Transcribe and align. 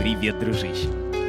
Привет, 0.00 0.38
дружище! 0.38 0.88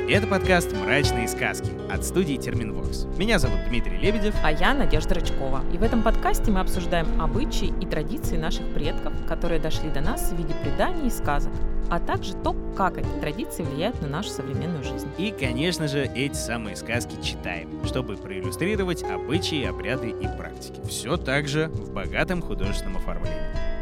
Это 0.09 0.27
подкаст 0.27 0.71
«Мрачные 0.73 1.27
сказки» 1.27 1.71
от 1.91 2.05
студии 2.05 2.35
Терминвокс. 2.35 3.05
Меня 3.17 3.39
зовут 3.39 3.59
Дмитрий 3.67 3.97
Лебедев. 3.97 4.35
А 4.43 4.51
я 4.51 4.73
Надежда 4.73 5.15
Рычкова. 5.15 5.61
И 5.73 5.77
в 5.77 5.83
этом 5.83 6.03
подкасте 6.03 6.51
мы 6.51 6.59
обсуждаем 6.59 7.21
обычаи 7.21 7.73
и 7.81 7.85
традиции 7.85 8.37
наших 8.37 8.67
предков, 8.73 9.13
которые 9.27 9.59
дошли 9.59 9.89
до 9.89 10.01
нас 10.01 10.31
в 10.31 10.37
виде 10.37 10.53
преданий 10.61 11.07
и 11.07 11.09
сказок, 11.09 11.53
а 11.89 11.99
также 11.99 12.33
то, 12.35 12.55
как 12.75 12.97
эти 12.97 13.07
традиции 13.21 13.63
влияют 13.63 14.01
на 14.01 14.07
нашу 14.07 14.29
современную 14.29 14.83
жизнь. 14.83 15.07
И, 15.17 15.31
конечно 15.31 15.87
же, 15.87 16.03
эти 16.03 16.35
самые 16.35 16.75
сказки 16.75 17.15
читаем, 17.21 17.69
чтобы 17.85 18.15
проиллюстрировать 18.17 19.03
обычаи, 19.03 19.65
обряды 19.65 20.09
и 20.09 20.27
практики. 20.37 20.81
Все 20.87 21.17
так 21.17 21.47
же 21.47 21.67
в 21.67 21.93
богатом 21.93 22.41
художественном 22.41 22.97
оформлении. 22.97 23.39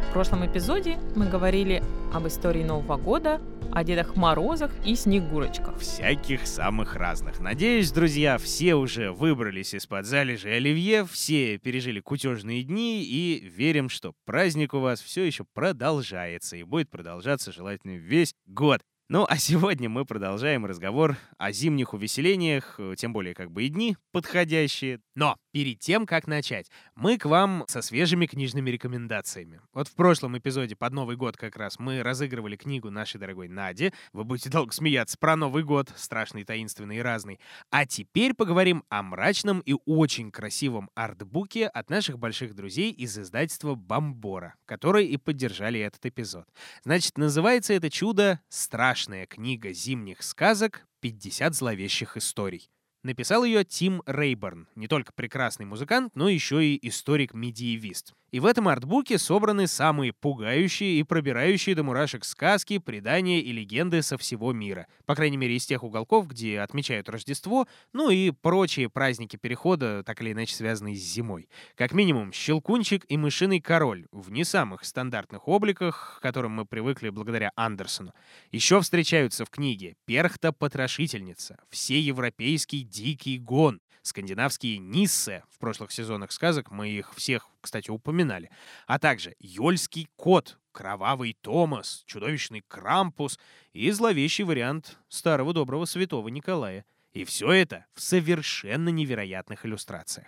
В 0.10 0.14
прошлом 0.14 0.46
эпизоде 0.46 0.98
мы 1.16 1.28
говорили 1.28 1.82
об 2.14 2.28
истории 2.28 2.64
Нового 2.64 2.98
года, 2.98 3.42
о 3.72 3.84
Дедах 3.84 4.16
Морозах 4.16 4.72
и 4.86 4.96
Снегурочках. 4.96 5.78
Всяких 5.80 6.46
самых 6.46 6.96
разных. 6.96 7.40
Надеюсь, 7.40 7.92
друзья, 7.92 8.38
все 8.38 8.76
уже 8.76 9.12
выбрались 9.12 9.74
из-под 9.74 10.06
залежи 10.06 10.50
оливье, 10.50 11.06
все 11.06 11.58
пережили 11.58 12.02
кутежные 12.02 12.64
дни 12.64 13.04
и 13.04 13.40
верим, 13.40 13.88
что 13.90 14.14
праздник 14.26 14.74
у 14.74 14.80
вас 14.80 15.02
все 15.02 15.24
еще 15.24 15.46
продолжается 15.54 16.58
и 16.58 16.64
будет 16.64 16.90
продолжаться 16.90 17.52
желательно 17.52 17.96
весь 17.98 18.34
год. 18.46 18.82
Ну, 19.08 19.26
а 19.28 19.38
сегодня 19.38 19.90
мы 19.90 20.06
продолжаем 20.06 20.66
разговор 20.66 21.18
о 21.38 21.52
зимних 21.52 21.94
увеселениях, 21.94 22.80
тем 22.96 23.12
более 23.12 23.34
как 23.34 23.52
бы 23.52 23.64
и 23.64 23.68
дни 23.68 23.98
подходящие. 24.14 25.02
Но 25.16 25.36
перед 25.52 25.80
тем, 25.80 26.06
как 26.06 26.28
начать, 26.28 26.70
мы 26.96 27.18
к 27.18 27.26
вам 27.26 27.66
со 27.68 27.82
свежими 27.82 28.26
книжными 28.26 28.70
рекомендациями. 28.70 29.62
Вот 29.74 29.88
в 29.88 29.96
прошлом 29.96 30.38
эпизоде 30.38 30.76
под 30.76 30.94
Новый 30.94 31.16
год 31.16 31.38
как 31.38 31.56
раз 31.56 31.80
мы 31.80 32.04
разыгрывали 32.04 32.56
книгу 32.56 32.90
нашей 32.90 33.20
дорогой 33.20 33.48
Нади. 33.48 33.94
Вы 34.14 34.24
будете 34.24 34.50
долго 34.52 34.72
смеяться 34.72 35.18
про 35.18 35.36
Новый 35.36 35.64
год, 35.64 35.92
страшный, 35.96 36.44
таинственный 36.44 36.98
и 36.98 37.02
разный. 37.02 37.40
А 37.70 37.86
теперь 37.86 38.34
поговорим 38.34 38.84
о 38.90 39.04
мрачном 39.04 39.60
и 39.60 39.76
очень 39.86 40.32
красивом 40.32 40.90
артбуке 40.96 41.68
от 41.68 41.90
наших 41.90 42.18
больших 42.18 42.56
друзей 42.56 42.92
из 42.92 43.18
издательства 43.18 43.76
«Бомбора», 43.76 44.56
которые 44.66 45.08
и 45.08 45.18
поддержали 45.18 45.80
этот 45.80 46.06
эпизод. 46.06 46.46
Значит, 46.84 47.18
называется 47.18 47.74
это 47.74 47.90
чудо 47.90 48.40
«Страшная 48.50 49.26
книга 49.26 49.74
зимних 49.74 50.24
сказок. 50.24 50.88
50 51.02 51.56
зловещих 51.56 52.16
историй». 52.18 52.70
Написал 53.04 53.44
ее 53.44 53.64
Тим 53.64 54.04
Рейберн, 54.06 54.68
не 54.76 54.88
только 54.88 55.12
прекрасный 55.14 55.66
музыкант, 55.66 56.16
но 56.16 56.30
еще 56.30 56.64
и 56.64 56.88
историк-медиевист. 56.88 58.14
И 58.32 58.40
в 58.40 58.46
этом 58.46 58.70
артбуке 58.70 59.18
собраны 59.18 59.68
самые 59.68 60.14
пугающие 60.14 61.00
и 61.00 61.04
пробирающие 61.04 61.76
до 61.76 61.84
мурашек 61.84 62.24
сказки, 62.24 62.78
предания 62.78 63.42
и 63.42 63.52
легенды 63.52 64.02
со 64.02 64.18
всего 64.18 64.54
мира. 64.54 64.88
По 65.06 65.16
крайней 65.16 65.36
мере, 65.36 65.58
из 65.58 65.66
тех 65.66 65.84
уголков, 65.84 66.28
где 66.28 66.62
отмечают 66.62 67.10
Рождество, 67.10 67.68
ну 67.92 68.10
и 68.10 68.32
прочие 68.32 68.90
праздники 68.90 69.36
Перехода, 69.36 70.04
так 70.04 70.22
или 70.22 70.32
иначе 70.32 70.56
связанные 70.56 70.96
с 70.96 71.00
зимой. 71.00 71.50
Как 71.76 71.92
минимум, 71.92 72.32
Щелкунчик 72.32 73.04
и 73.10 73.18
Мышиный 73.18 73.60
Король 73.60 74.08
в 74.12 74.32
не 74.32 74.46
самых 74.46 74.86
стандартных 74.86 75.50
обликах, 75.50 76.20
к 76.20 76.22
которым 76.22 76.54
мы 76.54 76.66
привыкли 76.66 77.10
благодаря 77.10 77.52
Андерсону. 77.58 78.14
Еще 78.52 78.80
встречаются 78.80 79.44
в 79.44 79.50
книге 79.50 79.96
Перхта-потрошительница, 80.06 81.58
Всеевропейский 81.70 82.84
дикий 82.84 83.40
гон, 83.40 83.82
скандинавские 84.02 84.78
Ниссе, 84.78 85.44
в 85.50 85.60
прошлых 85.60 85.92
сезонах 85.92 86.32
сказок 86.32 86.72
мы 86.72 86.90
их 86.90 87.14
всех, 87.16 87.48
кстати, 87.62 87.90
упоминали, 87.90 88.50
а 88.88 89.00
также 89.00 89.36
Йольский 89.40 90.08
кот, 90.16 90.58
Кровавый 90.72 91.38
Томас, 91.42 92.04
Чудовищный 92.06 92.64
Крампус 92.68 93.40
и 93.74 93.92
зловещий 93.92 94.44
вариант 94.44 94.98
старого 95.10 95.54
доброго 95.54 95.86
святого 95.86 96.28
Николая. 96.30 96.86
И 97.14 97.26
все 97.26 97.52
это 97.52 97.86
в 97.94 98.02
совершенно 98.02 98.90
невероятных 98.90 99.66
иллюстрациях. 99.66 100.28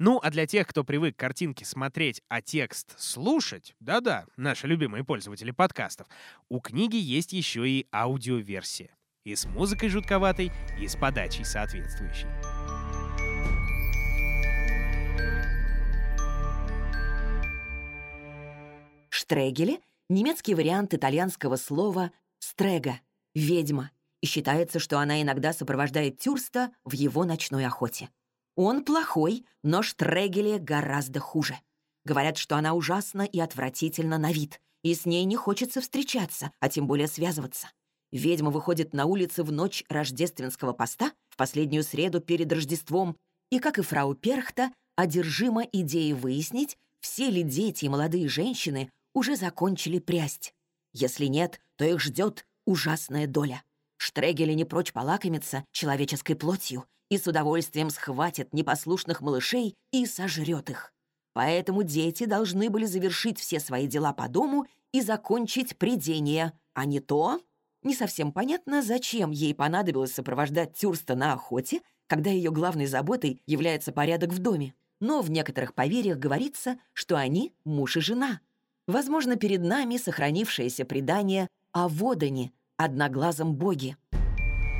Ну, 0.00 0.20
а 0.22 0.30
для 0.30 0.46
тех, 0.46 0.66
кто 0.68 0.84
привык 0.84 1.16
картинки 1.16 1.64
смотреть, 1.64 2.22
а 2.28 2.40
текст 2.40 2.94
слушать, 3.00 3.74
да-да, 3.80 4.26
наши 4.36 4.68
любимые 4.68 5.04
пользователи 5.04 5.50
подкастов, 5.50 6.06
у 6.48 6.60
книги 6.60 6.96
есть 6.96 7.32
еще 7.32 7.68
и 7.68 7.86
аудиоверсия. 7.92 8.90
И 9.24 9.34
с 9.34 9.46
музыкой 9.46 9.88
жутковатой, 9.88 10.52
и 10.80 10.86
с 10.86 10.96
подачей 10.96 11.44
соответствующей. 11.44 12.28
Штрегеле— 19.18 19.80
немецкий 20.08 20.54
вариант 20.54 20.94
итальянского 20.94 21.56
слова 21.56 22.12
«стрега»— 22.38 23.00
«ведьма», 23.34 23.90
и 24.20 24.26
считается, 24.26 24.78
что 24.78 25.00
она 25.00 25.20
иногда 25.20 25.52
сопровождает 25.52 26.20
Тюрста 26.20 26.70
в 26.84 26.92
его 26.92 27.24
ночной 27.24 27.66
охоте. 27.66 28.10
Он 28.54 28.84
плохой, 28.84 29.44
но 29.64 29.82
Штрегеле 29.82 30.58
гораздо 30.58 31.18
хуже. 31.18 31.58
Говорят, 32.04 32.36
что 32.36 32.56
она 32.56 32.74
ужасна 32.74 33.22
и 33.22 33.40
отвратительна 33.40 34.18
на 34.18 34.30
вид, 34.30 34.60
и 34.84 34.94
с 34.94 35.04
ней 35.04 35.24
не 35.24 35.34
хочется 35.34 35.80
встречаться, 35.80 36.52
а 36.60 36.68
тем 36.68 36.86
более 36.86 37.08
связываться. 37.08 37.72
Ведьма 38.12 38.50
выходит 38.50 38.92
на 38.92 39.04
улицы 39.06 39.42
в 39.42 39.50
ночь 39.50 39.82
рождественского 39.88 40.72
поста, 40.74 41.12
в 41.28 41.36
последнюю 41.36 41.82
среду 41.82 42.20
перед 42.20 42.52
Рождеством, 42.52 43.16
и, 43.50 43.58
как 43.58 43.80
и 43.80 43.82
фрау 43.82 44.14
Перхта, 44.14 44.70
одержима 44.94 45.64
идеей 45.64 46.12
выяснить, 46.12 46.78
все 47.00 47.30
ли 47.30 47.42
дети 47.42 47.86
и 47.86 47.88
молодые 47.88 48.28
женщины 48.28 48.90
уже 49.18 49.36
закончили 49.36 49.98
прясть. 49.98 50.54
Если 50.92 51.26
нет, 51.26 51.60
то 51.76 51.84
их 51.84 52.00
ждет 52.00 52.46
ужасная 52.64 53.26
доля. 53.26 53.62
Штрегели 53.96 54.52
не 54.52 54.64
прочь 54.64 54.92
полакомиться 54.92 55.64
человеческой 55.72 56.34
плотью 56.34 56.84
и 57.10 57.18
с 57.18 57.26
удовольствием 57.26 57.90
схватит 57.90 58.54
непослушных 58.54 59.20
малышей 59.20 59.74
и 59.92 60.06
сожрет 60.06 60.70
их. 60.70 60.92
Поэтому 61.32 61.82
дети 61.82 62.24
должны 62.24 62.70
были 62.70 62.84
завершить 62.84 63.38
все 63.38 63.60
свои 63.60 63.86
дела 63.86 64.12
по 64.12 64.28
дому 64.28 64.66
и 64.92 65.00
закончить 65.00 65.76
придение, 65.76 66.52
а 66.74 66.84
не 66.84 67.00
то... 67.00 67.40
Не 67.84 67.94
совсем 67.94 68.32
понятно, 68.32 68.82
зачем 68.82 69.30
ей 69.30 69.54
понадобилось 69.54 70.12
сопровождать 70.12 70.74
Тюрста 70.74 71.14
на 71.14 71.32
охоте, 71.32 71.80
когда 72.08 72.28
ее 72.28 72.50
главной 72.50 72.86
заботой 72.86 73.40
является 73.46 73.92
порядок 73.92 74.30
в 74.30 74.40
доме. 74.40 74.74
Но 75.00 75.22
в 75.22 75.30
некоторых 75.30 75.74
поверьях 75.74 76.18
говорится, 76.18 76.80
что 76.92 77.16
они 77.16 77.54
муж 77.64 77.96
и 77.96 78.00
жена. 78.00 78.40
Возможно, 78.88 79.36
перед 79.36 79.62
нами 79.62 79.98
сохранившееся 79.98 80.86
предание 80.86 81.46
о 81.72 81.88
Водане, 81.88 82.52
одноглазом 82.78 83.54
боге. 83.54 83.98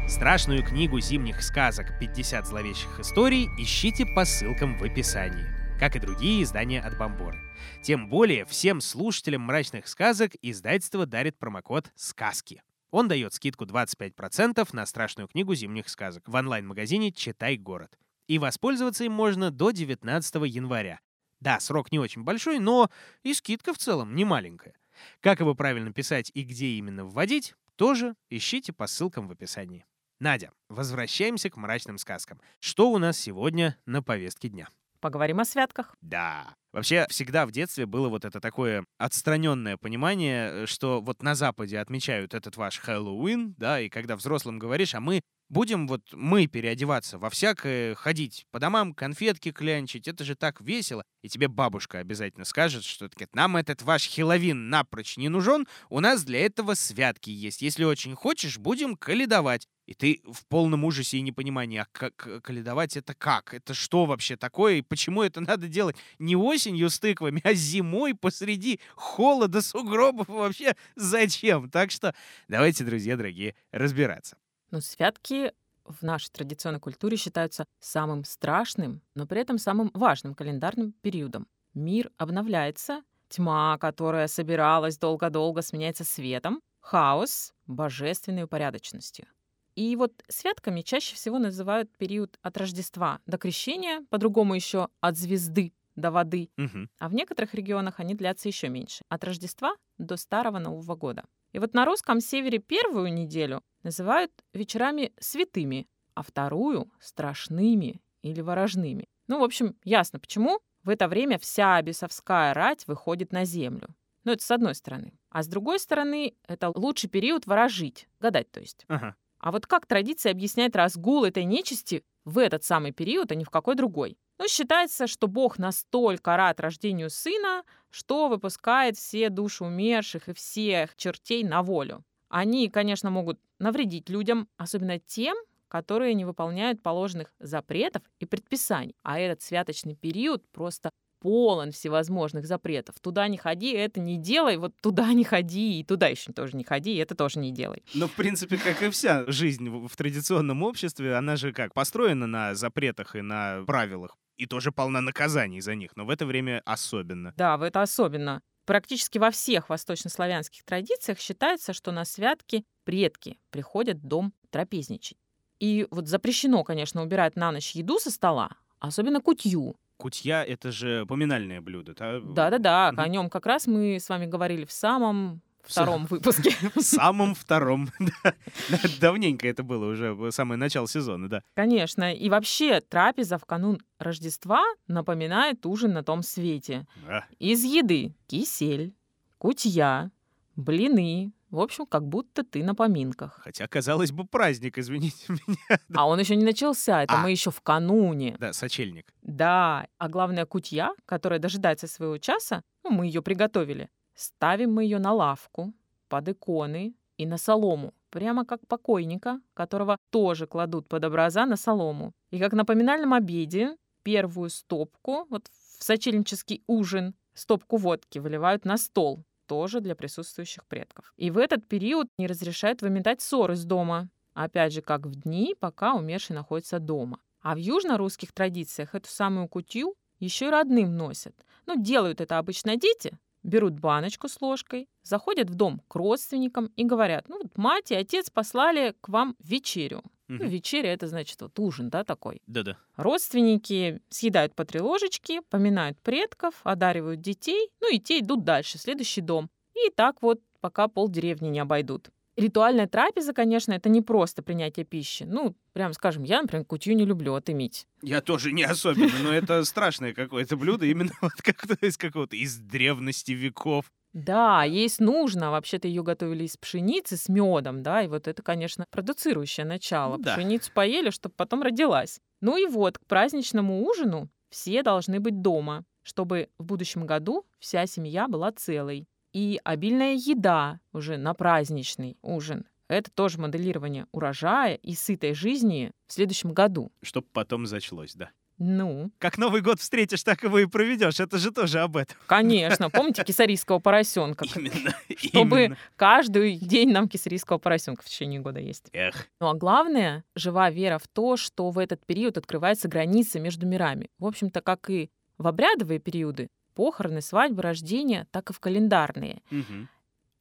Страшную 0.09 0.65
книгу 0.65 0.99
зимних 0.99 1.43
сказок 1.43 1.89
«50 2.01 2.47
зловещих 2.47 2.99
историй» 2.99 3.49
ищите 3.59 4.07
по 4.07 4.25
ссылкам 4.25 4.79
в 4.79 4.83
описании, 4.83 5.45
как 5.79 5.95
и 5.95 6.01
другие 6.01 6.43
издания 6.43 6.81
от 6.81 6.97
Бомборы. 6.97 7.39
Тем 7.83 8.09
более 8.09 8.47
всем 8.47 8.81
слушателям 8.81 9.43
«Мрачных 9.43 9.87
сказок» 9.87 10.33
издательство 10.41 11.05
дарит 11.05 11.39
промокод 11.39 11.93
«Сказки». 11.95 12.63
Он 12.91 13.09
дает 13.09 13.35
скидку 13.35 13.67
25% 13.67 14.67
на 14.73 14.87
страшную 14.87 15.29
книгу 15.29 15.55
зимних 15.55 15.91
сказок 15.91 16.27
в 16.27 16.35
онлайн-магазине 16.35 17.13
«Читай 17.13 17.59
город». 17.59 17.99
И 18.27 18.39
воспользоваться 18.39 19.05
им 19.05 19.13
можно 19.13 19.51
до 19.51 19.71
19 19.71 20.35
января. 20.47 21.01
Да, 21.41 21.61
срок 21.61 21.93
не 21.93 21.99
очень 21.99 22.25
большой, 22.25 22.59
но 22.59 22.91
и 23.23 23.35
скидка 23.35 23.73
в 23.73 23.79
целом 23.79 24.15
не 24.15 24.25
маленькая. 24.25 24.75
Как 25.21 25.41
его 25.41 25.55
правильно 25.55 25.93
писать 25.93 26.31
и 26.35 26.43
где 26.43 26.67
именно 26.71 27.05
вводить, 27.05 27.55
тоже 27.77 28.15
ищите 28.29 28.73
по 28.73 28.87
ссылкам 28.87 29.29
в 29.29 29.33
описании. 29.33 29.87
Надя, 30.21 30.51
возвращаемся 30.69 31.49
к 31.49 31.57
мрачным 31.57 31.97
сказкам. 31.97 32.41
Что 32.59 32.91
у 32.91 32.99
нас 32.99 33.17
сегодня 33.17 33.79
на 33.87 34.03
повестке 34.03 34.49
дня? 34.49 34.69
Поговорим 35.01 35.39
о 35.39 35.45
святках. 35.45 35.95
Да. 36.01 36.57
Вообще, 36.73 37.07
всегда 37.09 37.47
в 37.47 37.53
детстве 37.53 37.87
было 37.87 38.09
вот 38.09 38.25
это 38.25 38.41
такое 38.41 38.85
отстраненное 38.99 39.77
понимание, 39.77 40.67
что 40.67 41.01
вот 41.01 41.23
на 41.23 41.37
Западе 41.37 41.79
отмечают 41.79 42.35
этот 42.35 42.57
ваш 42.57 42.81
Хэллоуин, 42.81 43.55
да, 43.57 43.81
и 43.81 43.89
когда 43.89 44.17
взрослым 44.17 44.59
говоришь, 44.59 44.97
а 44.97 45.01
мы 45.01 45.21
будем 45.49 45.87
вот 45.87 46.03
мы 46.13 46.47
переодеваться 46.47 47.19
во 47.19 47.31
всякое, 47.31 47.95
ходить 47.95 48.47
по 48.51 48.59
домам, 48.59 48.95
конфетки 48.95 49.53
клянчить, 49.53 50.09
это 50.09 50.25
же 50.25 50.35
так 50.35 50.61
весело. 50.61 51.03
И 51.23 51.29
тебе 51.29 51.49
бабушка 51.49 51.99
обязательно 51.99 52.45
скажет, 52.45 52.85
что 52.85 53.09
нам 53.33 53.57
этот 53.57 53.83
ваш 53.83 54.05
Хеловин 54.05 54.69
напрочь 54.69 55.17
не 55.17 55.29
нужен, 55.29 55.67
у 55.89 56.01
нас 56.01 56.25
для 56.25 56.45
этого 56.45 56.75
святки 56.75 57.31
есть. 57.31 57.63
Если 57.63 57.85
очень 57.85 58.15
хочешь, 58.15 58.59
будем 58.59 58.97
каледовать. 58.97 59.67
И 59.87 59.95
ты 59.95 60.21
в 60.27 60.47
полном 60.49 60.85
ужасе 60.85 61.17
и 61.17 61.23
непонимании, 61.23 61.79
а 61.79 61.87
как 61.91 62.43
каледовать 62.43 62.99
это 62.99 63.15
как? 63.15 63.55
Это 63.55 63.73
что 63.73 64.05
вообще 64.05 64.37
такое? 64.37 64.75
И 64.75 64.83
почему 64.83 65.23
это 65.23 65.41
надо 65.41 65.67
делать 65.67 65.97
не 66.19 66.37
осенью 66.37 66.91
с 66.91 67.01
тыквами, 67.01 67.41
а 67.43 67.55
зимой 67.55 68.15
посреди 68.15 68.81
холода, 68.95 69.63
сугробов? 69.63 70.29
Вообще 70.29 70.77
зачем? 70.95 71.71
Так 71.71 71.91
что 71.91 72.15
давайте, 72.49 72.85
друзья 72.85 73.17
дорогие, 73.17 73.55
разбираться. 73.73 74.37
Ну, 74.71 74.81
святки 74.81 75.53
в 75.85 76.03
нашей 76.03 76.31
традиционной 76.31 76.81
культуре 76.81 77.17
считаются 77.17 77.65
самым 77.81 78.25
страшным, 78.25 79.03
но 79.15 79.27
при 79.27 79.41
этом 79.41 79.59
самым 79.59 79.91
важным 79.95 80.35
календарным 80.35 80.93
периодом. 80.93 81.47
Мир 81.75 82.11
обновляется, 82.17 83.03
Тьма, 83.29 83.77
которая 83.79 84.27
собиралась 84.27 84.99
долго-долго, 84.99 85.63
сменяется 85.63 86.05
светом. 86.05 86.61
Хаос— 86.81 87.53
божественной 87.67 88.45
упорядоченностью. 88.45 89.27
И 89.75 89.95
вот 89.97 90.13
святками 90.29 90.81
чаще 90.81 91.15
всего 91.15 91.39
называют 91.39 91.95
период 91.99 92.39
от 92.43 92.57
Рождества 92.57 93.21
до 93.27 93.39
Крещения, 93.39 94.05
по-другому 94.11 94.55
еще 94.55 94.89
от 95.01 95.17
звезды 95.17 95.73
до 95.95 96.11
воды. 96.11 96.51
Мгм. 96.57 96.91
А 96.99 97.09
в 97.09 97.15
некоторых 97.15 97.55
регионах 97.55 98.01
они 98.01 98.15
длятся 98.15 98.49
еще 98.49 98.69
меньше, 98.69 99.05
от 99.09 99.23
Рождества 99.25 99.75
до 99.99 100.17
Старого 100.17 100.59
Нового 100.59 100.97
года. 100.97 101.25
И 101.53 101.59
вот 101.59 101.75
на 101.75 101.85
русском 101.85 102.21
севере 102.21 102.59
первую 102.59 103.13
неделю 103.13 103.63
называют 103.89 104.31
вечерами 104.53 105.13
святыми, 105.19 105.89
а 106.15 106.23
вторую— 106.23 106.91
страшными 107.01 108.01
или 108.23 108.41
ворожными. 108.41 109.09
Ну, 109.29 109.41
в 109.41 109.45
общем, 109.45 109.77
ясно 109.85 110.19
почему. 110.19 110.61
В 110.83 110.91
это 110.91 111.09
время 111.09 111.39
вся 111.39 111.81
бесовская 111.83 112.55
рать 112.55 112.87
выходит 112.87 113.33
на 113.33 113.45
землю. 113.45 113.89
Ну, 114.25 114.33
это 114.33 114.45
с 114.45 114.51
одной 114.51 114.75
стороны. 114.75 115.13
А 115.31 115.43
с 115.43 115.49
другой 115.49 115.79
стороны, 115.79 116.35
это 116.47 116.71
лучший 116.75 117.09
период 117.09 117.47
ворожить, 117.47 118.09
гадать 118.21 118.51
то 118.51 118.61
есть. 118.61 118.85
Ага. 118.89 119.15
А 119.39 119.53
вот 119.53 119.67
как 119.67 119.87
традиция 119.87 120.33
объясняет 120.33 120.77
разгул 120.77 121.25
этой 121.25 121.45
нечисти 121.45 122.03
в 122.25 122.39
этот 122.39 122.65
самый 122.65 122.93
период, 122.93 123.33
а 123.33 123.35
не 123.35 123.45
в 123.45 123.51
какой 123.51 123.75
другой? 123.75 124.19
Ну, 124.39 124.47
считается, 124.49 125.07
что 125.07 125.29
Бог 125.29 125.59
настолько 125.59 126.37
рад 126.37 126.61
рождению 126.61 127.11
сына, 127.11 127.65
что 127.91 128.29
выпускает 128.29 128.97
все 128.97 129.31
души 129.31 129.65
умерших 129.65 130.29
и 130.29 130.35
всех 130.35 130.95
чертей 130.97 131.43
на 131.43 131.63
волю. 131.63 132.05
Они, 132.29 132.69
конечно, 132.69 133.11
могут 133.11 133.41
навредить 133.59 134.09
людям, 134.09 134.49
особенно 134.57 134.99
тем, 134.99 135.37
которые 135.69 136.15
не 136.15 136.25
выполняют 136.25 136.83
положенных 136.83 137.33
запретов 137.39 138.03
и 138.21 138.27
предписаний. 138.27 138.97
А 139.03 139.19
этот 139.19 139.43
святочный 139.43 139.95
период 139.95 140.43
просто 140.51 140.91
полон 141.21 141.73
всевозможных 141.73 142.47
запретов. 142.47 142.97
Туда 143.01 143.29
не 143.29 143.37
ходи, 143.37 143.73
это 143.73 144.01
не 144.01 144.19
делай, 144.19 144.57
вот 144.57 144.75
туда 144.81 145.13
не 145.13 145.25
ходи, 145.25 145.81
и 145.81 145.85
туда 145.85 146.09
еще 146.09 146.33
тоже 146.33 146.57
не 146.57 146.65
ходи, 146.65 146.95
и 146.95 146.99
это 146.99 147.15
тоже 147.15 147.39
не 147.41 147.53
делай. 147.53 147.83
Ну, 147.95 148.07
в 148.07 148.13
принципе, 148.13 148.57
как 148.57 148.83
и 148.83 148.91
вся 148.91 149.25
жизнь 149.27 149.69
в 149.69 149.97
традиционном 149.97 150.63
обществе, 150.63 151.17
она 151.17 151.37
же 151.37 151.53
как 151.53 151.75
построена 151.75 152.27
на 152.27 152.55
запретах 152.55 153.17
и 153.17 153.21
на 153.21 153.65
правилах, 153.67 154.17
и 154.37 154.47
тоже 154.47 154.73
полна 154.73 155.01
наказаний 155.01 155.61
за 155.61 155.75
них, 155.75 155.97
но 155.97 156.05
в 156.05 156.11
это 156.11 156.25
время 156.27 156.63
особенно. 156.65 157.35
Да, 157.37 157.57
в 157.57 157.63
это 157.63 157.83
особенно. 157.83 158.41
Практически 158.69 159.17
во 159.17 159.31
всех 159.31 159.71
восточнославянских 159.71 160.63
традициях 160.63 161.19
считается, 161.21 161.73
что 161.73 161.91
на 161.91 162.05
святки 162.05 162.67
предки 162.85 163.39
приходят 163.51 163.97
в 163.97 164.07
дом 164.07 164.35
трапезничать. 164.51 165.17
И 165.59 165.87
вот 165.91 166.07
запрещено, 166.07 166.63
конечно, 166.65 167.01
убирать 167.03 167.35
на 167.35 167.51
ночь 167.51 167.71
еду 167.71 167.99
со 167.99 168.11
стола, 168.11 168.51
особенно 168.79 169.23
кутью. 169.23 169.75
Кутья— 169.97 170.45
это 170.47 170.71
же 170.71 171.07
поминальное 171.07 171.63
блюдо, 171.63 171.95
да? 171.95 172.21
Да-да-да, 172.21 172.89
о 172.91 173.09
нем 173.09 173.31
как 173.31 173.47
раз 173.47 173.67
мы 173.67 173.99
с 173.99 174.07
вами 174.11 174.27
говорили 174.27 174.67
в 174.67 174.73
самом 174.73 175.41
втором 175.69 176.07
выпуске. 176.07 176.55
В 176.75 176.81
самом 176.81 177.35
втором. 177.35 177.89
да. 177.99 178.35
Да, 178.71 178.79
Давненько 179.01 179.47
это 179.49 179.63
было 179.63 179.91
уже, 179.91 180.17
самое 180.33 180.59
начало 180.59 180.89
сезона, 180.89 181.29
да. 181.29 181.43
Конечно. 181.55 182.13
И 182.15 182.29
вообще 182.29 182.81
трапеза 182.81 183.39
в 183.39 183.45
канун 183.45 183.81
Рождества 183.99 184.63
напоминает 184.87 185.65
ужин 185.67 185.93
на 185.93 186.03
том 186.03 186.23
свете. 186.23 186.87
Да. 187.07 187.25
Из 187.39 187.63
еды 187.65 188.15
кисель, 188.27 188.95
кутья, 189.39 190.11
блины. 190.57 191.33
В 191.51 191.61
общем, 191.61 191.87
как 191.87 192.07
будто 192.07 192.45
ты 192.45 192.63
на 192.63 192.75
поминках. 192.75 193.41
Хотя, 193.43 193.67
казалось 193.69 194.13
бы, 194.13 194.27
праздник, 194.27 194.77
извините 194.77 195.25
меня. 195.29 195.79
А 195.95 196.07
он 196.07 196.19
еще 196.21 196.37
не 196.37 196.45
начался, 196.45 197.03
это 197.05 197.15
А. 197.15 197.23
мы 197.23 197.31
еще 197.31 197.51
в 197.51 197.63
кануне. 197.63 198.37
Да, 198.39 198.53
сочельник. 198.53 199.15
Да, 199.23 199.87
а 199.97 200.09
главное 200.11 200.45
кутья, 200.45 200.91
которая 201.07 201.39
дожидается 201.39 201.87
своего 201.87 202.19
часа, 202.19 202.63
ну, 202.85 202.91
мы 202.91 203.07
ее 203.07 203.23
приготовили. 203.23 203.89
Ставим 204.19 204.75
мы 204.75 204.83
ее 204.83 204.99
на 204.99 205.13
лавку, 205.13 205.73
под 206.09 206.29
иконы 206.29 206.97
и 207.19 207.25
на 207.25 207.39
солому, 207.39 207.95
прямо 208.11 208.45
как 208.45 208.67
покойника, 208.67 209.41
которого 209.55 209.97
тоже 210.11 210.49
кладут 210.49 210.89
под 210.89 211.05
образа 211.05 211.47
на 211.47 211.57
солому. 211.57 212.13
И 212.33 212.41
как 212.41 212.53
на 212.53 212.65
поминальном 212.65 213.15
обеде 213.15 213.77
первую 214.03 214.51
стопку, 214.51 215.25
вот 215.31 215.47
в 215.47 215.85
сочельнический 215.85 216.65
ужин, 216.67 217.15
стопку 217.33 217.77
водки 217.77 218.19
выливают 218.19 218.65
на 218.65 218.77
стол, 218.77 219.23
тоже 219.47 219.81
для 219.81 219.95
присутствующих 219.95 220.67
предков. 220.67 221.15
И 221.17 221.31
в 221.31 221.39
этот 221.39 221.69
период 221.69 222.09
не 222.19 222.27
разрешают 222.27 222.83
выметать 222.83 223.21
ссор 223.21 223.53
из 223.53 223.65
дома. 223.65 224.09
Опять 224.35 224.73
же, 224.73 224.83
как 224.83 225.07
в 225.07 225.15
дни, 225.15 225.55
пока 225.61 225.95
умерший 225.95 226.35
находится 226.35 226.81
дома. 226.81 227.21
А 227.41 227.55
в 227.55 227.59
южно-русских 227.59 228.33
традициях 228.33 228.97
эту 228.97 229.09
самую 229.09 229.47
кутью 229.47 229.95
еще 230.19 230.47
и 230.47 230.51
родным 230.51 230.97
носят. 230.97 231.37
Ну, 231.67 231.81
делают 231.81 232.21
это 232.21 232.39
обычно 232.39 232.75
дети, 232.75 233.17
берут 233.49 233.81
баночку 233.81 234.29
с 234.29 234.41
ложкой, 234.41 234.89
заходят 235.03 235.51
в 235.51 235.55
дом 235.55 235.81
к 235.89 235.95
родственникам 235.97 236.67
и 236.77 236.85
говорят, 236.85 237.29
ну, 237.29 237.39
вот 237.43 237.57
мать 237.57 237.91
и 237.91 237.95
отец 237.95 238.31
послали 238.31 238.95
к 239.01 239.09
вам 239.09 239.37
вечерю. 239.43 240.03
Ну, 240.29 240.35
Мгм. 240.37 240.49
вечеря— 240.49 240.93
это 240.95 241.07
значит 241.07 241.41
вот 241.41 241.59
ужин, 241.59 241.89
да, 241.89 242.05
такой. 242.05 242.43
Да-да. 242.47 242.77
Родственники 242.97 244.01
съедают 244.11 244.55
по 244.55 244.65
три 244.65 244.81
ложечки, 244.81 245.41
поминают 245.49 245.99
предков, 246.01 246.55
одаривают 246.65 247.21
детей, 247.21 247.71
ну 247.81 247.91
и 247.91 247.99
те 247.99 248.21
идут 248.21 248.45
дальше, 248.45 248.77
в 248.79 248.83
следующий 248.83 249.23
дом. 249.23 249.49
И 249.75 249.91
так 249.91 250.21
вот, 250.23 250.41
пока 250.61 250.87
полдеревни 250.89 251.49
не 251.49 251.61
обойдут. 251.61 252.11
Ритуальная 252.39 252.87
трапеза, 252.87 253.33
конечно, 253.33 253.73
это 253.73 253.89
не 253.89 254.01
просто 254.01 254.43
принятие 254.43 254.87
пищи. 254.87 255.25
Ну, 255.25 255.57
прям 255.73 255.93
скажем, 255.93 256.23
я, 256.23 256.41
например, 256.41 256.65
кутью 256.65 256.95
не 256.95 257.05
люблю, 257.05 257.35
а 257.35 257.41
ты, 257.41 257.53
Мить? 257.53 257.89
Я 258.01 258.21
тоже 258.21 258.53
не 258.53 258.63
особенно, 258.63 259.13
но 259.25 259.33
это 259.33 259.65
страшное 259.65 260.15
какое-то 260.15 260.57
блюдо, 260.57 260.87
именно 260.87 261.11
вот 261.21 261.33
как-то 261.43 261.75
из 261.85 261.99
какого-то, 261.99 262.37
из 262.37 262.57
древности 262.57 263.33
веков. 263.33 263.87
Да, 264.13 264.63
есть 264.63 265.01
нужно. 265.01 265.51
Вообще-то 265.51 265.89
ее 265.89 266.05
готовили 266.05 266.45
из 266.45 266.57
пшеницы 266.57 267.17
с 267.17 267.29
медом, 267.29 267.83
да, 267.83 268.03
и 268.03 268.09
вот 268.09 268.29
это, 268.29 268.41
конечно, 268.43 268.85
продуцирующее 268.91 269.67
начало. 269.67 270.17
Ну 270.17 270.23
да. 270.23 270.35
Пшеницу 270.35 270.71
поели, 270.73 271.11
чтобы 271.11 271.35
потом 271.37 271.63
родилась. 271.63 272.21
Ну 272.41 272.57
и 272.57 272.67
вот, 272.67 272.99
к 272.99 273.07
праздничному 273.07 273.85
ужину 273.85 274.29
все 274.49 274.83
должны 274.83 275.19
быть 275.21 275.43
дома, 275.43 275.85
чтобы 276.03 276.49
в 276.59 276.65
будущем 276.65 277.05
году 277.05 277.45
вся 277.59 277.87
семья 277.87 278.29
была 278.29 278.53
целой. 278.53 279.07
И 279.33 279.61
обильная 279.65 280.15
еда 280.15 280.81
уже 280.93 281.17
на 281.17 281.35
праздничный 281.35 282.17
ужин. 282.23 282.65
Это 282.89 283.11
тоже 283.11 283.39
моделирование 283.39 284.07
урожая 284.13 284.75
и 284.75 284.95
сытой 284.95 285.35
жизни 285.35 285.93
в 286.07 286.13
следующем 286.15 286.53
году. 286.53 286.91
Чтоб 287.03 287.27
потом 287.33 287.67
зачлось, 287.67 288.15
да. 288.15 288.31
Ну, 288.61 289.13
Как 289.19 289.39
Новый 289.39 289.61
год 289.61 289.79
встретишь, 289.79 290.25
так 290.25 290.43
его 290.43 290.59
и 290.59 290.67
проведешь. 290.67 291.21
Это 291.21 291.39
же 291.39 291.53
тоже 291.53 291.79
об 291.79 291.97
этом. 291.97 292.17
конечно, 292.27 292.91
помните 292.91 293.23
кисарийского 293.23 293.79
поросенка? 293.79 294.47
Именно. 294.57 294.95
Чтобы 295.17 295.65
именно. 295.65 295.77
каждый 295.95 296.57
день 296.57 296.91
нам 296.91 297.09
кисарийского 297.09 297.59
поросенка 297.59 298.03
в 298.03 298.07
течение 298.07 298.41
года 298.41 298.59
есть. 298.59 298.89
Эх, 298.93 299.29
Ну 299.41 299.49
а 299.49 299.55
главное, 299.55 300.25
жива 300.35 300.71
вера 300.71 300.99
в 300.99 301.07
то, 301.07 301.37
что 301.37 301.71
в 301.71 301.79
этот 301.79 302.05
период 302.05 302.37
открывается 302.37 302.89
граница 302.89 303.39
между 303.39 303.65
мирами. 303.65 304.09
В 304.19 304.27
общем-то, 304.27 304.61
как 304.61 304.91
и 304.91 305.11
в 305.37 305.47
обрядовые 305.47 306.01
периоды, 306.01 306.49
похороны, 306.79 307.21
свадьбы, 307.21 307.63
рождения, 307.63 308.27
так 308.31 308.51
и 308.51 308.53
в 308.53 308.61
календарные. 308.61 309.43
мгм. 309.51 309.89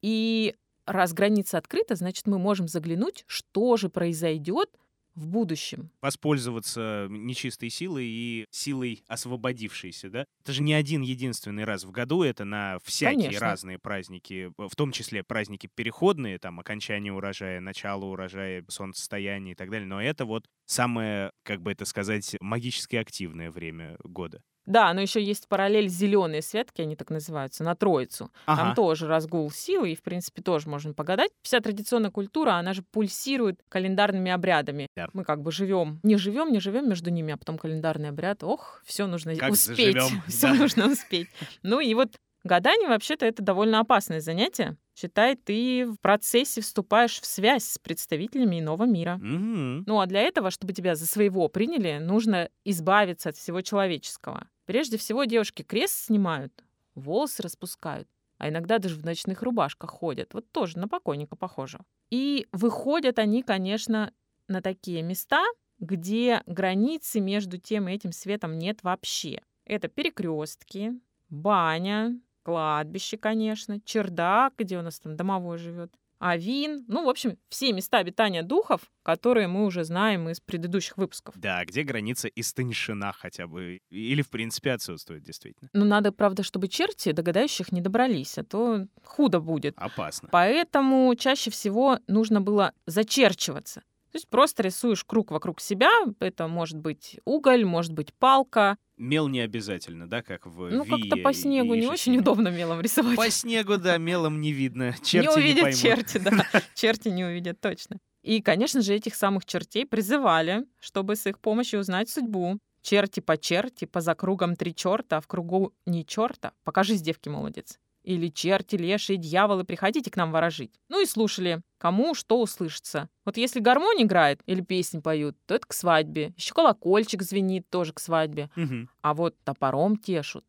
И 0.02 0.54
раз 0.86 1.12
граница 1.12 1.58
открыта, 1.58 1.94
значит, 1.96 2.26
мы 2.26 2.38
можем 2.38 2.68
заглянуть, 2.68 3.24
что 3.26 3.76
же 3.76 3.88
произойдет 3.88 4.70
в 5.14 5.26
будущем. 5.28 5.90
воспользоваться 6.00 7.08
нечистой 7.10 7.70
силой 7.70 8.04
и 8.06 8.46
силой 8.52 9.02
освободившейся, 9.08 10.10
да? 10.10 10.24
Это 10.44 10.52
же 10.52 10.62
не 10.62 10.72
один 10.74 11.02
единственный 11.02 11.64
раз 11.64 11.82
в 11.84 11.90
году, 11.90 12.22
это 12.22 12.44
на 12.44 12.78
всякие 12.84 13.38
Конечно. 13.38 13.40
разные 13.40 13.80
праздники, 13.80 14.52
в 14.56 14.76
том 14.76 14.92
числе 14.92 15.24
праздники 15.24 15.68
переходные, 15.74 16.38
там, 16.38 16.60
окончание 16.60 17.12
урожая, 17.12 17.58
начало 17.60 18.04
урожая, 18.04 18.64
солнцестояние 18.68 19.52
и 19.52 19.56
так 19.56 19.70
далее, 19.70 19.88
но 19.88 20.00
это 20.00 20.24
вот 20.24 20.46
самое, 20.66 21.32
как 21.42 21.62
бы 21.62 21.72
это 21.72 21.84
сказать, 21.84 22.36
магически 22.40 22.94
активное 22.94 23.50
время 23.50 23.96
года. 24.04 24.40
Да, 24.68 24.92
но 24.92 25.00
еще 25.00 25.22
есть 25.22 25.48
параллель 25.48 25.88
зеленые 25.88 26.42
святки, 26.42 26.82
они 26.82 26.94
так 26.94 27.10
называются, 27.10 27.64
на 27.64 27.74
Троицу. 27.74 28.30
Там 28.46 28.58
Ага. 28.58 28.74
тоже 28.74 29.06
разгул 29.08 29.50
силы, 29.50 29.92
и, 29.92 29.96
в 29.96 30.02
принципе, 30.02 30.42
тоже 30.42 30.68
можно 30.68 30.92
погадать. 30.92 31.30
Вся 31.42 31.60
традиционная 31.60 32.10
культура, 32.10 32.52
она 32.52 32.74
же 32.74 32.82
пульсирует 32.92 33.60
календарными 33.68 34.30
обрядами. 34.30 34.86
Да. 34.94 35.08
Мы 35.14 35.24
как 35.24 35.42
бы 35.42 35.50
живем, 35.52 36.00
не 36.02 36.16
живем, 36.16 36.52
не 36.52 36.60
живем 36.60 36.88
между 36.88 37.10
ними, 37.10 37.32
а 37.32 37.36
потом 37.38 37.56
календарный 37.56 38.10
обряд. 38.10 38.44
Ох, 38.44 38.82
все 38.84 39.06
нужно 39.06 39.34
Как 39.36 39.50
успеть. 39.52 39.96
Все 40.28 40.48
да. 40.48 40.54
нужно 40.54 40.88
успеть. 40.92 41.28
Ну 41.62 41.80
и 41.80 41.94
вот 41.94 42.10
гадание 42.44 42.88
вообще-то 42.88 43.26
это 43.26 43.42
довольно 43.42 43.80
опасное 43.80 44.20
занятие. 44.20 44.76
Считай, 44.94 45.36
ты 45.36 45.86
в 45.86 45.96
процессе 46.00 46.60
вступаешь 46.60 47.20
в 47.20 47.26
связь 47.26 47.64
с 47.64 47.78
представителями 47.78 48.60
иного 48.60 48.84
мира. 48.84 49.16
Мгм. 49.16 49.84
Ну 49.86 50.00
а 50.00 50.06
для 50.06 50.20
этого, 50.22 50.50
чтобы 50.50 50.72
тебя 50.72 50.94
за 50.94 51.06
своего 51.06 51.48
приняли, 51.48 51.98
нужно 51.98 52.50
избавиться 52.64 53.28
от 53.28 53.36
всего 53.36 53.60
человеческого. 53.60 54.48
Прежде 54.66 54.98
всего 54.98 55.24
девушки 55.24 55.62
крест 55.62 56.06
снимают, 56.06 56.52
волосы 56.94 57.42
распускают, 57.42 58.08
а 58.38 58.48
иногда 58.48 58.78
даже 58.78 58.96
в 58.96 59.04
ночных 59.04 59.42
рубашках 59.42 59.90
ходят. 59.90 60.34
Вот 60.34 60.50
тоже 60.52 60.78
на 60.78 60.88
покойника 60.88 61.36
похоже. 61.36 61.78
И 62.10 62.46
выходят 62.52 63.18
они, 63.18 63.42
конечно, 63.42 64.12
на 64.48 64.62
такие 64.62 65.02
места, 65.02 65.44
где 65.78 66.42
границы 66.46 67.20
между 67.20 67.58
тем 67.58 67.88
и 67.88 67.92
этим 67.92 68.12
светом 68.12 68.58
нет 68.58 68.82
вообще. 68.82 69.42
Это 69.64 69.88
перекрестки, 69.88 70.92
баня, 71.28 72.18
кладбище, 72.48 73.18
конечно, 73.18 73.78
чердак, 73.84 74.54
где 74.56 74.78
у 74.78 74.82
нас 74.82 74.98
там 75.00 75.16
домовой 75.16 75.58
живет, 75.58 75.92
Авин, 76.18 76.84
ну, 76.88 77.04
в 77.04 77.08
общем, 77.08 77.38
все 77.48 77.72
места 77.72 77.98
обитания 77.98 78.42
духов, 78.42 78.80
которые 79.04 79.46
мы 79.46 79.66
уже 79.66 79.84
знаем 79.84 80.28
из 80.28 80.40
предыдущих 80.40 80.96
выпусков. 80.96 81.38
Да, 81.38 81.64
где 81.64 81.82
граница 81.82 82.28
истоньшина 82.28 83.12
хотя 83.12 83.46
бы, 83.46 83.80
или 83.90 84.22
в 84.22 84.30
принципе 84.30 84.72
отсутствует 84.72 85.22
действительно. 85.22 85.70
Ну, 85.74 85.84
надо, 85.84 86.10
правда, 86.10 86.42
чтобы 86.42 86.68
черти 86.68 87.12
догадающих 87.12 87.70
не 87.70 87.80
добрались, 87.80 88.36
а 88.38 88.44
то 88.44 88.86
худо 89.04 89.40
будет. 89.40 89.74
Опасно. 89.76 90.28
Поэтому 90.32 91.14
чаще 91.16 91.50
всего 91.50 92.00
нужно 92.08 92.40
было 92.40 92.72
зачерчиваться. 92.86 93.82
То 94.10 94.16
есть 94.16 94.28
просто 94.28 94.62
рисуешь 94.62 95.04
круг 95.04 95.30
вокруг 95.30 95.60
себя. 95.60 95.90
Это 96.20 96.48
может 96.48 96.78
быть 96.78 97.20
уголь, 97.24 97.64
может 97.64 97.92
быть 97.92 98.14
палка. 98.14 98.78
Мел 98.96 99.28
не 99.28 99.40
обязательно, 99.40 100.08
да, 100.08 100.22
как 100.22 100.46
в 100.46 100.70
Ну, 100.70 100.84
как-то 100.84 101.16
по 101.16 101.30
и 101.30 101.34
снегу 101.34 101.74
не 101.74 101.82
еще 101.82 101.90
очень 101.90 102.18
удобно 102.18 102.48
мелом 102.48 102.80
рисовать. 102.80 103.16
По 103.16 103.30
снегу, 103.30 103.76
да, 103.76 103.98
мелом 103.98 104.40
не 104.40 104.52
видно. 104.52 104.94
Черти 105.04 105.28
не 105.28 105.36
увидят 105.36 105.62
поймут. 105.62 105.80
черти, 105.80 106.18
да. 106.18 106.30
Черти 106.74 107.08
не 107.08 107.24
увидят 107.24 107.60
точно. 107.60 107.98
И, 108.22 108.42
конечно 108.42 108.80
же, 108.80 108.94
этих 108.94 109.14
самых 109.14 109.44
чертей 109.44 109.86
призывали, 109.86 110.64
чтобы 110.80 111.14
с 111.14 111.26
их 111.26 111.38
помощью 111.38 111.80
узнать 111.80 112.10
судьбу. 112.10 112.58
Черти 112.82 113.20
по 113.20 113.36
черти, 113.36 113.84
по 113.84 114.00
закругам 114.00 114.56
три 114.56 114.74
черта, 114.74 115.18
а 115.18 115.20
в 115.20 115.26
кругу 115.26 115.74
не 115.86 116.04
черта. 116.06 116.52
Покажись, 116.64 117.02
девки, 117.02 117.28
молодец. 117.28 117.78
Или 118.08 118.28
черти, 118.28 118.76
леши, 118.76 119.16
дьяволы, 119.16 119.64
приходите 119.64 120.10
к 120.10 120.16
нам 120.16 120.32
ворожить. 120.32 120.72
Ну 120.88 121.02
и 121.02 121.04
слушали, 121.04 121.60
кому 121.76 122.14
что 122.14 122.40
услышится. 122.40 123.10
Вот 123.26 123.36
если 123.36 123.60
гармонь 123.60 124.02
играет 124.02 124.40
или 124.46 124.62
песни 124.62 125.00
поют, 125.00 125.36
то 125.44 125.54
это 125.54 125.66
к 125.66 125.74
свадьбе. 125.74 126.32
Еще 126.34 126.54
колокольчик 126.54 127.22
звенит, 127.22 127.68
тоже 127.68 127.92
к 127.92 128.00
свадьбе. 128.00 128.48
Мгм. 128.56 128.88
А 129.02 129.12
вот 129.12 129.36
топором 129.44 129.98
тешут. 129.98 130.46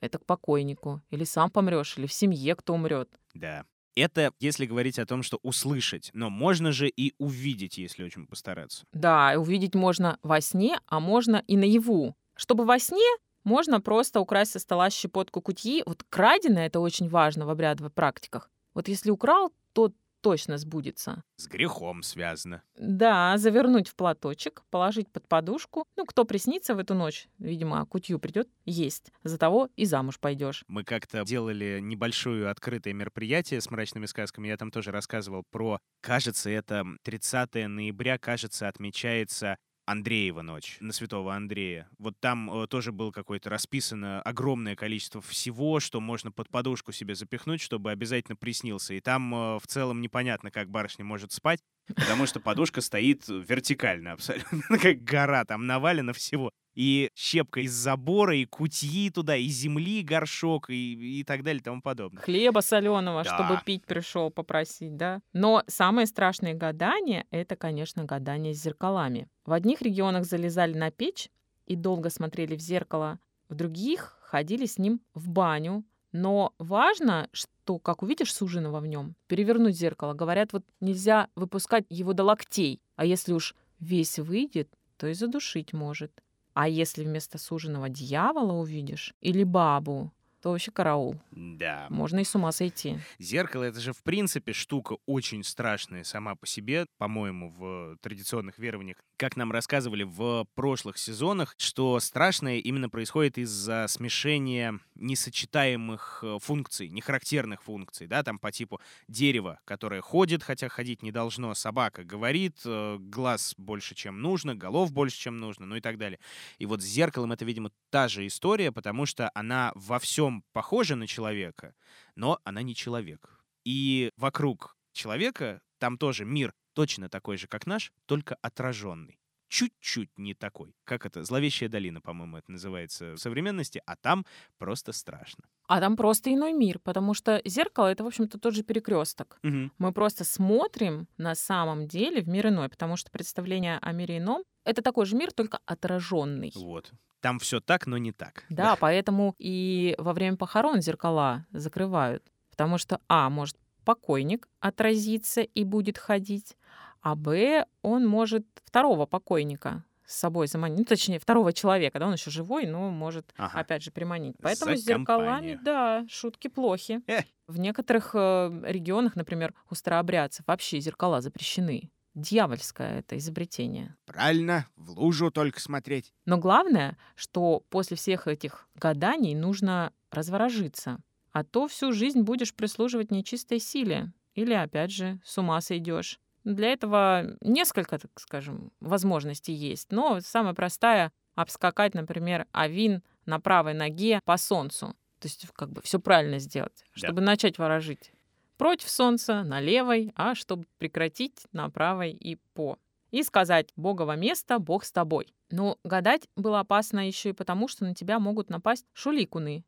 Это 0.00 0.18
к 0.18 0.26
покойнику. 0.26 1.00
Или 1.10 1.22
сам 1.22 1.48
помрешь, 1.48 1.96
или 1.96 2.08
в 2.08 2.12
семье 2.12 2.56
кто 2.56 2.74
умрет. 2.74 3.08
Да. 3.34 3.64
Это 3.94 4.32
если 4.40 4.66
говорить 4.66 4.98
о 4.98 5.06
том, 5.06 5.22
что 5.22 5.38
услышать, 5.44 6.10
но 6.12 6.28
можно 6.28 6.72
же 6.72 6.88
и 6.88 7.14
увидеть, 7.18 7.78
если 7.78 8.02
очень 8.02 8.26
постараться. 8.26 8.84
Да, 8.92 9.34
увидеть 9.38 9.76
можно 9.76 10.18
во 10.24 10.40
сне, 10.40 10.80
а 10.88 10.98
можно 10.98 11.40
и 11.46 11.56
наяву. 11.56 12.16
Чтобы 12.34 12.64
во 12.64 12.80
сне 12.80 13.06
можно 13.46 13.80
просто 13.80 14.20
украсть 14.20 14.52
со 14.52 14.58
стола 14.58 14.90
щепотку 14.90 15.40
кутьи. 15.40 15.82
Вот 15.86 16.02
краденое— 16.08 16.66
это 16.68 16.80
очень 16.80 17.08
важно 17.08 17.46
в 17.46 17.50
обрядовых 17.50 17.94
практиках. 17.94 18.50
Вот 18.74 18.88
если 18.88 19.10
украл, 19.10 19.52
то 19.72 19.92
точно 20.20 20.58
сбудется. 20.58 21.22
С 21.36 21.46
грехом 21.46 22.02
связано. 22.02 22.62
Да, 22.76 23.38
завернуть 23.38 23.86
в 23.86 23.94
платочек, 23.94 24.64
положить 24.70 25.08
под 25.08 25.28
подушку. 25.28 25.84
Ну, 25.94 26.04
кто 26.04 26.24
приснится 26.24 26.74
в 26.74 26.78
эту 26.80 26.94
ночь, 26.94 27.28
видимо, 27.38 27.86
кутью 27.86 28.18
придет 28.18 28.48
есть. 28.64 29.12
За 29.22 29.38
того 29.38 29.68
и 29.76 29.84
замуж 29.84 30.18
пойдешь. 30.18 30.64
Мы 30.66 30.82
как-то 30.82 31.22
делали 31.24 31.78
небольшое 31.80 32.48
открытое 32.48 32.92
мероприятие 32.92 33.60
с 33.60 33.70
мрачными 33.70 34.06
сказками. 34.06 34.48
Я 34.48 34.56
там 34.56 34.72
тоже 34.72 34.90
рассказывал 34.90 35.44
про, 35.52 35.78
кажется, 36.00 36.50
это 36.50 36.84
30 37.04 37.68
ноября, 37.68 38.18
кажется, 38.18 38.66
отмечается 38.66 39.56
Андреева 39.86 40.42
ночь, 40.42 40.76
на 40.80 40.92
Святого 40.92 41.34
Андрея. 41.34 41.88
Вот 41.98 42.18
там 42.18 42.50
э, 42.50 42.66
тоже 42.66 42.90
было 42.90 43.12
какое-то 43.12 43.48
расписано 43.50 44.20
огромное 44.22 44.74
количество 44.74 45.20
всего, 45.20 45.78
что 45.78 46.00
можно 46.00 46.32
под 46.32 46.48
подушку 46.50 46.90
себе 46.90 47.14
запихнуть, 47.14 47.60
чтобы 47.60 47.92
обязательно 47.92 48.34
приснился. 48.34 48.94
И 48.94 49.00
там 49.00 49.32
э, 49.32 49.58
в 49.58 49.66
целом 49.68 50.00
непонятно, 50.00 50.50
как 50.50 50.68
барышня 50.70 51.04
может 51.04 51.30
спать, 51.30 51.60
потому 51.86 52.26
что 52.26 52.40
подушка 52.40 52.80
стоит 52.80 53.28
вертикально 53.28 54.12
абсолютно, 54.12 54.78
как 54.82 55.04
гора, 55.04 55.44
там 55.44 55.66
навалено 55.66 56.12
всего. 56.12 56.50
И 56.76 57.10
щепка 57.14 57.60
из 57.60 57.72
забора, 57.72 58.36
и 58.36 58.44
кутьи 58.44 59.10
туда, 59.10 59.34
и 59.34 59.46
земли 59.48 60.02
горшок, 60.02 60.70
и, 60.70 61.20
и 61.20 61.24
так 61.24 61.42
далее, 61.42 61.60
и 61.60 61.64
тому 61.64 61.80
подобное. 61.82 62.22
Хлеба 62.22 62.60
соленого, 62.60 63.24
Да. 63.24 63.34
чтобы 63.34 63.60
пить 63.64 63.84
пришел 63.86 64.30
попросить, 64.30 64.96
да. 64.96 65.20
Но 65.32 65.64
самые 65.66 66.06
страшные 66.06 66.52
гадания— 66.54 67.24
это, 67.30 67.56
конечно, 67.56 68.04
гадания 68.04 68.52
с 68.52 68.62
зеркалами. 68.62 69.26
В 69.46 69.52
одних 69.52 69.80
регионах 69.82 70.26
залезали 70.26 70.74
на 70.74 70.90
печь 70.90 71.30
и 71.66 71.76
долго 71.76 72.10
смотрели 72.10 72.54
в 72.56 72.60
зеркало, 72.60 73.18
в 73.48 73.54
других 73.54 74.18
ходили 74.20 74.66
с 74.66 74.76
ним 74.76 75.00
в 75.14 75.30
баню. 75.30 75.82
Но 76.12 76.52
важно, 76.58 77.28
что, 77.32 77.78
как 77.78 78.02
увидишь 78.02 78.32
суженого 78.34 78.80
в 78.80 78.86
нем, 78.86 79.16
перевернуть 79.26 79.76
зеркало. 79.76 80.14
Говорят, 80.14 80.52
вот 80.52 80.64
нельзя 80.80 81.28
выпускать 81.36 81.84
его 81.90 82.12
до 82.12 82.24
локтей, 82.24 82.80
а 82.96 83.04
если 83.04 83.32
уж 83.32 83.54
весь 83.80 84.18
выйдет, 84.18 84.68
то 84.96 85.06
и 85.08 85.14
задушить 85.14 85.72
может. 85.72 86.22
А 86.56 86.68
если 86.68 87.04
вместо 87.04 87.36
суженого 87.36 87.90
дьявола 87.90 88.54
увидишь 88.54 89.14
или 89.20 89.44
бабу, 89.44 90.10
то 90.46 90.52
вообще 90.52 90.70
караул. 90.70 91.20
Да. 91.32 91.88
Можно 91.90 92.20
и 92.20 92.24
с 92.24 92.32
ума 92.36 92.52
сойти. 92.52 92.98
Зеркало— 93.18 93.64
это 93.64 93.80
же, 93.80 93.92
в 93.92 94.00
принципе, 94.04 94.52
штука 94.52 94.96
очень 95.04 95.42
страшная 95.42 96.04
сама 96.04 96.36
по 96.36 96.46
себе, 96.46 96.86
по-моему, 96.98 97.50
в 97.50 97.96
традиционных 98.00 98.56
верованиях. 98.56 98.98
Как 99.16 99.36
нам 99.36 99.50
рассказывали 99.50 100.04
в 100.04 100.46
прошлых 100.54 100.98
сезонах, 100.98 101.56
что 101.58 101.98
страшное 101.98 102.58
именно 102.58 102.88
происходит 102.88 103.38
из-за 103.38 103.86
смешения 103.88 104.78
несочетаемых 104.94 106.20
э, 106.22 106.38
функций, 106.40 106.90
нехарактерных 106.90 107.64
функций, 107.64 108.06
да, 108.06 108.22
там 108.22 108.38
по 108.38 108.52
типу 108.52 108.80
дерева, 109.08 109.58
которое 109.64 110.00
ходит, 110.00 110.44
хотя 110.44 110.68
ходить 110.68 111.02
не 111.02 111.10
должно, 111.10 111.54
собака 111.54 112.04
говорит, 112.04 112.60
э, 112.64 112.98
глаз 113.00 113.54
больше, 113.56 113.96
чем 113.96 114.22
нужно, 114.22 114.54
голов 114.54 114.92
больше, 114.92 115.18
чем 115.18 115.38
нужно, 115.38 115.66
ну 115.66 115.74
и 115.74 115.80
так 115.80 115.98
далее. 115.98 116.20
И 116.58 116.66
вот 116.66 116.82
с 116.82 116.84
зеркалом 116.84 117.32
это, 117.32 117.44
видимо, 117.44 117.72
та 117.90 118.06
же 118.06 118.26
история, 118.26 118.70
потому 118.70 119.06
что 119.06 119.30
она 119.34 119.72
во 119.74 119.98
всем 119.98 120.35
похожа 120.52 120.96
на 120.96 121.06
человека, 121.06 121.74
но 122.14 122.40
она 122.44 122.62
не 122.62 122.74
человек. 122.74 123.44
И 123.64 124.10
вокруг 124.16 124.76
человека 124.92 125.60
там 125.78 125.98
тоже 125.98 126.24
мир 126.24 126.54
точно 126.72 127.08
такой 127.08 127.36
же, 127.36 127.48
как 127.48 127.66
наш, 127.66 127.92
только 128.06 128.36
отраженный. 128.36 129.18
Чуть-чуть 129.48 130.10
не 130.18 130.34
такой. 130.34 130.74
Как 130.84 131.06
это? 131.06 131.22
Зловещая 131.24 131.68
долина, 131.68 132.00
по-моему, 132.00 132.36
это 132.36 132.50
называется 132.50 133.14
в 133.14 133.18
современности, 133.18 133.80
а 133.86 133.96
там 133.96 134.26
просто 134.58 134.92
страшно. 134.92 135.44
А 135.68 135.80
там 135.80 135.96
просто 135.96 136.32
иной 136.32 136.52
мир, 136.52 136.78
потому 136.78 137.14
что 137.14 137.40
зеркало 137.44 137.86
это, 137.86 138.04
в 138.04 138.06
общем-то, 138.06 138.38
тот 138.38 138.54
же 138.54 138.62
перекресток. 138.62 139.38
Мгм. 139.42 139.72
Мы 139.78 139.92
просто 139.92 140.24
смотрим 140.24 141.08
на 141.16 141.34
самом 141.34 141.86
деле 141.86 142.22
в 142.22 142.28
мир 142.28 142.48
иной, 142.48 142.68
потому 142.68 142.96
что 142.96 143.10
представление 143.10 143.78
о 143.78 143.92
мире 143.92 144.18
ином 144.18 144.44
это 144.64 144.82
такой 144.82 145.06
же 145.06 145.16
мир, 145.16 145.32
только 145.32 145.60
отраженный. 145.64 146.52
Вот. 146.56 146.92
Там 147.20 147.38
все 147.38 147.60
так, 147.60 147.86
но 147.86 147.98
не 147.98 148.12
так. 148.12 148.44
Да, 148.50 148.76
поэтому 148.76 149.34
и 149.38 149.94
во 149.98 150.12
время 150.12 150.36
похорон 150.36 150.80
зеркала 150.82 151.46
закрывают. 151.52 152.24
Потому 152.50 152.78
что, 152.78 153.00
а, 153.08 153.30
может 153.30 153.56
покойник 153.84 154.48
отразиться 154.58 155.42
и 155.42 155.64
будет 155.64 155.96
ходить, 155.98 156.56
а 157.06 157.14
б, 157.14 157.66
он 157.82 158.04
может 158.04 158.44
второго 158.64 159.06
покойника 159.06 159.84
с 160.04 160.16
собой 160.16 160.48
заманить, 160.48 160.78
ну, 160.78 160.84
точнее, 160.84 161.20
второго 161.20 161.52
человека, 161.52 162.00
да, 162.00 162.06
он 162.08 162.14
еще 162.14 162.32
живой, 162.32 162.66
но 162.66 162.90
может, 162.90 163.32
Ага. 163.36 163.60
опять 163.60 163.84
же, 163.84 163.92
приманить. 163.92 164.34
Поэтому 164.42 164.72
За 164.74 164.82
с 164.82 164.84
зеркалами, 164.84 165.04
компанию. 165.26 165.60
да, 165.62 166.04
шутки 166.08 166.48
плохи. 166.48 167.00
Э. 167.06 167.20
В 167.46 167.60
некоторых 167.60 168.10
э, 168.14 168.62
регионах, 168.66 169.14
например, 169.14 169.54
у 169.70 169.76
старообрядцев 169.76 170.44
вообще 170.48 170.80
зеркала 170.80 171.20
запрещены. 171.20 171.92
Дьявольское 172.14 172.98
это 172.98 173.16
изобретение. 173.18 173.94
Правильно, 174.04 174.66
в 174.74 174.90
лужу 174.98 175.30
только 175.30 175.60
смотреть. 175.60 176.12
Но 176.24 176.38
главное, 176.38 176.96
что 177.14 177.62
после 177.70 177.96
всех 177.96 178.26
этих 178.26 178.68
гаданий 178.74 179.36
нужно 179.36 179.92
разворожиться. 180.10 180.98
А 181.30 181.44
то 181.44 181.68
всю 181.68 181.92
жизнь 181.92 182.22
будешь 182.22 182.52
прислуживать 182.52 183.12
нечистой 183.12 183.60
силе. 183.60 184.12
Или, 184.34 184.54
опять 184.54 184.90
же, 184.90 185.20
с 185.24 185.38
ума 185.38 185.60
сойдешь. 185.60 186.18
Для 186.46 186.68
этого 186.68 187.36
несколько, 187.40 187.98
так 187.98 188.12
скажем, 188.20 188.70
возможностей 188.78 189.52
есть. 189.52 189.90
Но 189.90 190.20
самая 190.20 190.54
простая— 190.54 191.10
обскакать, 191.34 191.94
например, 191.94 192.46
авин 192.52 193.02
на 193.26 193.40
правой 193.40 193.74
ноге 193.74 194.20
по 194.24 194.36
солнцу. 194.36 194.94
То 195.18 195.26
есть 195.26 195.44
как 195.54 195.72
бы 195.72 195.82
все 195.82 195.98
правильно 195.98 196.38
сделать, 196.38 196.84
Да. 196.94 197.08
чтобы 197.08 197.20
начать 197.20 197.58
ворожить. 197.58 198.12
Против 198.58 198.88
солнца, 198.88 199.42
на 199.42 199.60
левой, 199.60 200.12
а 200.14 200.36
чтобы 200.36 200.66
прекратить 200.78 201.46
на 201.52 201.68
правой 201.68 202.12
и 202.12 202.36
по 202.54 202.78
и 203.10 203.24
сказать 203.24 203.72
«Богово 203.76 204.14
место, 204.14 204.60
Бог 204.60 204.84
с 204.84 204.92
тобой». 204.92 205.34
Но 205.50 205.78
гадать 205.82 206.28
было 206.36 206.60
опасно 206.60 207.06
еще 207.06 207.30
и 207.30 207.32
потому, 207.32 207.66
что 207.66 207.84
на 207.84 207.94
тебя 207.94 208.20
могут 208.20 208.50
напасть 208.50 208.86
шуликуны 208.92 209.64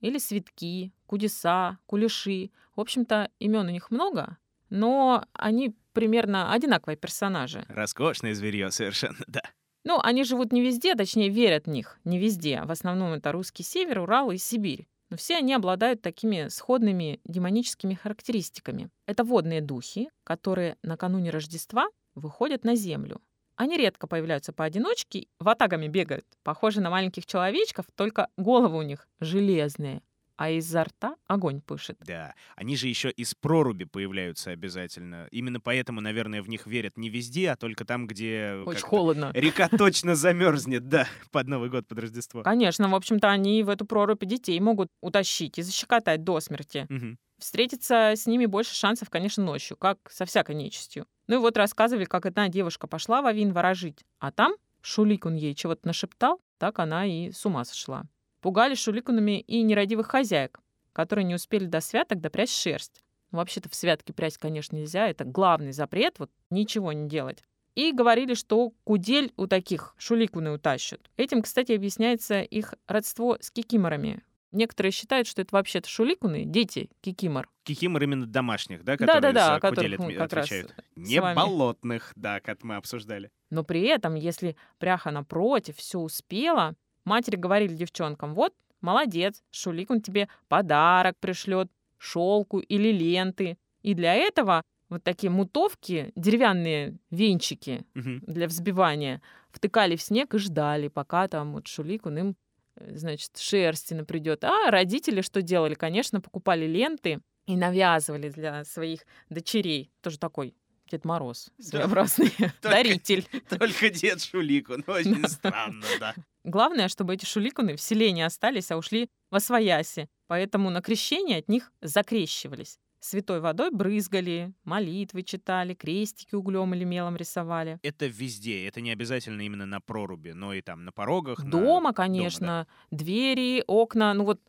или 0.00 0.18
свитки, 0.18 0.92
кудеса, 1.06 1.78
кулеши. 1.86 2.50
В 2.76 2.80
общем-то, 2.80 3.30
имен 3.40 3.66
у 3.66 3.70
них 3.70 3.90
много, 3.90 4.38
но 4.70 5.24
они 5.32 5.74
примерно 6.00 6.50
одинаковые 6.50 6.96
персонажи. 6.96 7.62
Роскошное 7.68 8.32
зверье 8.32 8.70
совершенно, 8.70 9.18
да. 9.26 9.42
Ну, 9.84 10.00
они 10.02 10.24
живут 10.24 10.50
не 10.50 10.62
везде, 10.62 10.94
точнее, 10.94 11.28
верят 11.28 11.66
в 11.66 11.70
них 11.70 11.98
не 12.04 12.18
везде. 12.18 12.62
В 12.64 12.70
основном 12.70 13.12
это 13.12 13.32
русский 13.32 13.62
север, 13.62 14.00
Урал 14.00 14.30
и 14.30 14.38
Сибирь. 14.38 14.86
Но 15.10 15.18
все 15.18 15.36
они 15.36 15.52
обладают 15.52 16.00
такими 16.00 16.48
сходными 16.48 17.20
демоническими 17.26 17.92
характеристиками. 17.92 18.88
Это 19.06 19.24
водные 19.24 19.60
духи, 19.60 20.08
которые 20.24 20.76
накануне 20.82 21.28
Рождества 21.28 21.88
выходят 22.14 22.64
на 22.64 22.76
землю. 22.76 23.20
Они 23.56 23.76
редко 23.76 24.06
появляются 24.06 24.54
поодиночке, 24.54 25.26
ватагами 25.38 25.86
бегают, 25.86 26.24
похожи 26.44 26.80
на 26.80 26.88
маленьких 26.88 27.26
человечков, 27.26 27.84
только 27.94 28.28
головы 28.38 28.78
у 28.78 28.82
них 28.82 29.06
железные. 29.20 30.00
А 30.40 30.48
изо 30.48 30.84
рта 30.84 31.16
огонь 31.26 31.60
пышет. 31.60 31.98
Да, 32.00 32.34
они 32.56 32.74
же 32.74 32.88
еще 32.88 33.10
из 33.10 33.34
проруби 33.34 33.84
появляются 33.84 34.52
обязательно. 34.52 35.28
Именно 35.30 35.60
поэтому, 35.60 36.00
наверное, 36.00 36.40
в 36.40 36.48
них 36.48 36.66
верят 36.66 36.96
не 36.96 37.10
везде, 37.10 37.50
а 37.50 37.56
только 37.56 37.84
там, 37.84 38.06
где 38.06 38.54
Очень 38.64 38.80
холодно. 38.80 39.32
река 39.34 39.68
точно 39.68 40.14
замерзнет, 40.14 40.88
да, 40.88 41.06
под 41.30 41.46
Новый 41.46 41.68
год, 41.68 41.86
под 41.86 41.98
Рождество. 41.98 42.42
Конечно, 42.42 42.88
в 42.88 42.94
общем-то, 42.94 43.28
они 43.28 43.62
в 43.62 43.68
эту 43.68 43.84
прорубь 43.84 44.24
детей 44.24 44.58
могут 44.60 44.88
утащить 45.02 45.58
и 45.58 45.62
защекотать 45.62 46.24
до 46.24 46.40
смерти. 46.40 46.86
Мгм. 46.88 47.18
Встретиться 47.38 48.12
с 48.16 48.26
ними 48.26 48.46
больше 48.46 48.74
шансов, 48.74 49.10
конечно, 49.10 49.44
ночью, 49.44 49.76
как 49.76 49.98
со 50.08 50.24
всякой 50.24 50.54
нечистью. 50.54 51.04
Ну 51.26 51.34
и 51.34 51.38
вот 51.38 51.58
рассказывали, 51.58 52.06
как 52.06 52.24
одна 52.24 52.48
девушка 52.48 52.86
пошла 52.86 53.20
в 53.20 53.26
Авин 53.26 53.52
ворожить, 53.52 54.06
а 54.20 54.32
там 54.32 54.54
Шуликун 54.80 55.34
ей 55.34 55.54
чего-то 55.54 55.86
нашептал, 55.86 56.40
так 56.56 56.78
она 56.78 57.04
и 57.04 57.30
с 57.30 57.44
ума 57.44 57.66
сошла. 57.66 58.04
Пугали 58.40 58.74
шуликунами 58.74 59.40
и 59.40 59.62
нерадивых 59.62 60.06
хозяек, 60.08 60.60
которые 60.92 61.24
не 61.24 61.34
успели 61.34 61.66
до 61.66 61.80
святок 61.80 62.20
допрячь 62.20 62.50
шерсть. 62.50 63.02
Ну, 63.30 63.38
Вообще-то 63.38 63.68
в 63.68 63.74
святке 63.74 64.12
прясть, 64.12 64.38
конечно, 64.38 64.76
нельзя, 64.76 65.06
это 65.08 65.24
главный 65.24 65.72
запрет, 65.72 66.18
вот 66.18 66.30
ничего 66.50 66.92
не 66.92 67.08
делать. 67.08 67.44
И 67.76 67.92
говорили, 67.92 68.34
что 68.34 68.72
кудель 68.84 69.32
у 69.36 69.46
таких 69.46 69.94
шуликуны 69.96 70.50
утащат. 70.50 71.00
Этим, 71.16 71.42
кстати, 71.42 71.72
объясняется 71.72 72.40
их 72.40 72.74
родство 72.88 73.38
с 73.40 73.50
кикиморами. 73.50 74.22
Некоторые 74.50 74.90
считают, 74.90 75.28
что 75.28 75.42
это 75.42 75.54
вообще-то 75.54 75.88
шуликуны, 75.88 76.44
дети 76.44 76.90
кикимор. 77.02 77.48
Кикимор 77.62 78.02
именно 78.02 78.26
домашних, 78.26 78.82
да, 78.82 78.96
которые 78.96 79.20
Да-да-да, 79.20 79.46
за 79.46 79.54
о 79.56 79.60
которых 79.60 79.96
кудель 79.98 80.14
отме- 80.16 80.18
как 80.18 80.32
раз 80.32 80.46
отвечают? 80.46 80.74
с 80.96 81.08
Не 81.08 81.20
болотных, 81.20 82.12
да, 82.16 82.40
как 82.40 82.64
мы 82.64 82.74
обсуждали. 82.74 83.30
Но 83.50 83.62
при 83.62 83.82
этом, 83.82 84.16
если 84.16 84.56
пряха 84.78 85.12
напротив 85.12 85.76
все 85.76 86.00
успела, 86.00 86.74
матери 87.04 87.36
говорили 87.36 87.74
девчонкам, 87.74 88.34
вот, 88.34 88.54
молодец, 88.80 89.42
Шуликун 89.50 90.00
тебе 90.00 90.28
подарок 90.48 91.16
пришлет, 91.20 91.68
шелку 91.98 92.60
или 92.60 92.90
ленты. 92.92 93.58
И 93.82 93.94
для 93.94 94.14
этого 94.14 94.62
вот 94.88 95.04
такие 95.04 95.30
мутовки, 95.30 96.12
деревянные 96.16 96.96
венчики 97.10 97.84
Мгм. 97.94 98.20
для 98.26 98.46
взбивания, 98.48 99.22
втыкали 99.50 99.96
в 99.96 100.02
снег 100.02 100.34
и 100.34 100.38
ждали, 100.38 100.88
пока 100.88 101.28
там 101.28 101.52
вот 101.52 101.68
Шуликун 101.68 102.18
им, 102.18 102.36
э, 102.76 102.96
значит, 102.96 103.36
шерстина 103.38 104.04
придет. 104.04 104.42
А 104.44 104.70
родители 104.70 105.20
что 105.20 105.42
делали? 105.42 105.74
Конечно, 105.74 106.20
покупали 106.20 106.66
ленты 106.66 107.20
и 107.46 107.56
навязывали 107.56 108.30
для 108.30 108.64
своих 108.64 109.06
дочерей. 109.28 109.90
Тоже 110.00 110.18
такой 110.18 110.54
Дед 110.90 111.04
Мороз 111.04 111.50
своеобразный 111.60 112.32
даритель. 112.62 113.24
Только 113.48 113.90
дед 113.90 114.20
Шулику, 114.22 114.74
ну 114.76 114.92
очень 114.92 115.26
странно, 115.28 115.84
да. 116.00 116.14
Главное, 116.44 116.88
чтобы 116.88 117.14
эти 117.14 117.24
шуликуны 117.24 117.76
в 117.76 117.80
селе 117.80 118.12
не 118.12 118.22
остались, 118.22 118.70
а 118.70 118.76
ушли 118.76 119.08
во 119.30 119.40
свояси. 119.40 120.08
Поэтому 120.26 120.70
на 120.70 120.80
крещение 120.80 121.38
от 121.38 121.48
них 121.48 121.72
закрещивались. 121.80 122.78
Святой 123.00 123.40
водой 123.40 123.70
брызгали, 123.70 124.52
молитвы 124.64 125.22
читали, 125.22 125.74
крестики 125.74 126.34
углем 126.34 126.74
или 126.74 126.84
мелом 126.84 127.16
рисовали. 127.16 127.78
Это 127.82 128.06
везде, 128.06 128.66
это 128.66 128.80
не 128.82 128.90
обязательно 128.90 129.40
именно 129.42 129.64
на 129.66 129.80
проруби, 129.80 130.30
но 130.30 130.52
и 130.52 130.60
там 130.60 130.84
на 130.84 130.92
порогах. 130.92 131.38
на- 131.42 131.50
Дома, 131.50 131.92
конечно, 131.94 132.66
двери, 132.90 133.64
окна, 133.66 134.12
ну 134.14 134.24
вот 134.24 134.40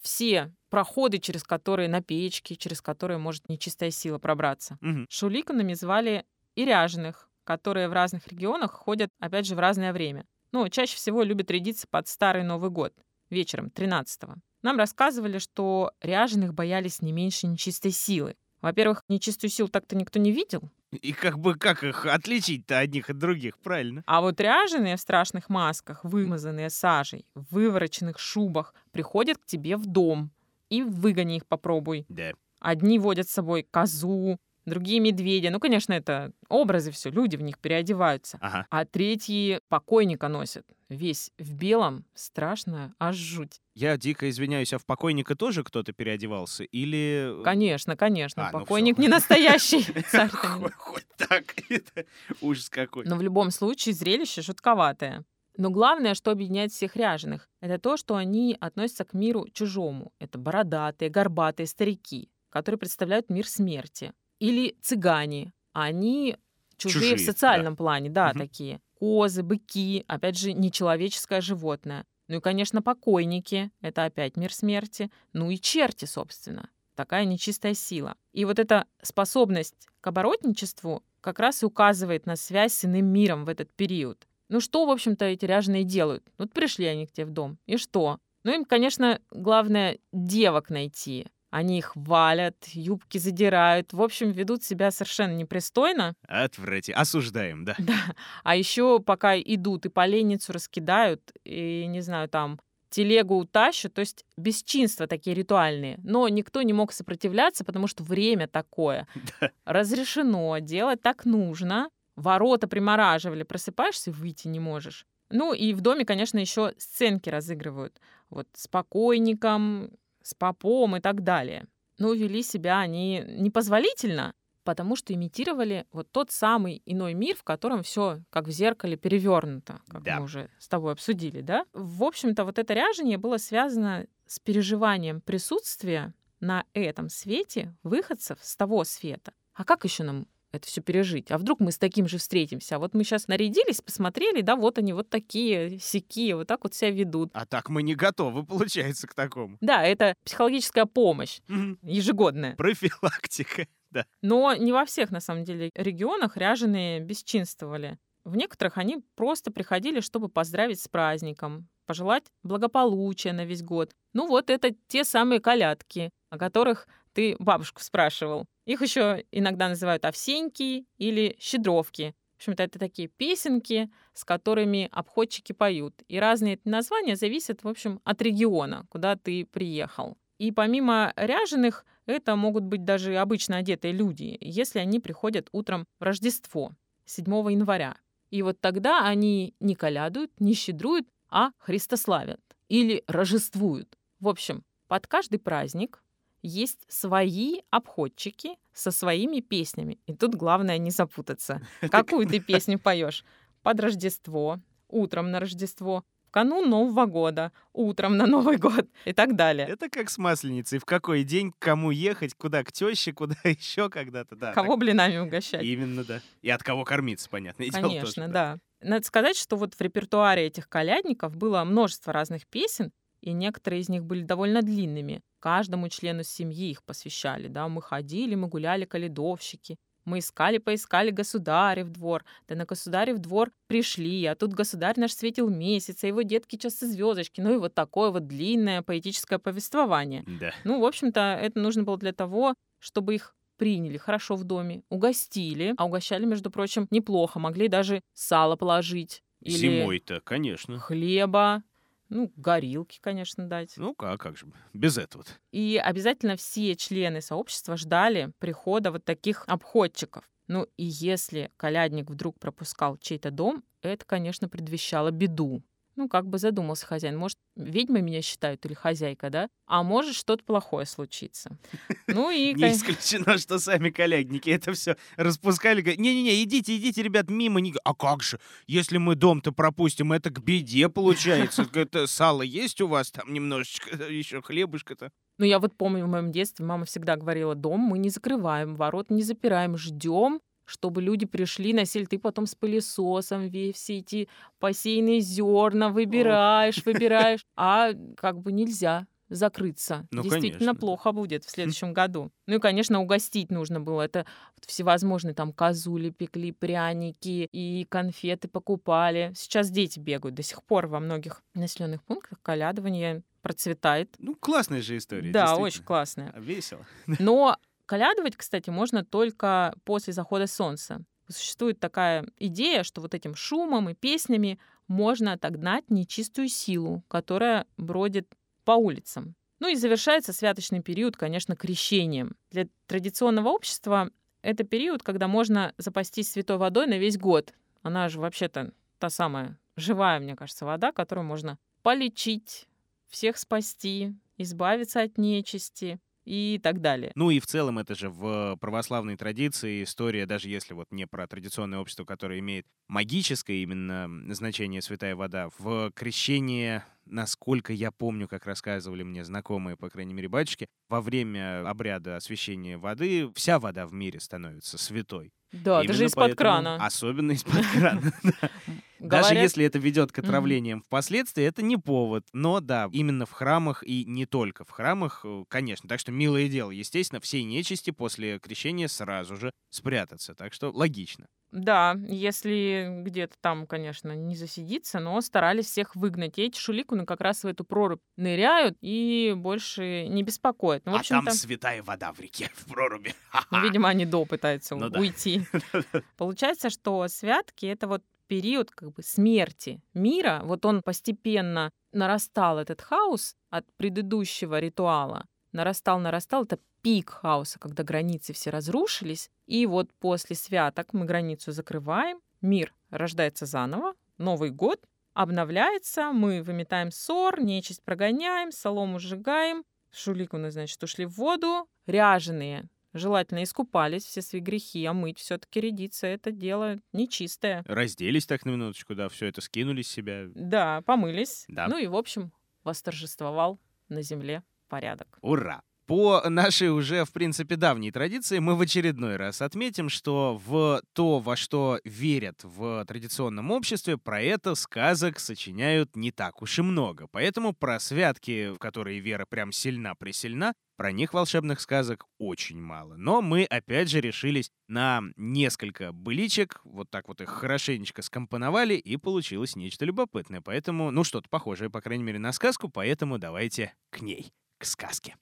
все 0.00 0.52
проходы, 0.70 1.18
через 1.18 1.42
которые 1.42 1.88
на 1.88 2.02
печке, 2.02 2.54
через 2.56 2.80
которые 2.82 3.18
может 3.18 3.48
нечистая 3.48 3.90
сила 3.90 4.18
пробраться. 4.18 4.78
Мгм. 4.80 5.06
Шуликунами 5.08 5.74
звали 5.74 6.24
и 6.54 6.64
ряженых, 6.64 7.30
которые 7.44 7.88
в 7.88 7.92
разных 7.92 8.26
регионах 8.28 8.72
ходят, 8.72 9.10
опять 9.20 9.46
же, 9.46 9.54
в 9.54 9.58
разное 9.58 9.92
время. 9.92 10.26
Ну, 10.52 10.68
чаще 10.68 10.96
всего 10.96 11.22
любят 11.22 11.50
рядиться 11.50 11.86
под 11.90 12.08
Старый 12.08 12.42
Новый 12.44 12.70
год, 12.70 12.92
вечером 13.30 13.66
13-го. 13.74 14.34
Нам 14.62 14.78
рассказывали, 14.78 15.38
что 15.38 15.92
ряженых 16.00 16.54
боялись 16.54 17.02
не 17.02 17.12
меньше 17.12 17.46
нечистой 17.46 17.90
силы. 17.92 18.36
Во-первых, 18.62 19.02
нечистую 19.08 19.50
силу 19.50 19.68
так-то 19.68 19.94
никто 19.96 20.18
не 20.18 20.32
видел, 20.32 20.70
И 20.90 21.12
как 21.12 21.38
бы 21.38 21.56
как 21.56 21.84
их 21.84 22.06
отличить-то 22.06 22.78
одних 22.78 23.10
от 23.10 23.18
других, 23.18 23.58
правильно? 23.58 24.02
а 24.06 24.20
вот 24.22 24.40
ряженые 24.40 24.96
в 24.96 25.00
страшных 25.00 25.48
масках, 25.50 26.02
вымазанные 26.04 26.70
сажей, 26.70 27.26
в 27.34 27.54
вывороченных 27.54 28.18
шубах, 28.18 28.74
приходят 28.92 29.38
к 29.38 29.46
тебе 29.46 29.76
в 29.76 29.86
дом. 29.86 30.30
И 30.70 30.82
выгони 30.82 31.36
их 31.36 31.46
попробуй. 31.46 32.06
Да. 32.08 32.32
Одни 32.58 32.98
водят 32.98 33.28
с 33.28 33.32
собой 33.32 33.62
козу, 33.70 34.38
другие 34.66 35.00
медведя. 35.00 35.50
Ну, 35.50 35.60
конечно, 35.60 35.92
это 35.92 36.32
образы 36.48 36.90
все, 36.90 37.10
люди 37.10 37.36
в 37.36 37.42
них 37.42 37.58
переодеваются. 37.58 38.38
Ага. 38.40 38.66
А 38.70 38.84
третьи 38.84 39.60
покойника 39.68 40.28
носят. 40.28 40.66
Весь 40.88 41.30
в 41.38 41.54
белом, 41.54 42.04
страшно, 42.14 42.94
аж 43.00 43.16
жуть. 43.16 43.60
Я 43.74 43.96
дико 43.96 44.28
извиняюсь, 44.30 44.72
а 44.72 44.78
в 44.78 44.86
покойника 44.86 45.34
тоже 45.34 45.64
кто-то 45.64 45.92
переодевался? 45.92 46.64
Или... 46.64 47.40
Конечно, 47.42 47.96
конечно, 47.96 48.48
А, 48.48 48.52
ну 48.52 48.60
покойник 48.60 48.94
всё. 48.94 49.02
не 49.02 49.08
настоящий. 49.08 49.84
Хоть 50.76 51.06
так. 51.16 51.54
Ужас 52.40 52.68
какой. 52.68 53.04
Но 53.06 53.16
в 53.16 53.22
любом 53.22 53.50
случае 53.50 53.94
зрелище 53.94 54.42
жутковатое. 54.42 55.24
Но 55.58 55.70
главное, 55.70 56.14
что 56.14 56.30
объединяет 56.30 56.70
всех 56.70 56.96
ряженых, 56.96 57.48
это 57.60 57.78
то, 57.78 57.96
что 57.96 58.14
они 58.16 58.56
относятся 58.60 59.04
к 59.04 59.14
миру 59.14 59.46
чужому. 59.52 60.12
Это 60.18 60.38
бородатые, 60.38 61.08
горбатые 61.10 61.66
старики, 61.66 62.30
которые 62.50 62.78
представляют 62.78 63.30
мир 63.30 63.46
смерти. 63.48 64.12
Или 64.38 64.76
цыгане. 64.82 65.52
Они 65.72 66.36
чужие, 66.76 67.14
в 67.14 67.18
Чужие, 67.18 67.32
социальном 67.32 67.76
плане, 67.76 68.10
да, 68.10 68.30
Мгм. 68.30 68.38
такие. 68.38 68.80
Козы, 68.98 69.42
быки, 69.42 70.04
опять 70.06 70.38
же, 70.38 70.52
нечеловеческое 70.52 71.40
животное. 71.40 72.04
Ну 72.28 72.36
и, 72.38 72.40
конечно, 72.40 72.82
покойники, 72.82 73.70
это 73.80 74.04
опять 74.04 74.36
мир 74.36 74.52
смерти. 74.52 75.10
Ну 75.32 75.50
и 75.50 75.58
черти, 75.58 76.06
собственно. 76.06 76.70
Такая 76.94 77.24
нечистая 77.24 77.74
сила. 77.74 78.16
И 78.32 78.44
вот 78.44 78.58
эта 78.58 78.86
способность 79.02 79.86
к 80.00 80.06
оборотничеству 80.06 81.02
как 81.20 81.38
раз 81.38 81.62
и 81.62 81.66
указывает 81.66 82.26
на 82.26 82.36
связь 82.36 82.72
с 82.72 82.84
иным 82.84 83.06
миром 83.06 83.44
в 83.44 83.48
этот 83.48 83.70
период. 83.74 84.26
Ну 84.48 84.60
что, 84.60 84.86
в 84.86 84.90
общем-то, 84.90 85.24
эти 85.24 85.44
ряженые 85.44 85.84
делают? 85.84 86.24
Вот 86.38 86.52
пришли 86.52 86.86
они 86.86 87.06
к 87.06 87.12
тебе 87.12 87.26
в 87.26 87.30
дом. 87.30 87.58
И 87.66 87.76
что? 87.76 88.18
Ну 88.44 88.52
им, 88.54 88.64
конечно, 88.64 89.20
главное 89.30 89.98
девок 90.12 90.70
найти. 90.70 91.26
Они 91.56 91.78
их 91.78 91.92
валят, 91.96 92.66
юбки 92.72 93.16
задирают. 93.16 93.94
В 93.94 94.02
общем, 94.02 94.30
ведут 94.30 94.62
себя 94.62 94.90
совершенно 94.90 95.32
непристойно. 95.32 96.12
Отвратительно. 96.28 97.00
Осуждаем, 97.00 97.64
да. 97.64 97.74
Да. 97.78 98.14
А 98.44 98.56
еще 98.56 99.00
пока 99.00 99.38
идут 99.40 99.86
и 99.86 99.88
поленницу 99.88 100.52
раскидают, 100.52 101.32
и, 101.44 101.86
не 101.86 102.02
знаю, 102.02 102.28
там 102.28 102.60
телегу 102.90 103.38
утащат, 103.38 103.94
то 103.94 104.00
есть 104.00 104.26
бесчинства 104.36 105.06
такие 105.06 105.34
ритуальные. 105.34 105.98
Но 106.02 106.28
никто 106.28 106.60
не 106.60 106.74
мог 106.74 106.92
сопротивляться, 106.92 107.64
потому 107.64 107.86
что 107.86 108.04
время 108.04 108.48
такое. 108.48 109.08
Да. 109.40 109.50
Разрешено, 109.64 110.58
делать 110.58 111.00
так 111.00 111.24
нужно. 111.24 111.88
Ворота 112.16 112.68
примораживали, 112.68 113.44
просыпаешься 113.44 114.12
выйти 114.12 114.48
не 114.48 114.60
можешь. 114.60 115.06
Ну 115.30 115.54
и 115.54 115.72
в 115.72 115.80
доме, 115.80 116.04
конечно, 116.04 116.38
еще 116.38 116.74
сценки 116.76 117.30
разыгрывают. 117.30 117.98
Вот 118.28 118.46
с 118.54 118.68
покойником, 118.68 119.90
с 120.26 120.34
попом 120.34 120.96
и 120.96 121.00
так 121.00 121.22
далее. 121.22 121.66
Но 121.98 122.12
вели 122.12 122.42
себя 122.42 122.80
они 122.80 123.22
непозволительно, 123.26 124.34
потому 124.64 124.96
что 124.96 125.14
имитировали 125.14 125.86
вот 125.92 126.10
тот 126.10 126.30
самый 126.32 126.82
иной 126.84 127.14
мир, 127.14 127.36
в 127.36 127.44
котором 127.44 127.82
все 127.84 128.20
как 128.30 128.48
в 128.48 128.50
зеркале 128.50 128.96
перевернуто, 128.96 129.80
как 129.88 130.02
Да. 130.02 130.16
мы 130.18 130.24
уже 130.24 130.50
с 130.58 130.66
тобой 130.68 130.92
обсудили, 130.92 131.40
да? 131.40 131.64
В 131.72 132.02
общем-то, 132.02 132.44
вот 132.44 132.58
это 132.58 132.74
ряжение 132.74 133.18
было 133.18 133.36
связано 133.36 134.06
с 134.26 134.40
переживанием 134.40 135.20
присутствия 135.20 136.12
на 136.40 136.64
этом 136.74 137.08
свете 137.08 137.74
выходцев 137.84 138.38
с 138.42 138.56
того 138.56 138.82
света. 138.84 139.32
А 139.54 139.64
как 139.64 139.84
еще 139.84 140.02
нам 140.02 140.26
это 140.56 140.66
все 140.66 140.80
пережить? 140.80 141.30
А 141.30 141.38
вдруг 141.38 141.60
мы 141.60 141.72
с 141.72 141.78
таким 141.78 142.08
же 142.08 142.18
встретимся? 142.18 142.76
А 142.76 142.78
вот 142.78 142.94
мы 142.94 143.04
сейчас 143.04 143.28
нарядились, 143.28 143.80
посмотрели, 143.80 144.40
да, 144.40 144.56
вот 144.56 144.78
они 144.78 144.92
вот 144.92 145.08
такие, 145.08 145.78
сякие, 145.78 146.36
вот 146.36 146.46
так 146.46 146.64
вот 146.64 146.74
себя 146.74 146.90
ведут. 146.90 147.30
А 147.34 147.46
так 147.46 147.68
мы 147.68 147.82
не 147.82 147.94
готовы, 147.94 148.44
получается, 148.46 149.06
к 149.06 149.14
такому. 149.14 149.58
Да, 149.60 149.84
это 149.84 150.14
психологическая 150.24 150.86
помощь 150.86 151.40
ежегодная. 151.82 152.56
Профилактика. 152.56 153.66
Да. 153.92 154.04
Но 154.20 154.52
не 154.52 154.72
во 154.72 154.84
всех, 154.84 155.10
на 155.10 155.20
самом 155.20 155.44
деле, 155.44 155.70
регионах 155.74 156.36
ряженые 156.36 157.00
бесчинствовали. 157.00 157.98
В 158.24 158.36
некоторых 158.36 158.76
они 158.78 158.98
просто 159.14 159.52
приходили, 159.52 160.00
чтобы 160.00 160.28
поздравить 160.28 160.80
с 160.80 160.88
праздником, 160.88 161.68
пожелать 161.86 162.24
благополучия 162.42 163.32
на 163.32 163.44
весь 163.44 163.62
год. 163.62 163.92
Ну 164.12 164.26
вот 164.26 164.50
это 164.50 164.74
те 164.88 165.04
самые 165.04 165.40
колядки, 165.40 166.10
о 166.30 166.36
которых 166.36 166.88
ты 167.16 167.34
бабушку 167.38 167.80
спрашивал. 167.80 168.44
Их 168.66 168.82
еще 168.82 169.24
иногда 169.32 169.70
называют 169.70 170.04
овсеньки 170.04 170.84
или 170.98 171.34
щедровки. 171.40 172.14
В 172.34 172.36
общем-то, 172.36 172.62
это 172.62 172.78
такие 172.78 173.08
песенки, 173.08 173.90
с 174.12 174.22
которыми 174.22 174.90
обходчики 174.92 175.54
поют. 175.54 175.94
И 176.08 176.18
разные 176.18 176.60
названия 176.64 177.16
зависят, 177.16 177.64
в 177.64 177.68
общем, 177.68 178.02
от 178.04 178.20
региона, 178.20 178.84
куда 178.90 179.16
ты 179.16 179.46
приехал. 179.46 180.18
И 180.36 180.52
помимо 180.52 181.14
ряженых, 181.16 181.86
это 182.04 182.36
могут 182.36 182.64
быть 182.64 182.84
даже 182.84 183.16
обычно 183.16 183.56
одетые 183.56 183.94
люди, 183.94 184.36
если 184.38 184.78
они 184.78 185.00
приходят 185.00 185.48
утром 185.52 185.86
в 185.98 186.02
Рождество, 186.02 186.72
7 187.06 187.24
января. 187.50 187.96
И 188.30 188.42
вот 188.42 188.60
тогда 188.60 189.06
они 189.06 189.54
не 189.58 189.74
колядуют, 189.74 190.32
не 190.38 190.52
щедруют, 190.52 191.08
а 191.30 191.52
христославят 191.56 192.42
или 192.68 193.02
рожествуют. 193.06 193.96
В 194.20 194.28
общем, 194.28 194.64
Под 194.88 195.08
каждый 195.08 195.40
праздник 195.40 196.00
есть 196.46 196.80
свои 196.88 197.60
обходчики 197.70 198.56
со 198.72 198.90
своими 198.90 199.40
песнями. 199.40 199.98
И 200.06 200.14
тут 200.14 200.34
главное 200.34 200.78
не 200.78 200.90
запутаться. 200.90 201.60
Какую 201.90 202.26
ты 202.26 202.40
песню 202.40 202.78
поешь? 202.78 203.24
Под 203.62 203.80
Рождество, 203.80 204.60
утром 204.88 205.30
на 205.30 205.40
Рождество, 205.40 206.04
в 206.28 206.30
канун 206.30 206.68
Нового 206.70 207.06
года, 207.06 207.52
утром 207.72 208.16
на 208.16 208.26
Новый 208.26 208.58
год 208.58 208.86
и 209.04 209.12
так 209.12 209.34
далее. 209.36 209.66
Это 209.66 209.88
как 209.88 210.10
с 210.10 210.18
масленицей. 210.18 210.78
В 210.78 210.84
какой 210.84 211.24
день, 211.24 211.52
к 211.52 211.58
кому 211.58 211.90
ехать, 211.90 212.34
куда 212.34 212.62
к 212.62 212.72
теще, 212.72 213.12
куда 213.12 213.36
еще 213.44 213.88
когда-то, 213.90 214.36
да. 214.36 214.52
Кого 214.52 214.74
так- 214.74 214.78
блинами 214.78 215.18
угощать? 215.18 215.64
Именно, 215.64 216.04
да. 216.04 216.20
И 216.42 216.50
от 216.50 216.62
кого 216.62 216.84
кормиться, 216.84 217.28
понятное 217.28 217.68
дело. 217.70 217.82
тоже, 217.82 217.94
Конечно, 217.96 218.28
да. 218.28 218.58
Надо 218.80 219.04
сказать, 219.06 219.36
что 219.36 219.56
вот 219.56 219.74
в 219.74 219.80
репертуаре 219.80 220.46
этих 220.46 220.68
колядников 220.68 221.34
было 221.34 221.64
множество 221.64 222.12
разных 222.12 222.46
песен, 222.46 222.92
и 223.20 223.32
некоторые 223.32 223.80
из 223.80 223.88
них 223.88 224.04
были 224.04 224.22
довольно 224.22 224.62
длинными. 224.62 225.20
Каждому 225.40 225.88
члену 225.88 226.22
семьи 226.22 226.70
их 226.70 226.82
посвящали, 226.84 227.48
да. 227.48 227.68
Мы 227.68 227.82
ходили, 227.82 228.34
мы 228.34 228.48
гуляли, 228.48 228.84
каледовщики. 228.84 229.76
Мы 230.04 230.20
искали, 230.20 230.58
поискали 230.58 231.10
государев 231.10 231.88
двор. 231.90 232.24
Да 232.46 232.54
на 232.54 232.64
государев 232.64 233.18
двор 233.18 233.50
пришли, 233.66 234.24
а 234.26 234.36
тут 234.36 234.52
государь 234.52 234.94
наш 234.98 235.12
светил 235.12 235.50
месяц, 235.50 236.04
а 236.04 236.06
его 236.06 236.22
детки 236.22 236.56
часто 236.56 236.86
звездочки. 236.86 237.40
Ну 237.40 237.54
и 237.54 237.58
вот 237.58 237.74
такое 237.74 238.10
вот 238.10 238.26
длинное 238.28 238.82
поэтическое 238.82 239.40
повествование. 239.40 240.24
Да. 240.26 240.52
Ну, 240.62 240.80
в 240.80 240.84
общем-то, 240.84 241.20
это 241.42 241.58
нужно 241.58 241.82
было 241.82 241.98
для 241.98 242.12
того, 242.12 242.54
чтобы 242.78 243.16
их 243.16 243.34
приняли 243.58 243.96
хорошо 243.96 244.36
в 244.36 244.44
доме, 244.44 244.82
угостили, 244.90 245.74
а 245.76 245.86
угощали, 245.86 246.24
между 246.24 246.50
прочим, 246.50 246.86
неплохо, 246.90 247.40
могли 247.40 247.68
даже 247.68 248.00
сало 248.14 248.54
положить. 248.54 249.22
Или 249.40 249.56
Зимой-то, 249.56 250.20
конечно. 250.20 250.78
хлеба, 250.78 251.62
ну, 252.08 252.32
горилки, 252.36 252.98
конечно, 253.00 253.48
дать. 253.48 253.74
Ну 253.76 253.94
как, 253.94 254.20
как 254.20 254.36
же, 254.36 254.46
без 254.72 254.98
этого 254.98 255.22
-то. 255.22 255.30
И 255.52 255.80
обязательно 255.82 256.36
все 256.36 256.76
члены 256.76 257.20
сообщества 257.20 257.76
ждали 257.76 258.32
прихода 258.38 258.90
вот 258.90 259.04
таких 259.04 259.44
обходчиков. 259.46 260.24
Ну 260.48 260.66
и 260.76 260.84
если 260.84 261.50
колядник 261.56 262.10
вдруг 262.10 262.38
пропускал 262.38 262.96
чей-то 262.98 263.30
дом, 263.30 263.64
это, 263.82 264.04
конечно, 264.04 264.48
предвещало 264.48 265.10
беду. 265.10 265.62
Ну, 265.96 266.08
как 266.08 266.26
бы 266.26 266.38
задумался 266.38 266.86
хозяин. 266.86 267.16
Может, 267.16 267.38
ведьмой 267.56 268.02
меня 268.02 268.20
считают 268.20 268.64
или 268.66 268.74
хозяйка, 268.74 269.30
да? 269.30 269.48
А 269.66 269.82
может, 269.82 270.14
что-то 270.14 270.44
плохое 270.44 270.86
случится. 270.86 271.58
Ну 272.08 272.30
и... 272.30 272.54
Не 272.54 272.72
исключено, 272.72 273.36
что 273.36 273.58
сами 273.58 273.90
коллегники 273.90 274.48
это 274.48 274.72
все 274.72 274.96
распускали. 275.16 275.82
Не-не-не, 275.82 276.42
идите, 276.44 276.76
идите, 276.76 277.02
ребят, 277.02 277.28
мимо. 277.28 277.60
А 277.84 277.94
как 277.94 278.22
же, 278.22 278.38
если 278.66 278.98
мы 278.98 279.16
дом-то 279.16 279.52
пропустим, 279.52 280.12
это 280.12 280.30
к 280.30 280.40
беде 280.40 280.88
получается. 280.88 281.66
Это 281.74 282.06
сало 282.06 282.42
есть 282.42 282.80
у 282.80 282.86
вас 282.86 283.10
там 283.10 283.32
немножечко, 283.32 284.04
еще 284.04 284.40
хлебушка-то. 284.40 285.10
Ну, 285.38 285.44
я 285.44 285.58
вот 285.58 285.76
помню 285.76 286.06
в 286.06 286.08
моем 286.08 286.32
детстве, 286.32 286.64
мама 286.64 286.86
всегда 286.86 287.16
говорила, 287.16 287.54
дом 287.54 287.80
мы 287.80 287.98
не 287.98 288.08
закрываем, 288.08 288.74
ворот 288.74 289.10
не 289.10 289.22
запираем, 289.22 289.76
ждем, 289.76 290.40
чтобы 290.66 291.00
люди 291.00 291.24
пришли, 291.26 291.72
носили. 291.72 292.04
Ты 292.04 292.18
потом 292.18 292.46
с 292.46 292.54
пылесосом 292.54 293.46
ве- 293.46 293.72
все 293.72 293.98
эти 293.98 294.28
посеянные 294.58 295.20
зерна 295.20 295.88
выбираешь, 295.88 296.76
выбираешь. 296.84 297.46
А 297.56 297.92
как 298.16 298.40
бы 298.40 298.52
нельзя 298.52 299.06
закрыться. 299.28 300.06
Ну, 300.12 300.22
Действительно 300.22 300.58
конечно, 300.58 300.74
плохо 300.76 301.10
будет 301.12 301.44
в 301.44 301.50
следующем 301.50 301.92
году. 301.92 302.30
Ну 302.46 302.56
и, 302.56 302.58
конечно, 302.60 303.00
угостить 303.00 303.50
нужно 303.50 303.80
было. 303.80 304.02
Это 304.02 304.24
всевозможные 304.64 305.34
там 305.34 305.52
козули 305.52 306.10
пекли, 306.10 306.52
пряники 306.52 307.48
и 307.50 307.84
конфеты 307.88 308.46
покупали. 308.48 309.32
Сейчас 309.34 309.70
дети 309.70 309.98
бегают 309.98 310.34
до 310.36 310.42
сих 310.42 310.62
пор 310.62 310.86
во 310.86 311.00
многих 311.00 311.42
населенных 311.54 312.04
пунктах. 312.04 312.38
Колядование 312.42 313.22
процветает. 313.42 314.14
Ну, 314.18 314.34
классная 314.36 314.82
же 314.82 314.96
история. 314.96 315.30
Да, 315.32 315.56
очень 315.56 315.82
классная. 315.82 316.32
Весело. 316.36 316.86
Но 317.18 317.56
колядовать, 317.86 318.36
кстати, 318.36 318.70
можно 318.70 319.04
только 319.04 319.74
после 319.84 320.12
захода 320.12 320.46
солнца. 320.46 321.02
Существует 321.28 321.80
такая 321.80 322.26
идея, 322.36 322.82
что 322.82 323.00
вот 323.00 323.14
этим 323.14 323.34
шумом 323.34 323.88
и 323.88 323.94
песнями 323.94 324.58
можно 324.86 325.32
отогнать 325.32 325.90
нечистую 325.90 326.48
силу, 326.48 327.02
которая 327.08 327.66
бродит 327.76 328.28
по 328.64 328.72
улицам. 328.72 329.34
Ну 329.58 329.68
и 329.68 329.74
завершается 329.74 330.32
святочный 330.32 330.82
период, 330.82 331.16
конечно, 331.16 331.56
крещением. 331.56 332.36
Для 332.50 332.68
традиционного 332.86 333.48
общества 333.48 334.10
это 334.42 334.64
период, 334.64 335.02
когда 335.02 335.26
можно 335.26 335.72
запастись 335.78 336.30
святой 336.30 336.58
водой 336.58 336.86
на 336.86 336.98
весь 336.98 337.18
год. 337.18 337.54
Она 337.82 338.08
же 338.08 338.20
вообще-то 338.20 338.72
та 338.98 339.10
самая 339.10 339.58
живая, 339.76 340.20
мне 340.20 340.36
кажется, 340.36 340.64
вода, 340.64 340.92
которую 340.92 341.24
можно 341.24 341.58
полечить, 341.82 342.68
всех 343.08 343.38
спасти, 343.38 344.14
избавиться 344.36 345.02
от 345.02 345.18
нечисти 345.18 345.98
и 346.26 346.60
так 346.62 346.80
далее. 346.80 347.12
Ну 347.14 347.30
и 347.30 347.40
в 347.40 347.46
целом 347.46 347.78
это 347.78 347.94
же 347.94 348.10
в 348.10 348.56
православной 348.60 349.16
традиции 349.16 349.84
история, 349.84 350.26
даже 350.26 350.48
если 350.48 350.74
вот 350.74 350.88
не 350.90 351.06
про 351.06 351.26
традиционное 351.26 351.78
общество, 351.78 352.04
которое 352.04 352.40
имеет 352.40 352.66
магическое 352.88 353.62
именно 353.62 354.34
значение 354.34 354.82
святая 354.82 355.14
вода, 355.14 355.48
в 355.58 355.92
крещении, 355.92 356.82
насколько 357.06 357.72
я 357.72 357.92
помню, 357.92 358.28
как 358.28 358.44
рассказывали 358.44 359.04
мне 359.04 359.24
знакомые, 359.24 359.76
по 359.76 359.88
крайней 359.88 360.14
мере, 360.14 360.28
батюшки, 360.28 360.66
во 360.88 361.00
время 361.00 361.66
обряда 361.68 362.16
освящения 362.16 362.76
воды 362.76 363.30
вся 363.34 363.60
вода 363.60 363.86
в 363.86 363.92
мире 363.92 364.18
становится 364.20 364.78
святой. 364.78 365.32
Да, 365.52 365.78
Именно 365.78 365.88
даже 365.88 366.04
из-под 366.06 366.34
крана. 366.34 366.76
Особенно 366.84 367.32
из-под 367.32 367.64
крана. 367.72 368.12
да. 368.98 369.08
Даже 369.08 369.30
Говорят, 369.30 369.42
если 369.42 369.64
это 369.64 369.78
ведет 369.78 370.12
к 370.12 370.18
отравлениям 370.18 370.82
впоследствии, 370.82 371.44
это 371.44 371.62
не 371.62 371.76
повод. 371.76 372.24
Но 372.32 372.60
да, 372.60 372.88
именно 372.92 373.26
в 373.26 373.32
храмах 373.32 373.82
и 373.82 374.04
не 374.04 374.26
только 374.26 374.64
в 374.64 374.70
храмах, 374.70 375.20
э, 375.24 375.44
конечно. 375.48 375.88
Так 375.88 376.00
что 376.00 376.12
милое 376.12 376.48
дело. 376.48 376.70
Естественно, 376.70 377.20
всей 377.20 377.44
нечисти 377.44 377.90
после 377.90 378.38
крещения 378.38 378.88
сразу 378.88 379.36
же 379.36 379.50
спрятаться. 379.70 380.34
Так 380.34 380.52
что 380.52 380.70
логично. 380.70 381.26
Да, 381.52 381.96
если 382.08 383.02
где-то 383.02 383.36
там, 383.40 383.66
конечно, 383.66 384.12
не 384.14 384.34
засидится, 384.36 384.98
но 384.98 385.20
старались 385.20 385.66
всех 385.66 385.94
выгнать. 385.94 386.38
И 386.38 386.42
эти 386.42 386.58
шуликуны 386.58 387.06
как 387.06 387.20
раз 387.20 387.44
в 387.44 387.46
эту 387.46 387.64
прорубь 387.64 388.02
ныряют 388.16 388.76
и 388.80 389.32
больше 389.36 390.06
не 390.08 390.22
беспокоят. 390.22 390.84
Ну, 390.86 390.96
а 390.96 391.02
там 391.02 391.30
святая 391.30 391.82
вода 391.82 392.12
в 392.12 392.20
реке, 392.20 392.50
в 392.54 392.66
проруби. 392.66 393.14
ну, 393.50 393.60
видимо, 393.62 393.88
они 393.88 394.04
до 394.04 394.24
пытаются 394.24 394.74
Ну 394.74 394.90
да. 394.90 394.98
уйти. 395.00 395.46
Получается, 396.16 396.68
что 396.68 397.06
святки— 397.08 397.66
это 397.66 397.86
вот 397.86 398.02
период 398.26 398.70
как 398.70 398.92
бы 398.92 399.02
смерти 399.02 399.80
мира. 399.94 400.42
Вот 400.44 400.64
он 400.64 400.82
постепенно 400.82 401.70
нарастал, 401.92 402.58
этот 402.58 402.80
хаос 402.82 403.34
от 403.50 403.64
предыдущего 403.76 404.58
ритуала. 404.58 405.26
Нарастал, 405.52 405.98
нарастал. 405.98 406.44
Это 406.44 406.58
пик 406.82 407.10
хаоса, 407.10 407.58
когда 407.58 407.82
границы 407.82 408.32
все 408.32 408.50
разрушились. 408.50 409.30
И 409.46 409.66
вот 409.66 409.92
после 409.98 410.36
святок 410.36 410.92
мы 410.92 411.04
границу 411.04 411.52
закрываем, 411.52 412.20
мир 412.40 412.74
рождается 412.90 413.46
заново, 413.46 413.94
Новый 414.18 414.50
год 414.50 414.80
обновляется, 415.12 416.12
мы 416.12 416.42
выметаем 416.42 416.90
ссор, 416.90 417.40
нечисть 417.40 417.82
прогоняем, 417.82 418.50
солому 418.50 418.98
сжигаем, 418.98 419.64
шуликуны, 419.90 420.50
значит, 420.50 420.82
ушли 420.82 421.06
в 421.06 421.16
воду, 421.16 421.68
ряженые 421.86 422.68
желательно 422.92 423.42
искупались, 423.42 424.04
все 424.04 424.22
свои 424.22 424.40
грехи, 424.40 424.84
а 424.84 424.92
мыть 424.92 425.18
все-таки 425.18 425.60
рядиться 425.60 426.06
это 426.06 426.30
дело 426.30 426.78
нечистое. 426.92 427.64
Разделись 427.66 428.26
так 428.26 428.44
на 428.44 428.50
минуточку, 428.50 428.94
да, 428.94 429.08
все 429.08 429.26
это 429.26 429.40
скинули 429.40 429.82
с 429.82 429.88
себя. 429.88 430.26
Да, 430.34 430.82
помылись. 430.82 431.44
Да. 431.48 431.68
Ну 431.68 431.78
и, 431.78 431.86
в 431.86 431.96
общем, 431.96 432.32
восторжествовал 432.64 433.60
на 433.88 434.02
земле 434.02 434.42
порядок. 434.68 435.18
Ура! 435.22 435.62
По 435.86 436.28
нашей 436.28 436.70
уже, 436.70 437.04
в 437.04 437.12
принципе, 437.12 437.54
давней 437.54 437.92
традиции 437.92 438.40
мы 438.40 438.56
в 438.56 438.60
очередной 438.60 439.14
раз 439.14 439.40
отметим, 439.40 439.88
что 439.88 440.40
в 440.44 440.82
то, 440.92 441.20
во 441.20 441.36
что 441.36 441.78
верят 441.84 442.40
в 442.42 442.84
традиционном 442.86 443.52
обществе, 443.52 443.96
про 443.96 444.20
это 444.20 444.56
сказок 444.56 445.20
сочиняют 445.20 445.94
не 445.94 446.10
так 446.10 446.42
уж 446.42 446.58
и 446.58 446.62
много. 446.62 447.06
Поэтому 447.12 447.52
про 447.52 447.78
святки, 447.78 448.48
в 448.48 448.58
которые 448.58 448.98
вера 448.98 449.26
прям 449.26 449.52
сильна-пресильна, 449.52 450.54
про 450.76 450.92
них 450.92 451.14
волшебных 451.14 451.60
сказок 451.60 452.06
очень 452.18 452.60
мало. 452.60 452.96
Но 452.96 453.22
мы, 453.22 453.44
опять 453.44 453.90
же, 453.90 454.00
решились 454.00 454.50
на 454.68 455.02
несколько 455.16 455.92
быличек, 455.92 456.60
вот 456.64 456.90
так 456.90 457.08
вот 457.08 457.20
их 457.20 457.28
хорошенечко 457.28 458.02
скомпоновали, 458.02 458.74
и 458.74 458.96
получилось 458.96 459.56
нечто 459.56 459.84
любопытное. 459.84 460.40
Поэтому, 460.40 460.90
ну, 460.90 461.04
что-то 461.04 461.28
похожее, 461.28 461.70
по 461.70 461.80
крайней 461.80 462.04
мере, 462.04 462.18
на 462.18 462.32
сказку, 462.32 462.68
поэтому 462.68 463.18
давайте 463.18 463.74
к 463.90 464.00
ней, 464.00 464.32
к 464.58 464.64
сказке. 464.64 465.16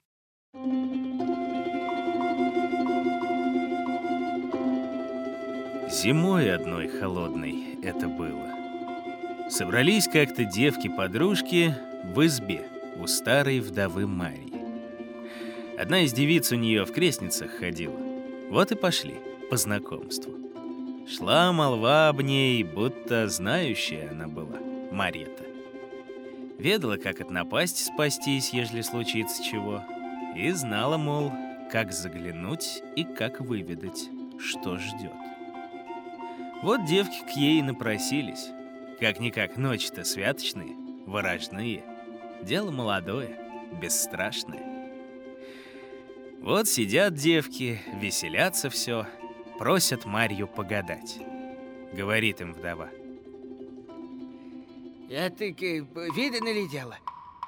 Зимой 5.89 6.53
одной 6.53 6.87
холодной 6.87 7.79
это 7.81 8.07
было. 8.07 9.49
Собрались 9.49 10.07
как-то 10.07 10.43
девки-подружки 10.43 11.75
в 12.03 12.25
избе 12.25 12.67
у 12.97 13.07
старой 13.07 13.59
вдовы 13.59 14.07
Марии. 14.07 14.54
Одна 15.77 16.01
из 16.01 16.13
девиц 16.13 16.51
у 16.53 16.55
нее 16.55 16.85
в 16.85 16.91
крестницах 16.93 17.51
ходила. 17.51 17.99
Вот 18.49 18.71
и 18.71 18.75
пошли 18.75 19.15
по 19.49 19.57
знакомству. 19.57 20.33
Шла 21.07 21.51
молва 21.51 22.07
об 22.07 22.21
ней, 22.21 22.63
будто 22.63 23.27
знающая 23.27 24.09
она 24.11 24.27
была, 24.27 24.59
Марета. 24.91 25.43
Ведала, 26.57 26.95
как 26.95 27.19
от 27.19 27.29
напасти 27.29 27.83
спастись, 27.83 28.53
ежели 28.53 28.81
случится 28.81 29.43
чего. 29.43 29.83
И 30.35 30.49
знала, 30.51 30.97
мол, 30.97 31.33
как 31.69 31.91
заглянуть 31.91 32.81
и 32.95 33.03
как 33.03 33.41
выведать, 33.41 34.09
что 34.39 34.77
ждет. 34.77 35.11
Вот 36.63 36.85
девки 36.85 37.21
к 37.25 37.35
ей 37.35 37.61
напросились. 37.61 38.47
Как-никак 38.99 39.57
ночи-то 39.57 40.05
святочные, 40.05 40.75
ворожные. 41.05 41.83
Дело 42.41 42.71
молодое, 42.71 43.37
бесстрашное. 43.81 44.74
Вот 46.45 46.67
сидят 46.67 47.15
девки, 47.15 47.81
веселятся 47.95 48.69
все, 48.69 49.07
просят 49.57 50.05
Марью 50.05 50.47
погадать. 50.47 51.17
Говорит 51.91 52.39
им 52.39 52.53
вдова. 52.53 52.91
Я 55.09 55.31
таки 55.31 55.83
видано 56.13 56.53
ли 56.53 56.67
дело? 56.67 56.99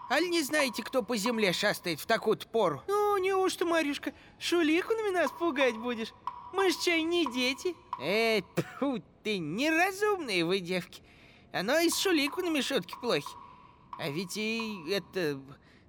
Аль 0.10 0.28
не 0.28 0.42
знаете, 0.42 0.82
кто 0.82 1.04
по 1.04 1.16
земле 1.16 1.54
шастает 1.54 2.00
в 2.00 2.08
такую-то 2.08 2.48
пору? 2.48 2.82
Ну, 2.88 3.20
неужто, 3.20 3.68
Марюшка, 3.68 4.14
шуликунами 4.40 5.12
нас 5.12 5.30
пугать 5.30 5.78
будешь? 5.78 6.12
Мы 6.52 6.72
ж 6.72 6.78
чай 6.84 7.04
не 7.04 7.32
дети. 7.32 7.76
Эй, 8.02 8.44
тьфу, 8.56 9.04
ты 9.24 9.38
неразумные 9.38 10.44
вы, 10.44 10.60
девки. 10.60 11.04
Оно 11.54 11.78
и 11.78 11.90
с 11.90 12.00
шуликунами 12.00 12.62
шутки 12.62 12.96
плохи. 13.00 13.30
А 14.00 14.10
ведь 14.10 14.38
и 14.38 14.90
это... 14.90 15.40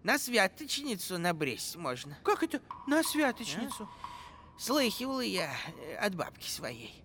На 0.08 0.18
святочницу 0.18 1.18
набресть 1.18 1.76
можно. 1.76 2.16
Как 2.24 2.42
это 2.42 2.62
на 2.86 3.02
святочницу? 3.02 3.86
А? 3.92 4.58
Слыхивала 4.58 5.20
я 5.20 5.54
э, 5.82 5.96
от 5.96 6.14
бабки 6.14 6.48
своей. 6.48 7.04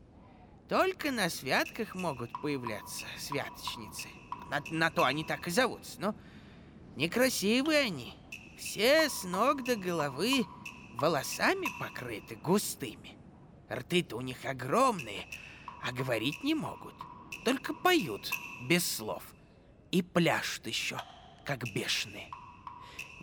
Только 0.70 1.12
на 1.12 1.30
святках 1.30 1.96
могут 1.96 2.32
появляться 2.42 3.06
святочницы. 3.20 4.08
На, 4.50 4.64
на 4.72 4.90
то 4.90 5.04
они 5.04 5.26
так 5.26 5.50
и 5.50 5.52
зовутся, 5.52 6.00
но 6.00 6.16
некрасивые 6.96 7.80
они. 7.80 8.14
Все 8.58 9.10
с 9.10 9.26
ног 9.26 9.66
до 9.66 9.76
головы 9.76 10.46
волосами 10.94 11.68
покрыты 11.82 12.38
густыми. 12.38 13.18
Рты-то 13.70 14.16
у 14.16 14.22
них 14.22 14.46
огромные, 14.46 15.28
а 15.86 15.92
говорить 15.92 16.42
не 16.42 16.56
могут. 16.56 16.96
Только 17.44 17.74
поют 17.74 18.32
без 18.70 18.90
слов. 18.90 19.24
И 19.92 20.02
пляшут 20.02 20.68
еще, 20.68 21.02
как 21.44 21.66
бешеные. 21.74 22.32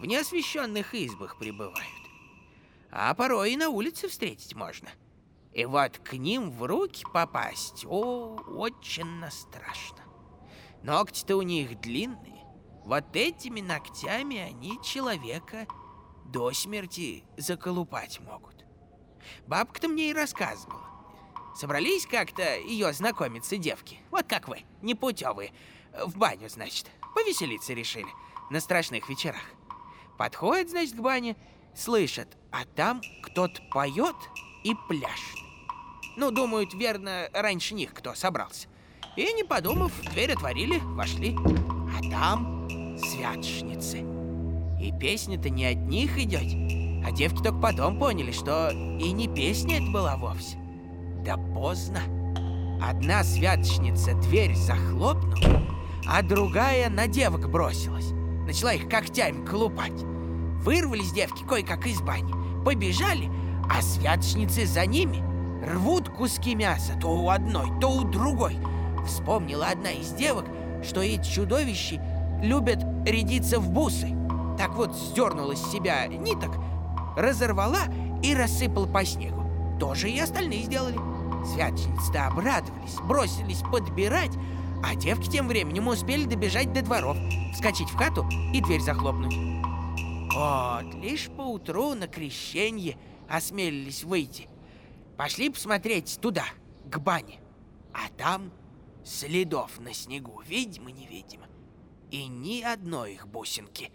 В 0.01 0.07
неосвещенных 0.07 0.95
избах 0.95 1.37
пребывают. 1.37 1.77
А 2.91 3.13
порой 3.13 3.53
и 3.53 3.57
на 3.57 3.69
улице 3.69 4.09
встретить 4.09 4.55
можно. 4.55 4.89
И 5.53 5.67
вот 5.67 5.99
к 5.99 6.15
ним 6.15 6.51
в 6.51 6.65
руки 6.65 7.05
попасть, 7.13 7.85
о, 7.87 8.37
очень 8.49 9.23
страшно. 9.31 9.99
Ногти-то 10.83 11.37
у 11.37 11.43
них 11.43 11.79
длинные. 11.81 12.47
Вот 12.87 13.15
этими 13.15 13.61
ногтями 13.61 14.39
они 14.39 14.81
человека 14.83 15.67
до 16.25 16.51
смерти 16.53 17.23
заколупать 17.37 18.21
могут. 18.21 18.65
Бабка-то 19.47 19.89
мне 19.89 20.11
и 20.11 20.15
рассказывала. 20.15 20.89
Собрались 21.55 22.07
как-то 22.07 22.59
ее 22.59 22.95
знакомиться 22.95 23.59
девки, 23.59 23.99
вот 24.11 24.27
как 24.27 24.49
вы, 24.49 24.63
непутевые, 24.81 25.53
в 25.93 26.17
баню, 26.17 26.49
значит, 26.49 26.87
повеселиться 27.15 27.75
решили 27.75 28.09
на 28.49 28.61
страшных 28.61 29.07
вечерах. 29.11 29.43
Подходят, 30.21 30.69
значит, 30.69 30.97
к 30.97 31.01
бане, 31.01 31.35
слышат, 31.75 32.29
а 32.53 32.67
там 32.77 33.01
кто-то 33.23 33.63
поет 33.73 34.17
и 34.65 34.75
пляшет. 34.87 35.39
Ну, 36.19 36.31
думают, 36.31 36.75
верно, 36.75 37.31
раньше 37.33 37.73
них 37.73 37.95
кто 37.95 38.15
собрался. 38.15 38.69
И, 39.17 39.33
не 39.33 39.45
подумав, 39.45 39.91
дверь 40.13 40.33
отворили, 40.33 40.79
вошли. 40.83 41.35
А 41.97 42.03
там 42.11 42.99
святошницы. 42.99 44.05
И 44.79 44.93
песня-то 45.01 45.49
не 45.49 45.65
от 45.65 45.79
них 45.79 46.19
идет. 46.19 46.45
А 47.03 47.13
девки 47.13 47.43
только 47.43 47.59
потом 47.59 47.99
поняли, 47.99 48.33
что 48.33 48.69
и 48.69 49.13
не 49.13 49.27
песня 49.27 49.77
это 49.79 49.91
была 49.91 50.19
вовсе. 50.19 50.59
Да 51.25 51.39
поздно. 51.39 52.01
Одна 52.87 53.25
святочница 53.25 54.13
дверь 54.17 54.55
захлопнула, 54.55 55.63
а 56.07 56.21
другая 56.21 56.91
на 56.91 57.07
девок 57.07 57.51
бросилась. 57.51 58.13
Начала 58.51 58.73
их 58.73 58.89
когтями 58.89 59.47
колупать. 59.47 60.03
Вырвались 60.65 61.13
девки 61.13 61.45
кое-как 61.45 61.87
из 61.87 62.01
бани, 62.01 62.35
побежали, 62.65 63.31
а 63.71 63.81
святочницы 63.81 64.67
за 64.67 64.87
ними 64.87 65.23
рвут 65.65 66.09
куски 66.09 66.57
мяса 66.57 66.99
то 67.01 67.09
у 67.09 67.31
одной, 67.31 67.71
то 67.81 67.89
у 67.89 68.03
другой– 68.03 68.59
Вспомнила 69.07 69.67
одна 69.67 69.91
из 69.91 70.13
девок, 70.13 70.45
что 70.83 71.01
эти 71.01 71.29
чудовища 71.29 72.01
любят 72.43 72.85
рядиться 73.07 73.59
в 73.59 73.71
бусы. 73.71 74.15
Так 74.59 74.75
вот, 74.75 74.95
сдернула 74.95 75.55
с 75.55 75.71
себя 75.71 76.07
ниток, 76.07 76.57
разорвала 77.17 77.85
и 78.23 78.35
рассыпала 78.35 78.87
по 78.87 79.05
снегу. 79.05 79.43
Тоже 79.79 80.11
и 80.11 80.19
остальные 80.19 80.65
сделали. 80.65 80.99
Святочницы-то 81.45 82.27
обрадовались, 82.27 82.97
бросились 83.03 83.63
подбирать, 83.73 84.33
а 84.83 84.95
девки 84.95 85.29
тем 85.29 85.49
временем 85.49 85.89
успели 85.89 86.25
добежать 86.25 86.73
до 86.73 86.83
дворов, 86.83 87.17
вскочить 87.55 87.89
в 87.89 87.97
хату 87.97 88.27
и 88.53 88.61
дверь 88.61 88.81
захлопнуть. 88.81 89.35
Вот, 90.33 90.95
лишь 90.95 91.29
поутру 91.29 91.95
на 91.95 92.07
крещенье 92.07 92.97
осмелились 93.29 94.05
выйти. 94.05 94.49
Пошли 95.17 95.51
посмотреть 95.51 96.19
туда, 96.21 96.45
к 96.91 96.99
бане. 96.99 97.41
А 97.93 98.09
там 98.17 98.53
Следов 99.05 99.81
на 99.81 99.93
снегу, 99.93 100.43
видимо-невидимо. 100.47 101.47
И 102.11 102.27
ни 102.27 102.63
одной 102.63 103.15
их 103.15 103.29
бусинки 103.29 103.93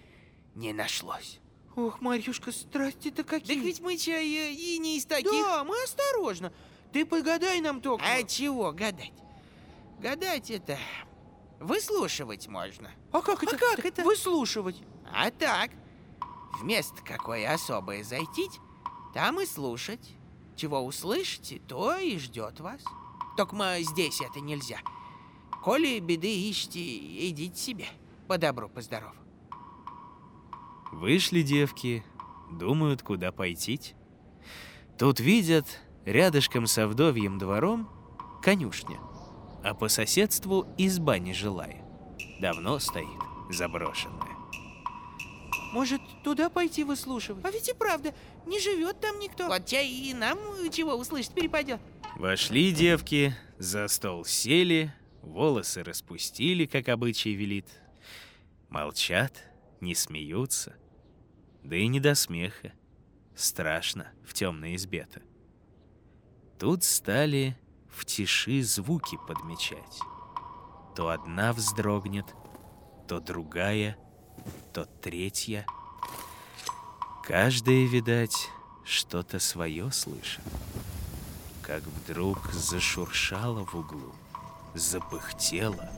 не 0.55 0.73
нашлось. 0.73 1.39
Ох, 1.75 1.99
Марьюшка, 2.01 2.51
страсти-то 2.51 3.23
какие. 3.23 3.55
Так 3.55 3.65
ведь 3.65 3.81
мы 3.81 3.97
чай 3.97 4.25
э, 4.25 4.51
и 4.53 4.77
не 4.77 4.97
из 4.97 5.05
таких. 5.05 5.31
Да, 5.31 5.63
мы 5.63 5.75
осторожно. 5.83 6.53
Ты 6.93 7.05
погадай 7.05 7.59
нам 7.59 7.81
только. 7.81 8.05
А 8.05 8.23
чего 8.23 8.71
гадать? 8.71 9.11
Гадать 10.05 10.51
это... 10.51 10.77
Выслушивать 11.59 12.47
можно. 12.47 12.91
А 13.11 13.23
как 13.23 13.41
это? 13.41 13.55
А 13.55 13.57
как 13.57 13.83
это? 13.83 14.03
Выслушивать. 14.03 14.83
А 15.11 15.31
так. 15.31 15.71
Вместо 16.61 17.01
какое 17.01 17.51
особое 17.51 18.03
зайти, 18.03 18.47
там 19.15 19.41
и 19.41 19.47
слушать. 19.47 20.11
Чего 20.55 20.81
услышите, 20.81 21.59
то 21.67 21.97
и 21.97 22.19
ждет 22.19 22.59
вас. 22.59 22.83
Только 23.35 23.81
здесь 23.81 24.21
это 24.21 24.41
нельзя. 24.41 24.77
Коли 25.63 25.97
беды 25.97 26.51
ищите, 26.51 26.81
идите 27.29 27.57
себе. 27.57 27.87
По 28.27 28.37
добру, 28.37 28.69
по 28.69 28.83
здорову. 28.83 29.15
Вышли 30.91 31.41
девки, 31.41 32.03
думают, 32.51 33.01
куда 33.01 33.31
пойти. 33.31 33.79
Тут 34.99 35.19
видят, 35.19 35.65
рядышком 36.05 36.67
со 36.67 36.87
вдовьим 36.87 37.39
двором 37.39 37.89
конюшня, 38.43 38.99
а 39.65 39.73
по 39.73 39.89
соседству 39.89 40.67
изба 40.77 41.17
нежилая. 41.17 41.83
Давно 42.39 42.77
стоит, 42.77 43.19
заброшенная. 43.49 44.35
Может, 45.73 46.01
туда 46.23 46.51
пойти 46.51 46.83
выслушивать? 46.83 47.43
А 47.43 47.49
ведь 47.49 47.67
и 47.67 47.73
правда, 47.73 48.13
не 48.45 48.59
живет 48.59 48.99
там 48.99 49.19
никто. 49.19 49.49
Чай 49.65 49.89
и 49.89 50.13
нам 50.13 50.37
чего 50.71 50.93
услышать 50.93 51.33
перепадет. 51.33 51.81
Вошли 52.15 52.71
девки, 52.71 53.35
за 53.57 53.87
стол 53.87 54.23
сели, 54.23 54.93
волосы 55.23 55.83
распустили, 55.83 56.67
как 56.67 56.87
обычай 56.87 57.33
велит. 57.33 57.67
Молчат, 58.69 59.33
не 59.81 59.95
смеются. 59.95 60.75
Да 61.63 61.75
и 61.75 61.87
не 61.87 61.99
до 61.99 62.13
смеха. 62.13 62.71
Страшно 63.35 64.11
в 64.23 64.33
темной 64.33 64.75
избе-то. 64.75 65.23
Тут 66.59 66.83
стали 66.83 67.57
в 67.95 68.05
тиши 68.05 68.61
звуки 68.63 69.17
подмечать. 69.27 69.99
То 70.95 71.09
одна 71.09 71.53
вздрогнет, 71.53 72.35
то 73.07 73.19
другая, 73.19 73.97
то 74.73 74.85
третья. 74.85 75.65
Каждая, 77.23 77.85
видать, 77.85 78.49
что-то 78.83 79.39
свое 79.39 79.91
слышит. 79.91 80.43
Как 81.61 81.81
вдруг 81.83 82.51
зашуршало 82.53 83.65
в 83.65 83.75
углу 83.75 84.13
запыхтело, 84.75 85.89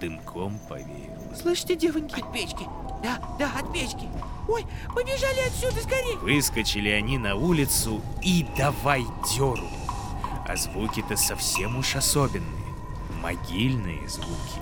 дымком 0.00 0.58
повеяло. 0.68 1.34
Слышите, 1.34 1.76
девоньки? 1.76 2.20
От 2.20 2.32
печки. 2.32 2.66
Да, 3.02 3.36
да, 3.38 3.50
от 3.58 3.72
печки. 3.72 4.08
Ой, 4.48 4.64
побежали 4.94 5.40
отсюда 5.46 5.80
скорее. 5.82 6.16
Выскочили 6.18 6.90
они 6.90 7.18
на 7.18 7.34
улицу 7.34 8.00
и 8.22 8.46
давай 8.56 9.04
дёру. 9.34 9.68
А 10.48 10.56
звуки-то 10.56 11.16
совсем 11.16 11.78
уж 11.78 11.96
особенные. 11.96 12.74
Могильные 13.22 14.08
звуки. 14.08 14.60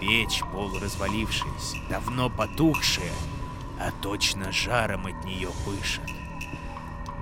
Печь 0.00 0.42
полуразвалившаяся, 0.52 1.76
давно 1.90 2.30
потухшая, 2.30 3.12
а 3.80 3.90
точно 4.02 4.52
жаром 4.52 5.06
от 5.06 5.24
нее 5.24 5.50
пышет. 5.64 6.04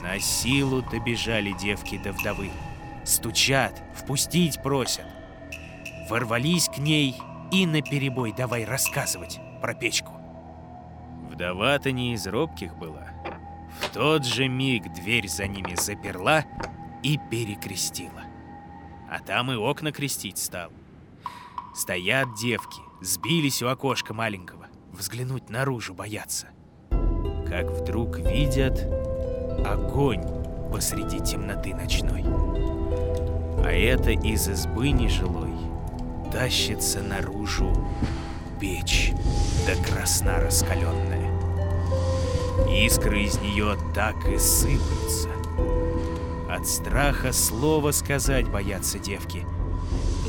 На 0.03 0.19
силу 0.19 0.83
добежали 0.83 1.53
девки 1.53 1.99
до 1.99 2.13
вдовы. 2.13 2.51
Стучат, 3.05 3.83
впустить 3.95 4.63
просят 4.63 5.07
ворвались 6.09 6.69
к 6.69 6.79
ней 6.79 7.17
и 7.51 7.67
наперебой 7.67 8.33
давай 8.33 8.65
рассказывать 8.65 9.41
про 9.61 9.75
печку. 9.75 10.13
Вдова-то 11.31 11.93
не 11.93 12.15
из 12.15 12.27
робких 12.27 12.77
была. 12.77 13.09
В 13.81 13.91
тот 13.91 14.25
же 14.25 14.49
миг 14.49 14.93
дверь 14.95 15.29
за 15.29 15.47
ними 15.47 15.75
заперла 15.75 16.45
и 17.07 17.19
перекрестила. 17.31 18.25
А 19.09 19.21
там 19.21 19.53
и 19.53 19.55
окна 19.55 19.93
крестить 19.93 20.39
стал. 20.39 20.73
Стоят 21.73 22.35
девки, 22.35 22.81
сбились 23.01 23.63
у 23.63 23.69
окошка 23.69 24.13
маленького, 24.13 24.67
взглянуть 24.93 25.49
наружу 25.49 25.95
боятся. 25.95 26.49
Как 27.47 27.71
вдруг 27.71 28.19
видят 28.19 28.81
огонь 29.65 30.25
посреди 30.73 31.21
темноты 31.21 31.77
ночной. 31.77 32.25
А 33.65 33.71
это 33.71 34.11
из 34.11 34.49
избы 34.49 34.91
нежилой 34.91 35.55
тащится 36.33 37.03
наружу 37.03 37.73
печь, 38.61 39.13
да 39.65 39.81
красна 39.85 40.41
раскаленная. 40.41 41.31
Искры 42.69 43.23
из 43.23 43.39
нее 43.39 43.77
так 43.95 44.27
и 44.27 44.39
сыплются. 44.39 45.36
От 46.49 46.67
страха 46.67 47.33
слова 47.33 47.91
сказать 47.91 48.49
боятся 48.49 48.99
девки. 48.99 49.45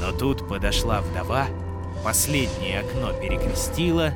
Но 0.01 0.11
тут 0.11 0.47
подошла 0.47 1.01
вдова, 1.01 1.47
последнее 2.03 2.79
окно 2.79 3.13
перекрестила 3.13 4.13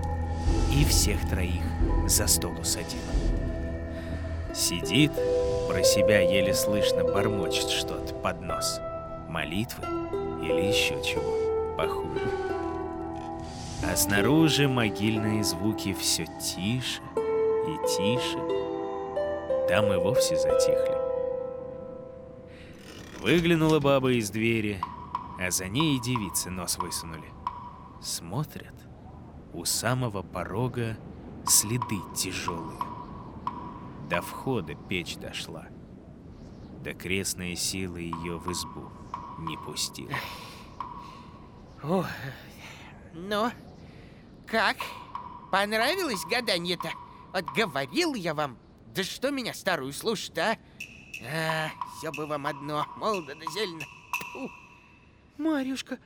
и 0.73 0.83
всех 0.85 1.29
троих 1.29 1.63
за 2.07 2.27
стол 2.27 2.53
усадила. 2.59 3.01
Сидит, 4.53 5.11
про 5.69 5.83
себя 5.83 6.19
еле 6.19 6.53
слышно 6.53 7.03
бормочет 7.03 7.69
что-то 7.69 8.13
под 8.15 8.41
нос. 8.41 8.79
Молитвы 9.29 9.85
или 10.43 10.67
еще 10.67 11.01
чего 11.03 11.75
похуже. 11.77 12.27
А 13.83 13.95
снаружи 13.95 14.67
могильные 14.67 15.43
звуки 15.43 15.93
все 15.93 16.25
тише 16.39 17.01
и 17.67 17.87
тише. 17.87 18.37
Там 19.69 19.91
и 19.93 19.97
вовсе 19.97 20.35
затихли. 20.35 21.00
Выглянула 23.21 23.79
баба 23.79 24.13
из 24.13 24.31
двери, 24.31 24.81
а 25.39 25.51
за 25.51 25.67
ней 25.67 25.95
и 25.95 25.99
девицы 25.99 26.49
нос 26.49 26.79
высунули. 26.79 27.31
Смотрят, 28.01 28.73
у 29.53 29.63
самого 29.63 30.23
порога 30.23 30.97
следы 31.45 31.97
тяжелые. 32.15 32.79
До 34.09 34.23
входа 34.23 34.73
печь 34.73 35.17
дошла. 35.17 35.67
До 36.83 36.95
крестные 36.95 37.55
силы 37.55 37.99
ее 37.99 38.39
в 38.39 38.51
избу 38.51 38.89
не 39.37 39.55
пустила. 39.55 40.15
О, 41.83 42.03
ну, 43.13 43.51
как? 44.47 44.77
Понравилось 45.51 46.25
гаданье-то? 46.25 46.89
Вот 47.33 47.45
говорил 47.55 48.15
я 48.15 48.33
вам, 48.33 48.57
да 48.95 49.03
что 49.03 49.29
меня 49.29 49.53
старую 49.53 49.93
слушать, 49.93 50.37
а? 50.39 50.57
А, 51.23 51.69
все 51.97 52.11
бы 52.11 52.25
вам 52.25 52.47
одно, 52.47 52.85
молодо 52.97 53.35
да 53.35 53.45
зелено. 53.51 53.83
Тьфу. 54.13 54.49
Марюшка, 55.37 55.99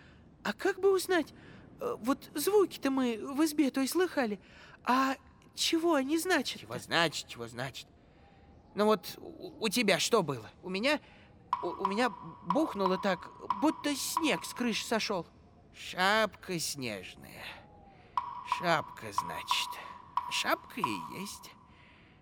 а 0.44 0.54
как 0.54 0.80
бы 0.80 0.94
узнать? 0.94 1.34
э, 1.80 1.96
Вот 2.00 2.30
звуки-то 2.34 2.90
мы 2.92 3.18
в 3.22 3.44
избе 3.46 3.72
той 3.72 3.88
слыхали. 3.88 4.40
А 4.84 5.16
чего 5.56 5.96
они 5.96 6.18
значат? 6.18 6.62
Чего 6.62 6.78
значит, 6.80 7.28
чего 7.28 7.48
значит? 7.48 7.88
Ну 8.76 8.86
вот 8.86 9.16
у, 9.18 9.66
у 9.66 9.70
тебя 9.70 10.00
что 10.00 10.24
было? 10.24 10.50
У 10.64 10.70
меня... 10.70 11.00
У, 11.64 11.68
у 11.68 11.86
меня 11.86 12.10
бухнуло 12.48 12.98
так, 12.98 13.30
Будто 13.62 13.96
снег 13.96 14.44
с 14.44 14.54
крыши 14.54 14.86
сошел. 14.86 15.26
шапка 15.74 16.60
снежная. 16.60 17.46
Шапка, 18.60 19.12
значит. 19.12 19.70
Шапка 20.32 20.82
и 20.82 21.20
есть. 21.20 21.52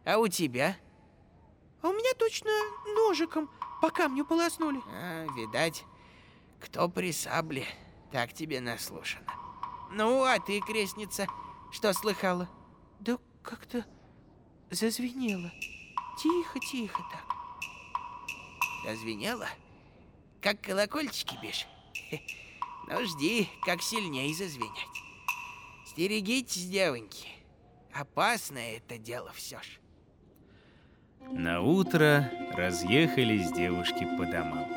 А 0.06 0.18
у 0.18 0.28
тебя? 0.28 0.78
А 1.84 1.90
у 1.90 1.94
меня 1.94 2.14
точно 2.18 2.50
ножиком 2.96 3.50
по 3.82 3.90
камню 3.92 4.26
полоснули. 4.26 4.82
А, 4.88 5.26
видать, 5.36 5.84
кто 6.62 6.88
при 6.88 7.12
сабле, 7.12 7.68
так 8.10 8.32
тебе 8.34 8.62
наслушано. 8.62 9.28
Ну, 9.92 10.24
а 10.24 10.40
ты, 10.40 10.62
крестница, 10.62 11.28
что 11.74 11.92
слыхала? 11.92 12.50
Да 13.02 13.20
как-то 13.44 13.86
зазвенело. 14.72 15.52
Тихо-тихо 16.18 17.04
так. 17.12 17.26
Зазвенело? 18.86 19.50
Как 20.42 20.62
колокольчики 20.62 21.38
бишь? 21.42 21.68
Хе, 21.94 22.22
Ну, 22.88 23.06
жди, 23.06 23.50
как 23.64 23.82
сильнее 23.82 24.34
зазвенять. 24.34 24.88
Стерегитесь, 25.86 26.66
девоньки. 26.68 27.28
Опасное 27.94 28.78
это 28.78 28.98
дело 28.98 29.34
все 29.34 29.62
ж. 29.62 29.80
На 31.32 31.62
утро 31.62 32.30
разъехались 32.56 33.52
девушки 33.52 34.08
по 34.18 34.26
домам, 34.26 34.68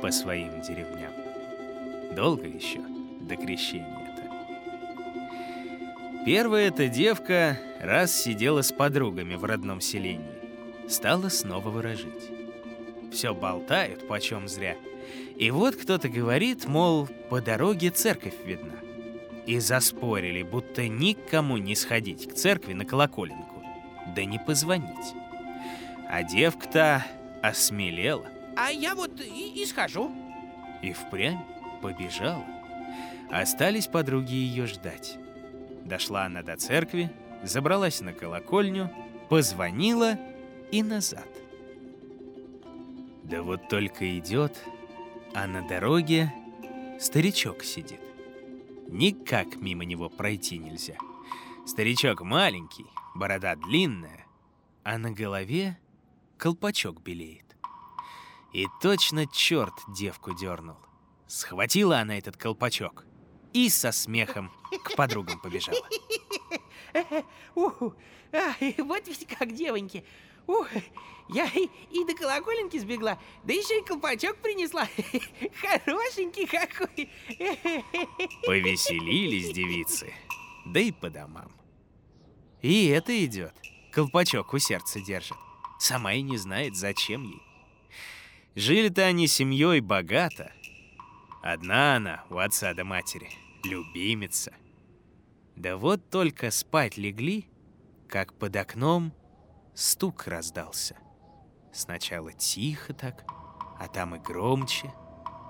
по 0.00 0.10
своим 0.10 0.60
деревням. 0.60 1.12
Долго 2.14 2.46
еще 2.46 2.80
до 3.20 3.36
крещения-то. 3.36 4.22
Первая 6.24 6.68
эта 6.68 6.88
девка 6.88 7.58
раз 7.80 8.12
сидела 8.12 8.62
с 8.62 8.72
подругами 8.72 9.34
в 9.34 9.44
родном 9.44 9.80
селении. 9.80 10.26
Стала 10.88 11.28
снова 11.28 11.68
выражить. 11.68 12.30
Все 13.12 13.34
болтают, 13.34 14.06
почем 14.06 14.48
зря. 14.48 14.76
И 15.36 15.50
вот 15.50 15.76
кто-то 15.76 16.08
говорит, 16.08 16.66
мол, 16.66 17.08
по 17.28 17.40
дороге 17.40 17.90
церковь 17.90 18.34
видна. 18.44 18.74
И 19.46 19.58
заспорили, 19.58 20.42
будто 20.42 20.86
никому 20.86 21.56
не 21.56 21.74
сходить 21.74 22.28
к 22.28 22.34
церкви 22.34 22.74
на 22.74 22.84
колоколенку, 22.84 23.62
да 24.14 24.24
не 24.24 24.38
позвонить. 24.38 25.14
А 26.12 26.24
девка-то 26.24 27.06
осмелела 27.40 28.26
А 28.56 28.70
я 28.70 28.96
вот 28.96 29.20
и, 29.20 29.62
и 29.62 29.64
схожу. 29.64 30.10
и 30.82 30.92
впрямь 30.92 31.38
побежала. 31.80 32.44
Остались 33.30 33.86
подруги 33.86 34.34
ее 34.34 34.66
ждать. 34.66 35.18
Дошла 35.84 36.24
она 36.24 36.42
до 36.42 36.56
церкви, 36.56 37.12
забралась 37.44 38.00
на 38.00 38.12
колокольню, 38.12 38.90
позвонила 39.28 40.18
и 40.72 40.82
назад. 40.82 41.28
Да 43.22 43.42
вот 43.42 43.68
только 43.68 44.18
идет, 44.18 44.58
а 45.32 45.46
на 45.46 45.62
дороге 45.62 46.34
старичок 46.98 47.62
сидит. 47.62 48.00
Никак 48.88 49.56
мимо 49.56 49.84
него 49.84 50.08
пройти 50.08 50.58
нельзя. 50.58 50.96
Старичок 51.66 52.22
маленький, 52.22 52.86
борода 53.14 53.54
длинная, 53.54 54.26
а 54.82 54.98
на 54.98 55.12
голове 55.12 55.78
колпачок 56.40 57.02
белеет. 57.02 57.44
И 58.52 58.66
точно 58.80 59.26
черт 59.26 59.74
девку 59.88 60.34
дернул. 60.34 60.78
Схватила 61.28 61.98
она 61.98 62.16
этот 62.16 62.36
колпачок 62.36 63.04
и 63.52 63.68
со 63.68 63.92
смехом 63.92 64.50
к 64.82 64.96
подругам 64.96 65.38
побежала. 65.40 65.78
А, 68.32 68.54
и 68.60 68.80
вот 68.80 69.08
ведь 69.08 69.26
как 69.26 69.52
девоньки. 69.52 70.04
Ух, 70.46 70.68
я 71.28 71.46
и, 71.46 71.68
и 71.90 72.04
до 72.04 72.14
колоколенки 72.14 72.78
сбегла, 72.78 73.18
да 73.42 73.52
еще 73.52 73.80
и 73.80 73.84
колпачок 73.84 74.36
принесла. 74.36 74.86
Хорошенький 75.60 76.46
какой. 76.46 77.10
Повеселились 78.46 79.52
девицы, 79.52 80.14
да 80.64 80.78
и 80.78 80.92
по 80.92 81.10
домам. 81.10 81.50
И 82.62 82.86
это 82.86 83.12
идет, 83.24 83.52
колпачок 83.90 84.54
у 84.54 84.58
сердца 84.58 85.00
держит. 85.00 85.36
Сама 85.80 86.12
и 86.12 86.20
не 86.20 86.36
знает, 86.36 86.76
зачем 86.76 87.24
ей. 87.24 87.42
Жили-то 88.54 89.02
они 89.02 89.26
семьей 89.26 89.80
богато. 89.80 90.52
Одна 91.42 91.96
она 91.96 92.24
у 92.28 92.36
отца 92.36 92.74
да 92.74 92.84
матери, 92.84 93.30
любимица. 93.64 94.52
Да 95.56 95.78
вот 95.78 96.10
только 96.10 96.50
спать 96.50 96.98
легли, 96.98 97.46
как 98.08 98.34
под 98.34 98.56
окном 98.56 99.14
стук 99.72 100.26
раздался. 100.26 100.98
Сначала 101.72 102.34
тихо 102.34 102.92
так, 102.92 103.24
а 103.78 103.88
там 103.88 104.14
и 104.14 104.18
громче, 104.18 104.92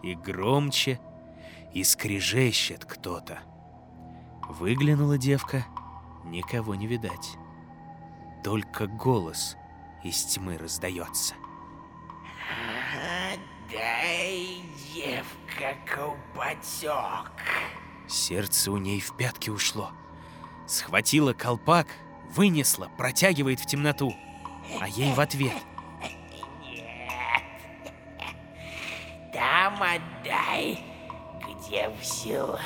и 0.04 0.14
громче, 0.14 1.00
и 1.74 1.82
скрежещет 1.82 2.84
кто-то. 2.84 3.40
Выглянула 4.48 5.18
девка, 5.18 5.66
никого 6.24 6.76
не 6.76 6.86
видать. 6.86 7.36
Только 8.44 8.86
голос 8.86 9.56
из 10.02 10.24
тьмы 10.24 10.56
раздается. 10.58 11.34
Дай, 13.70 14.62
девка, 14.92 15.76
колпачок. 15.86 17.30
Сердце 18.08 18.72
у 18.72 18.78
ней 18.78 19.00
в 19.00 19.16
пятки 19.16 19.50
ушло. 19.50 19.92
Схватила 20.66 21.32
колпак, 21.32 21.86
вынесла, 22.30 22.88
протягивает 22.96 23.60
в 23.60 23.66
темноту. 23.66 24.14
А 24.80 24.88
ей 24.88 25.12
в 25.12 25.20
ответ. 25.20 25.54
Там 29.32 29.80
отдай, 29.80 30.82
где 31.44 31.88
взяла. 31.90 32.60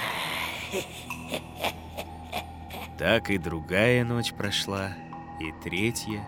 Так 2.99 3.29
и 3.31 3.39
другая 3.39 4.05
ночь 4.05 4.33
прошла, 4.33 4.93
и 5.41 5.53
третья. 5.63 6.27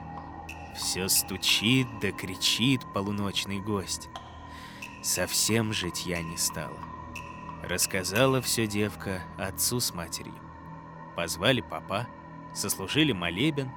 Все 0.77 1.09
стучит 1.09 1.87
да 2.01 2.13
кричит 2.13 2.83
полуночный 2.93 3.61
гость. 3.61 4.09
Совсем 5.03 5.73
житья 5.73 6.23
не 6.23 6.37
стало. 6.37 6.79
Рассказала 7.63 8.43
все 8.43 8.67
девка 8.67 9.23
отцу 9.39 9.81
с 9.81 9.95
матерью. 9.95 10.35
Позвали 11.17 11.63
папа, 11.63 12.07
сослужили 12.55 13.13
молебен, 13.13 13.71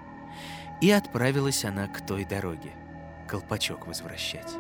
и 0.82 0.92
отправилась 0.92 1.66
она 1.66 1.88
к 1.88 2.06
той 2.06 2.26
дороге, 2.26 2.74
колпачок 3.28 3.88
возвращать. 3.88 4.54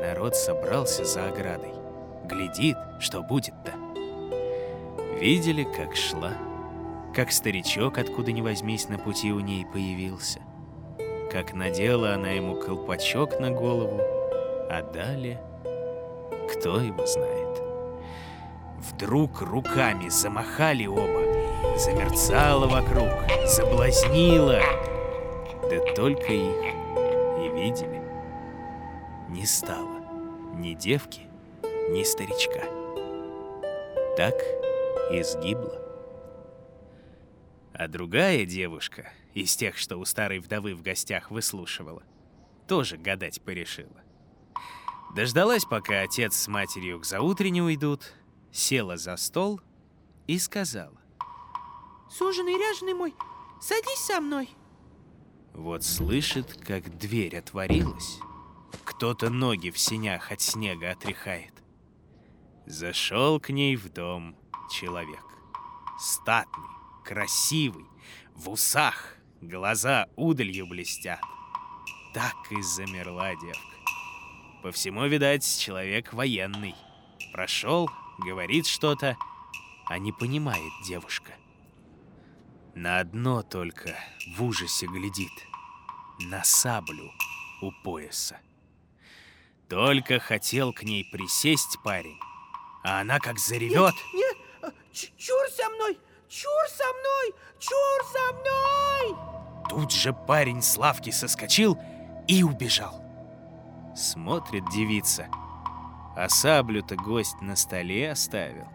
Народ 0.00 0.36
собрался 0.36 1.04
за 1.04 1.28
оградой, 1.28 1.72
глядит, 2.24 2.76
что 3.00 3.22
будет-то. 3.22 3.72
Видели, 5.18 5.64
как 5.64 5.96
шла, 5.96 6.32
как 7.14 7.32
старичок, 7.32 7.98
откуда 7.98 8.32
ни 8.32 8.40
возьмись, 8.40 8.88
на 8.88 8.98
пути 8.98 9.32
у 9.32 9.40
ней 9.40 9.64
появился, 9.64 10.40
как 11.32 11.54
надела 11.54 12.12
она 12.12 12.32
ему 12.32 12.56
колпачок 12.56 13.40
на 13.40 13.50
голову, 13.50 13.98
а 14.68 14.82
далее 14.92 15.40
кто 16.52 16.78
его 16.78 17.06
знает. 17.06 17.62
Вдруг 18.78 19.40
руками 19.40 20.10
замахали 20.10 20.84
оба, 20.86 21.78
замерцало 21.78 22.66
вокруг, 22.66 23.08
заблазнило. 23.46 24.60
Да 25.70 25.94
только 25.94 26.32
их 26.32 26.74
и 27.40 27.48
видели. 27.54 28.02
Не 29.30 29.46
стало 29.46 30.00
ни 30.56 30.74
девки, 30.74 31.22
ни 31.88 32.02
старичка. 32.02 32.60
Так 34.18 34.34
и 35.10 35.22
сгибла. 35.22 35.80
А 37.72 37.88
другая 37.88 38.44
девушка, 38.44 39.10
из 39.34 39.56
тех, 39.56 39.76
что 39.76 39.96
у 39.96 40.04
старой 40.04 40.38
вдовы 40.38 40.74
в 40.74 40.82
гостях 40.82 41.30
выслушивала, 41.30 42.02
тоже 42.68 42.96
гадать 42.96 43.42
порешила. 43.42 44.02
Дождалась, 45.14 45.64
пока 45.64 46.00
отец 46.00 46.36
с 46.36 46.48
матерью 46.48 47.00
к 47.00 47.04
заутренне 47.04 47.62
уйдут, 47.62 48.12
села 48.50 48.96
за 48.96 49.16
стол 49.16 49.60
и 50.26 50.38
сказала. 50.38 51.00
Суженый 52.10 52.54
ряженый 52.54 52.94
мой, 52.94 53.14
садись 53.60 54.04
со 54.06 54.20
мной. 54.20 54.48
Вот 55.54 55.84
слышит, 55.84 56.58
как 56.66 56.96
дверь 56.98 57.36
отворилась. 57.36 58.18
Кто-то 58.84 59.28
ноги 59.28 59.70
в 59.70 59.78
синях 59.78 60.32
от 60.32 60.40
снега 60.40 60.92
отряхает. 60.92 61.52
Зашел 62.66 63.38
к 63.38 63.50
ней 63.50 63.76
в 63.76 63.92
дом 63.92 64.36
человек. 64.70 65.24
Статный, 65.98 66.70
красивый, 67.04 67.86
в 68.34 68.48
усах, 68.48 69.16
глаза 69.42 70.06
удалью 70.16 70.66
блестят. 70.66 71.20
Так 72.14 72.36
и 72.50 72.62
замерла 72.62 73.34
девка. 73.34 73.60
По 74.62 74.70
всему, 74.70 75.06
видать, 75.06 75.44
человек 75.58 76.12
военный. 76.12 76.74
Прошел, 77.32 77.90
говорит 78.18 78.66
что-то, 78.66 79.16
а 79.86 79.98
не 79.98 80.12
понимает 80.12 80.72
девушка. 80.86 81.32
На 82.74 83.00
одно 83.00 83.42
только 83.42 83.98
в 84.36 84.44
ужасе 84.44 84.86
глядит. 84.86 85.32
На 86.20 86.44
саблю 86.44 87.10
у 87.60 87.72
пояса. 87.82 88.38
Только 89.68 90.20
хотел 90.20 90.72
к 90.72 90.82
ней 90.82 91.04
присесть 91.10 91.78
парень, 91.82 92.18
а 92.84 93.00
она 93.00 93.18
как 93.18 93.38
заревет. 93.38 93.94
Нет, 94.12 94.36
нет, 94.62 94.74
чур 95.16 95.48
со 95.50 95.68
мной, 95.70 95.98
чур 96.32 96.66
со 96.68 96.84
мной, 96.84 97.34
чур 97.58 98.00
со 98.10 98.32
мной! 98.32 99.16
Тут 99.68 99.92
же 99.92 100.14
парень 100.14 100.62
с 100.62 100.78
лавки 100.78 101.10
соскочил 101.10 101.78
и 102.26 102.42
убежал. 102.42 103.02
Смотрит 103.94 104.64
девица, 104.70 105.28
а 106.16 106.28
саблю-то 106.28 106.96
гость 106.96 107.40
на 107.42 107.54
столе 107.54 108.10
оставил. 108.10 108.66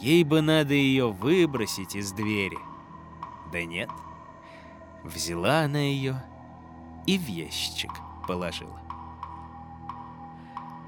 Ей 0.00 0.24
бы 0.24 0.40
надо 0.40 0.72
ее 0.72 1.10
выбросить 1.10 1.94
из 1.94 2.12
двери. 2.12 2.58
Да 3.52 3.62
нет. 3.64 3.90
Взяла 5.04 5.60
она 5.60 5.78
ее 5.78 6.22
и 7.06 7.18
в 7.18 7.26
ящичек 7.26 7.92
положила. 8.26 8.80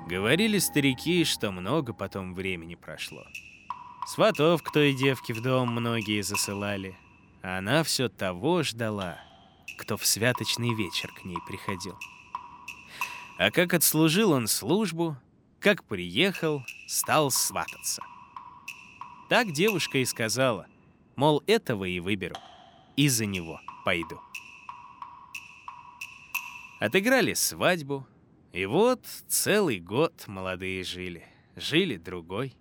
Говорили 0.07 0.59
старики, 0.59 1.25
что 1.25 1.51
много 1.51 1.93
потом 1.93 2.35
времени 2.35 2.75
прошло. 2.75 3.25
Сватов 4.09 4.63
к 4.63 4.73
той 4.73 4.95
девке 4.95 5.35
в 5.35 5.43
дом 5.43 5.71
многие 5.71 6.23
засылали, 6.23 6.97
она 7.43 7.83
все 7.83 8.09
того 8.09 8.63
ждала, 8.63 9.21
кто 9.77 9.99
в 9.99 10.07
святочный 10.07 10.75
вечер 10.75 11.13
к 11.13 11.27
ней 11.27 11.37
приходил. 11.47 11.95
А 13.39 13.51
как 13.51 13.75
отслужил 13.75 14.33
он 14.33 14.47
службу, 14.47 15.19
как 15.61 15.85
приехал, 15.85 16.65
стал 16.87 17.31
свататься. 17.31 18.03
Так 19.29 19.53
девушка 19.53 19.99
и 19.99 20.07
сказала, 20.07 20.67
мол, 21.15 21.43
этого 21.47 21.85
и 21.85 22.01
выберу, 22.01 22.37
и 22.97 23.09
за 23.09 23.27
него 23.27 23.61
пойду. 23.85 24.19
Отыграли 26.81 27.35
свадьбу, 27.35 28.07
и 28.55 28.65
вот 28.65 29.05
целый 29.29 29.81
год 29.81 30.25
молодые 30.27 30.83
жили, 30.83 31.27
жили 31.57 31.99
другой. 31.99 32.58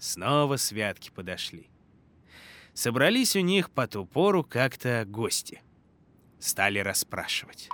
Снова 0.00 0.56
святки 0.56 1.10
подошли. 1.10 1.68
Собрались 2.72 3.36
у 3.36 3.40
них 3.40 3.70
по 3.70 3.86
ту 3.86 4.06
пору 4.06 4.42
как-то 4.42 5.04
гости. 5.06 5.62
Стали 6.38 6.78
расспрашивать. 6.78 7.68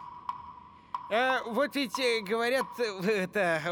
А, 1.09 1.45
вот 1.45 1.77
ведь 1.77 1.97
э, 2.01 2.21
говорят, 2.23 2.67
э, 2.81 3.07
это 3.07 3.63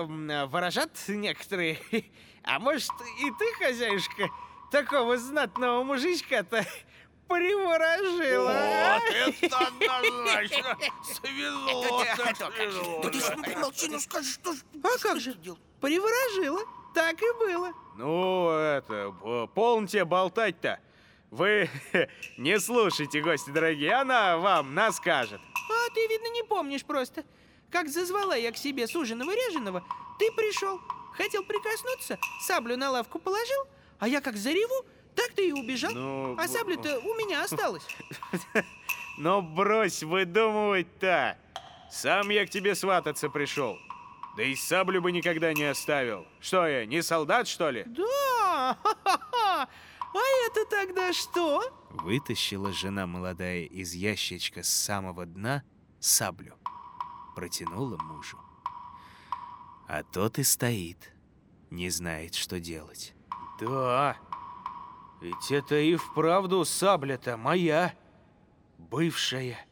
ворожат 0.48 0.90
некоторые. 1.08 1.78
А 2.46 2.58
может, 2.58 2.90
и 3.22 3.30
ты, 3.38 3.52
хозяюшка, 3.54 4.28
такого 4.70 5.16
знатного 5.16 5.82
мужичка-то 5.82 6.62
приворожила? 7.26 8.52
а? 8.52 9.00
Вот 9.00 9.34
это 9.40 9.58
однозначно! 9.66 10.76
Свезло, 11.02 12.04
так 12.04 12.36
свезло. 12.36 13.02
Да 13.02 13.08
ты 13.08 13.18
ж, 13.18 13.24
ну, 13.34 13.88
ну 13.92 13.98
скажи, 13.98 14.30
что 14.30 14.52
ж... 14.52 14.58
А 14.82 14.98
как 15.00 15.20
же? 15.20 15.34
Приворожила. 15.80 16.60
Так 16.92 17.22
и 17.22 17.32
было. 17.38 17.72
Ну, 17.96 18.50
это, 18.50 19.12
п- 19.22 19.48
полните 19.54 20.04
болтать-то. 20.04 20.80
Вы 21.30 21.68
не 22.38 22.58
слушайте, 22.60 23.20
гости 23.20 23.50
дорогие, 23.50 23.94
она 23.94 24.36
вам 24.38 24.74
наскажет. 24.74 25.40
А 25.54 25.94
ты, 25.94 26.06
видно, 26.06 26.28
не 26.32 26.42
помнишь 26.44 26.84
просто. 26.84 27.24
Как 27.70 27.88
зазвала 27.88 28.36
я 28.36 28.52
к 28.52 28.56
себе 28.56 28.86
суженого 28.86 29.32
реженого, 29.32 29.84
ты 30.18 30.30
пришел, 30.32 30.80
хотел 31.16 31.42
прикоснуться, 31.44 32.18
саблю 32.40 32.76
на 32.76 32.90
лавку 32.90 33.18
положил, 33.18 33.66
а 33.98 34.06
я 34.06 34.20
как 34.20 34.36
зареву, 34.36 34.84
так 35.16 35.30
ты 35.32 35.48
и 35.48 35.52
убежал. 35.52 35.92
Ну, 35.92 36.36
а 36.38 36.46
сабля-то 36.46 37.00
у 37.00 37.14
меня 37.14 37.42
осталась. 37.44 37.86
Но 39.18 39.42
брось 39.42 40.02
выдумывать-то. 40.02 41.36
Сам 41.90 42.28
я 42.30 42.46
к 42.46 42.50
тебе 42.50 42.74
свататься 42.74 43.28
пришел. 43.28 43.78
Да 44.36 44.42
и 44.42 44.56
саблю 44.56 45.00
бы 45.00 45.12
никогда 45.12 45.52
не 45.52 45.64
оставил. 45.64 46.26
Что 46.40 46.66
я, 46.66 46.86
не 46.86 47.02
солдат, 47.02 47.46
что 47.46 47.70
ли? 47.70 47.84
Да, 47.86 48.76
ха-ха-ха. 48.82 49.68
А 50.14 50.46
это 50.46 50.64
тогда 50.68 51.12
что? 51.12 51.62
Вытащила 51.90 52.72
жена 52.72 53.06
молодая 53.06 53.64
из 53.64 53.94
ящичка 53.94 54.62
с 54.62 54.68
самого 54.68 55.26
дна 55.26 55.62
саблю. 56.00 56.56
Протянула 57.36 57.96
мужу. 57.98 58.38
А 59.86 60.02
тот 60.02 60.38
и 60.38 60.42
стоит, 60.42 61.12
не 61.70 61.90
знает, 61.90 62.34
что 62.34 62.58
делать. 62.58 63.14
Да, 63.60 64.16
ведь 65.20 65.50
это 65.50 65.76
и 65.76 65.94
вправду 65.96 66.64
сабля-то 66.64 67.36
моя, 67.36 67.94
бывшая. 68.78 69.64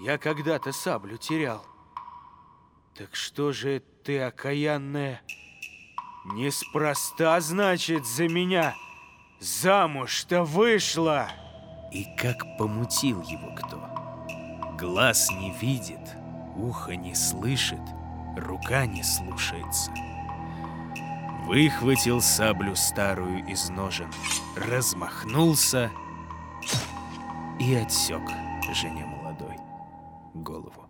Я 0.00 0.18
когда-то 0.18 0.72
саблю 0.72 1.16
терял. 1.16 1.64
Так 2.96 3.16
что 3.16 3.52
же 3.52 3.82
ты, 4.04 4.20
окаянная, 4.20 5.20
неспроста, 6.26 7.40
значит, 7.40 8.06
за 8.06 8.28
меня 8.28 8.76
замуж-то 9.40 10.44
вышла? 10.44 11.28
И 11.90 12.04
как 12.16 12.56
помутил 12.56 13.20
его 13.22 13.52
кто. 13.56 13.80
Глаз 14.78 15.28
не 15.32 15.52
видит, 15.60 16.16
ухо 16.54 16.94
не 16.94 17.16
слышит, 17.16 17.82
рука 18.36 18.86
не 18.86 19.02
слушается. 19.02 19.90
Выхватил 21.46 22.20
саблю 22.20 22.76
старую 22.76 23.44
из 23.44 23.70
ножен, 23.70 24.10
размахнулся 24.56 25.90
и 27.58 27.74
отсек 27.74 28.22
жене 28.72 29.04
молодой 29.04 29.56
голову. 30.32 30.83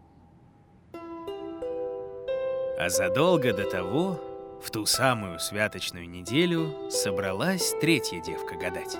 А 2.84 2.90
задолго 2.90 3.54
до 3.54 3.64
того 3.64 4.20
В 4.62 4.70
ту 4.70 4.84
самую 4.84 5.40
святочную 5.40 6.06
неделю 6.06 6.90
собралась 6.90 7.74
третья 7.80 8.20
девка 8.20 8.56
гадать. 8.56 8.98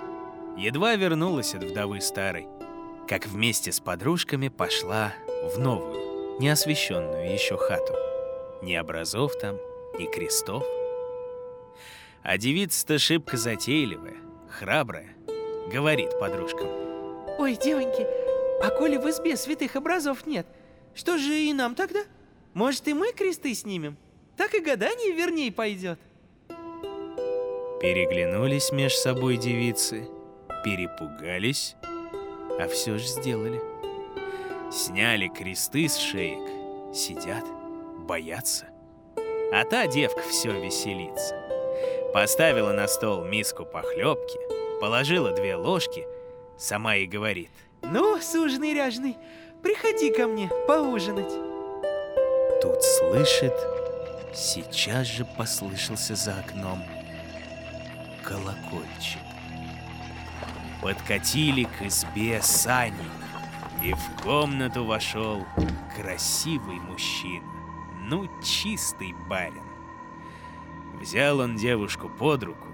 Едва 0.57 0.95
вернулась 0.95 1.55
от 1.55 1.64
вдовы 1.64 2.01
старой, 2.01 2.47
как 3.07 3.26
вместе 3.26 3.72
с 3.72 3.80
подружками 3.80 4.49
пошла 4.49 5.12
в 5.55 5.59
новую, 5.59 6.41
неосвещенную 6.41 7.30
еще 7.30 7.59
хату. 7.59 7.93
Ни 8.62 8.74
образов 8.74 9.39
там, 9.39 9.59
ни 9.99 10.07
крестов. 10.07 10.64
А 12.22 12.39
девица-то 12.39 12.99
шибко 12.99 13.37
затейливая, 13.37 14.16
храбрая, 14.49 15.14
говорит 15.70 16.18
подружкам. 16.18 16.68
Ой, 17.39 17.55
девоньки, 17.62 18.07
а 18.62 18.70
коли 18.70 18.97
в 18.97 19.11
избе 19.11 19.37
святых 19.37 19.76
образов 19.76 20.24
нет, 20.24 20.47
что 20.95 21.18
же 21.18 21.39
и 21.39 21.53
нам 21.53 21.74
тогда? 21.74 22.01
Может, 22.55 22.86
и 22.86 22.94
мы 22.94 23.12
кресты 23.12 23.52
снимем? 23.55 23.96
Так 24.36 24.55
и 24.55 24.61
гадание 24.61 25.12
верней 25.12 25.52
пойдет. 25.52 25.98
Переглянулись 27.80 28.72
меж 28.72 28.94
собой 28.94 29.36
девицы, 29.36 30.09
перепугались, 30.64 31.76
а 32.59 32.68
все 32.68 32.96
же 32.96 33.07
сделали. 33.07 33.61
Сняли 34.72 35.28
кресты 35.28 35.88
с 35.88 35.96
шеек, 35.96 36.94
сидят, 36.94 37.44
боятся. 37.98 38.66
А 39.52 39.64
та 39.64 39.86
девка 39.86 40.22
все 40.22 40.52
веселится. 40.52 41.34
Поставила 42.14 42.72
на 42.72 42.86
стол 42.86 43.24
миску 43.24 43.66
похлебки, 43.66 44.38
положила 44.80 45.32
две 45.32 45.57
ложки, 45.57 46.07
сама 46.57 46.96
и 46.96 47.07
говорит. 47.07 47.50
Ну, 47.82 48.18
суженый 48.20 48.72
ряжный, 48.72 49.16
приходи 49.62 50.12
ко 50.12 50.26
мне 50.26 50.50
поужинать. 50.66 51.32
Тут 52.64 52.82
слышит, 52.82 53.52
сейчас 54.32 55.06
же 55.06 55.26
послышался 55.26 56.14
за 56.14 56.38
окном 56.38 56.82
колокольчик. 58.22 59.20
Подкатили 60.80 61.64
к 61.64 61.82
избе 61.82 62.40
сани, 62.40 63.04
и 63.82 63.92
в 63.92 64.22
комнату 64.22 64.86
вошел 64.86 65.46
красивый 65.94 66.76
мужчина, 66.76 67.44
ну 68.08 68.30
чистый 68.42 69.12
барин. 69.28 69.68
Взял 70.98 71.40
он 71.40 71.56
девушку 71.56 72.08
под 72.08 72.44
руку, 72.44 72.68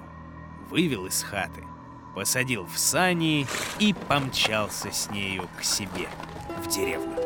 вывел 0.69 1.07
из 1.07 1.21
хаты, 1.25 1.65
посадил 2.15 2.65
в 2.65 2.79
сани 2.79 3.45
и 3.81 3.93
помчался 3.93 4.93
с 4.93 5.11
нею 5.11 5.49
к 5.59 5.65
себе 5.65 6.09
в 6.63 6.69
деревню. 6.69 7.20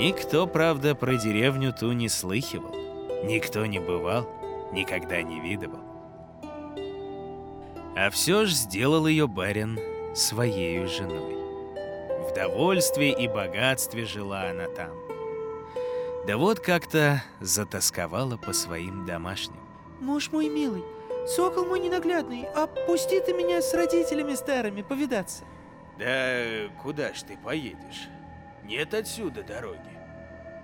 Никто, 0.00 0.46
правда, 0.46 0.94
про 0.94 1.16
деревню 1.16 1.74
ту 1.74 1.92
не 1.92 2.08
слыхивал, 2.08 2.74
никто 3.22 3.66
не 3.66 3.78
бывал, 3.78 4.26
никогда 4.72 5.20
не 5.20 5.40
видывал. 5.40 5.82
А 7.94 8.08
все 8.08 8.46
ж 8.46 8.50
сделал 8.50 9.06
ее 9.06 9.28
барин 9.28 9.78
своей 10.14 10.86
женой. 10.86 11.36
В 12.26 12.32
довольстве 12.34 13.12
и 13.12 13.28
богатстве 13.28 14.06
жила 14.06 14.48
она 14.48 14.68
там. 14.68 14.96
Да 16.26 16.38
вот 16.38 16.60
как-то 16.60 17.22
затасковала 17.40 18.38
по 18.38 18.54
своим 18.54 19.04
домашним. 19.04 19.60
Муж 20.00 20.32
мой 20.32 20.48
милый, 20.48 20.82
сокол 21.26 21.66
мой 21.66 21.78
ненаглядный, 21.78 22.46
опусти 22.54 23.20
ты 23.20 23.34
меня 23.34 23.60
с 23.60 23.74
родителями 23.74 24.34
старыми 24.34 24.80
повидаться. 24.80 25.44
Да 25.98 26.70
куда 26.82 27.12
ж 27.12 27.20
ты 27.20 27.36
поедешь? 27.36 28.08
Нет 28.64 28.94
отсюда 28.94 29.42
дороги. 29.42 29.78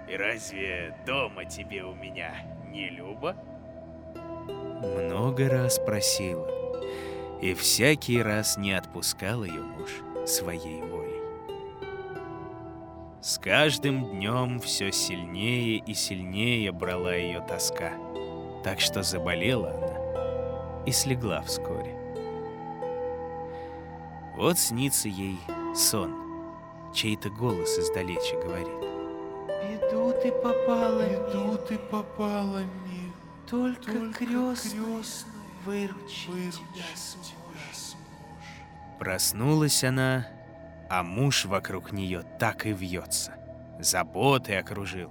И 0.09 0.17
разве 0.17 0.97
дома 1.05 1.45
тебе 1.45 1.83
у 1.83 1.95
меня 1.95 2.35
не 2.71 2.89
любо? 2.91 3.35
Много 4.83 5.49
раз 5.49 5.79
просила, 5.79 6.49
и 7.41 7.55
всякий 7.55 8.23
раз 8.23 8.57
не 8.57 8.73
отпускал 8.73 9.43
ее 9.45 9.63
муж 9.63 9.91
своей 10.27 10.83
волей. 10.83 11.23
С 13.21 13.39
каждым 13.39 14.11
днем 14.11 14.61
все 14.61 14.93
сильнее 14.93 15.79
и 15.79 15.95
сильнее 15.95 16.71
брала 16.71 17.15
ее 17.15 17.41
тоска, 17.41 17.93
так 18.63 18.79
что 18.79 19.03
заболела 19.03 19.73
она 19.73 20.85
и 20.85 20.93
слегла 20.93 21.43
вскоре. 21.43 21.97
Вот 24.37 24.59
снится 24.59 25.09
ей 25.09 25.39
сон, 25.75 26.15
чей-то 26.95 27.30
голос 27.30 27.78
издалече 27.78 28.41
говорит. 28.43 28.68
Беду 29.62 30.12
ты 30.22 30.32
попала, 30.32 31.03
Беду 31.03 31.45
мне, 31.45 31.57
ты 31.59 31.78
попала, 31.78 32.59
мир, 32.59 33.12
только, 33.49 33.93
только 33.93 34.24
крестный 34.24 34.80
крестный 34.80 35.30
выручи 35.64 36.28
выручит 36.28 36.53
тебя. 36.55 36.64
тебя 36.74 37.74
сможет. 37.74 38.99
Проснулась 38.99 39.84
она, 39.84 40.26
а 40.89 41.03
муж 41.03 41.45
вокруг 41.45 41.93
нее 41.93 42.22
так 42.39 42.66
и 42.66 42.72
вьется. 42.72 43.34
Заботой 43.78 44.59
окружил, 44.59 45.11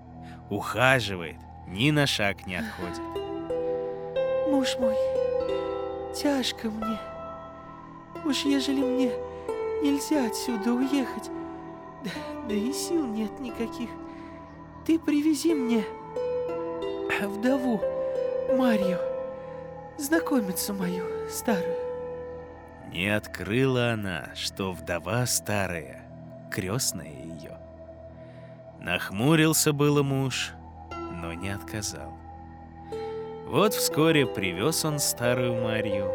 ухаживает, 0.49 1.37
ни 1.67 1.91
на 1.91 2.07
шаг 2.07 2.47
не 2.47 2.55
отходит. 2.55 3.01
Муж 4.49 4.75
мой, 4.79 4.95
тяжко 6.15 6.69
мне. 6.69 6.97
Уж 8.23 8.45
ежели 8.45 8.81
мне 8.81 9.11
нельзя 9.83 10.25
отсюда 10.25 10.73
уехать, 10.73 11.29
да, 12.05 12.11
да 12.47 12.55
и 12.55 12.71
сил 12.71 13.05
нет 13.05 13.39
никаких, 13.39 13.89
ты 14.85 14.97
привези 14.99 15.53
мне 15.53 15.83
вдову 17.21 17.81
Марью, 18.55 18.99
знакомицу 19.97 20.73
мою 20.73 21.05
старую. 21.29 21.75
Не 22.91 23.07
открыла 23.07 23.93
она, 23.93 24.29
что 24.35 24.71
вдова 24.71 25.25
старая, 25.25 26.05
крестная 26.51 27.11
ее. 27.11 27.57
Нахмурился 28.79 29.73
было 29.73 30.03
муж, 30.03 30.51
но 30.91 31.33
не 31.33 31.49
отказал. 31.49 32.13
Вот 33.47 33.73
вскоре 33.73 34.25
привез 34.25 34.85
он 34.85 34.99
старую 34.99 35.61
Марью, 35.61 36.11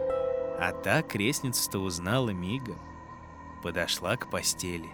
а 0.59 0.72
та 0.72 1.03
крестница-то 1.03 1.78
узнала 1.80 2.30
мигом. 2.30 2.78
Подошла 3.62 4.16
к 4.16 4.30
постели. 4.30 4.88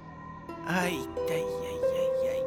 Ай-да-яй-яй-яй. 0.68 2.42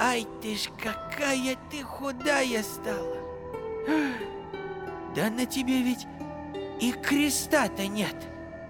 Ай, 0.00 0.26
ты 0.40 0.56
ж 0.56 0.70
какая 0.82 1.56
ты 1.70 1.82
худая 1.82 2.62
стала. 2.62 3.16
Да 5.14 5.28
на 5.30 5.44
тебе 5.44 5.82
ведь 5.82 6.06
и 6.80 6.92
креста-то 6.92 7.86
нет. 7.86 8.16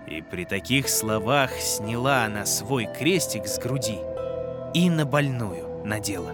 И 0.07 0.21
при 0.21 0.45
таких 0.45 0.89
словах 0.89 1.53
сняла 1.53 2.25
она 2.25 2.45
свой 2.45 2.87
крестик 2.87 3.47
с 3.47 3.59
груди 3.59 3.99
и 4.75 4.91
на 4.91 5.07
больную 5.07 5.85
надела. 5.85 6.33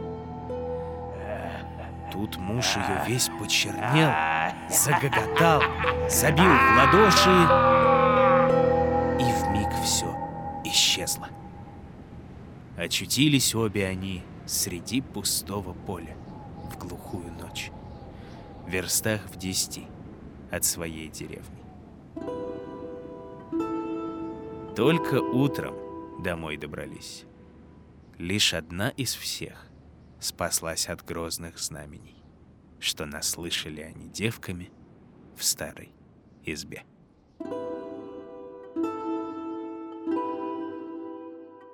Тут 2.10 2.38
муж 2.38 2.76
ее 2.76 3.04
весь 3.06 3.30
почернел, 3.38 4.10
загоготал, 4.68 5.62
забил 6.08 6.50
в 6.50 6.76
ладоши, 6.76 7.30
и 9.20 9.32
вмиг 9.44 9.70
все 9.84 10.12
исчезло. 10.64 11.28
Очутились 12.80 13.54
обе 13.54 13.86
они 13.86 14.22
среди 14.46 15.02
пустого 15.02 15.74
поля 15.74 16.16
в 16.64 16.78
глухую 16.78 17.30
ночь, 17.34 17.70
в 18.64 18.70
верстах 18.70 19.20
в 19.26 19.36
десяти 19.36 19.86
от 20.50 20.64
своей 20.64 21.10
деревни. 21.10 21.60
Только 24.74 25.20
утром 25.20 26.22
домой 26.22 26.56
добрались. 26.56 27.26
Лишь 28.16 28.54
одна 28.54 28.88
из 28.88 29.14
всех 29.14 29.66
спаслась 30.18 30.88
от 30.88 31.04
грозных 31.04 31.58
знамений, 31.58 32.24
что 32.78 33.04
наслышали 33.04 33.82
они 33.82 34.08
девками 34.08 34.70
в 35.36 35.44
старой 35.44 35.92
избе. 36.46 36.84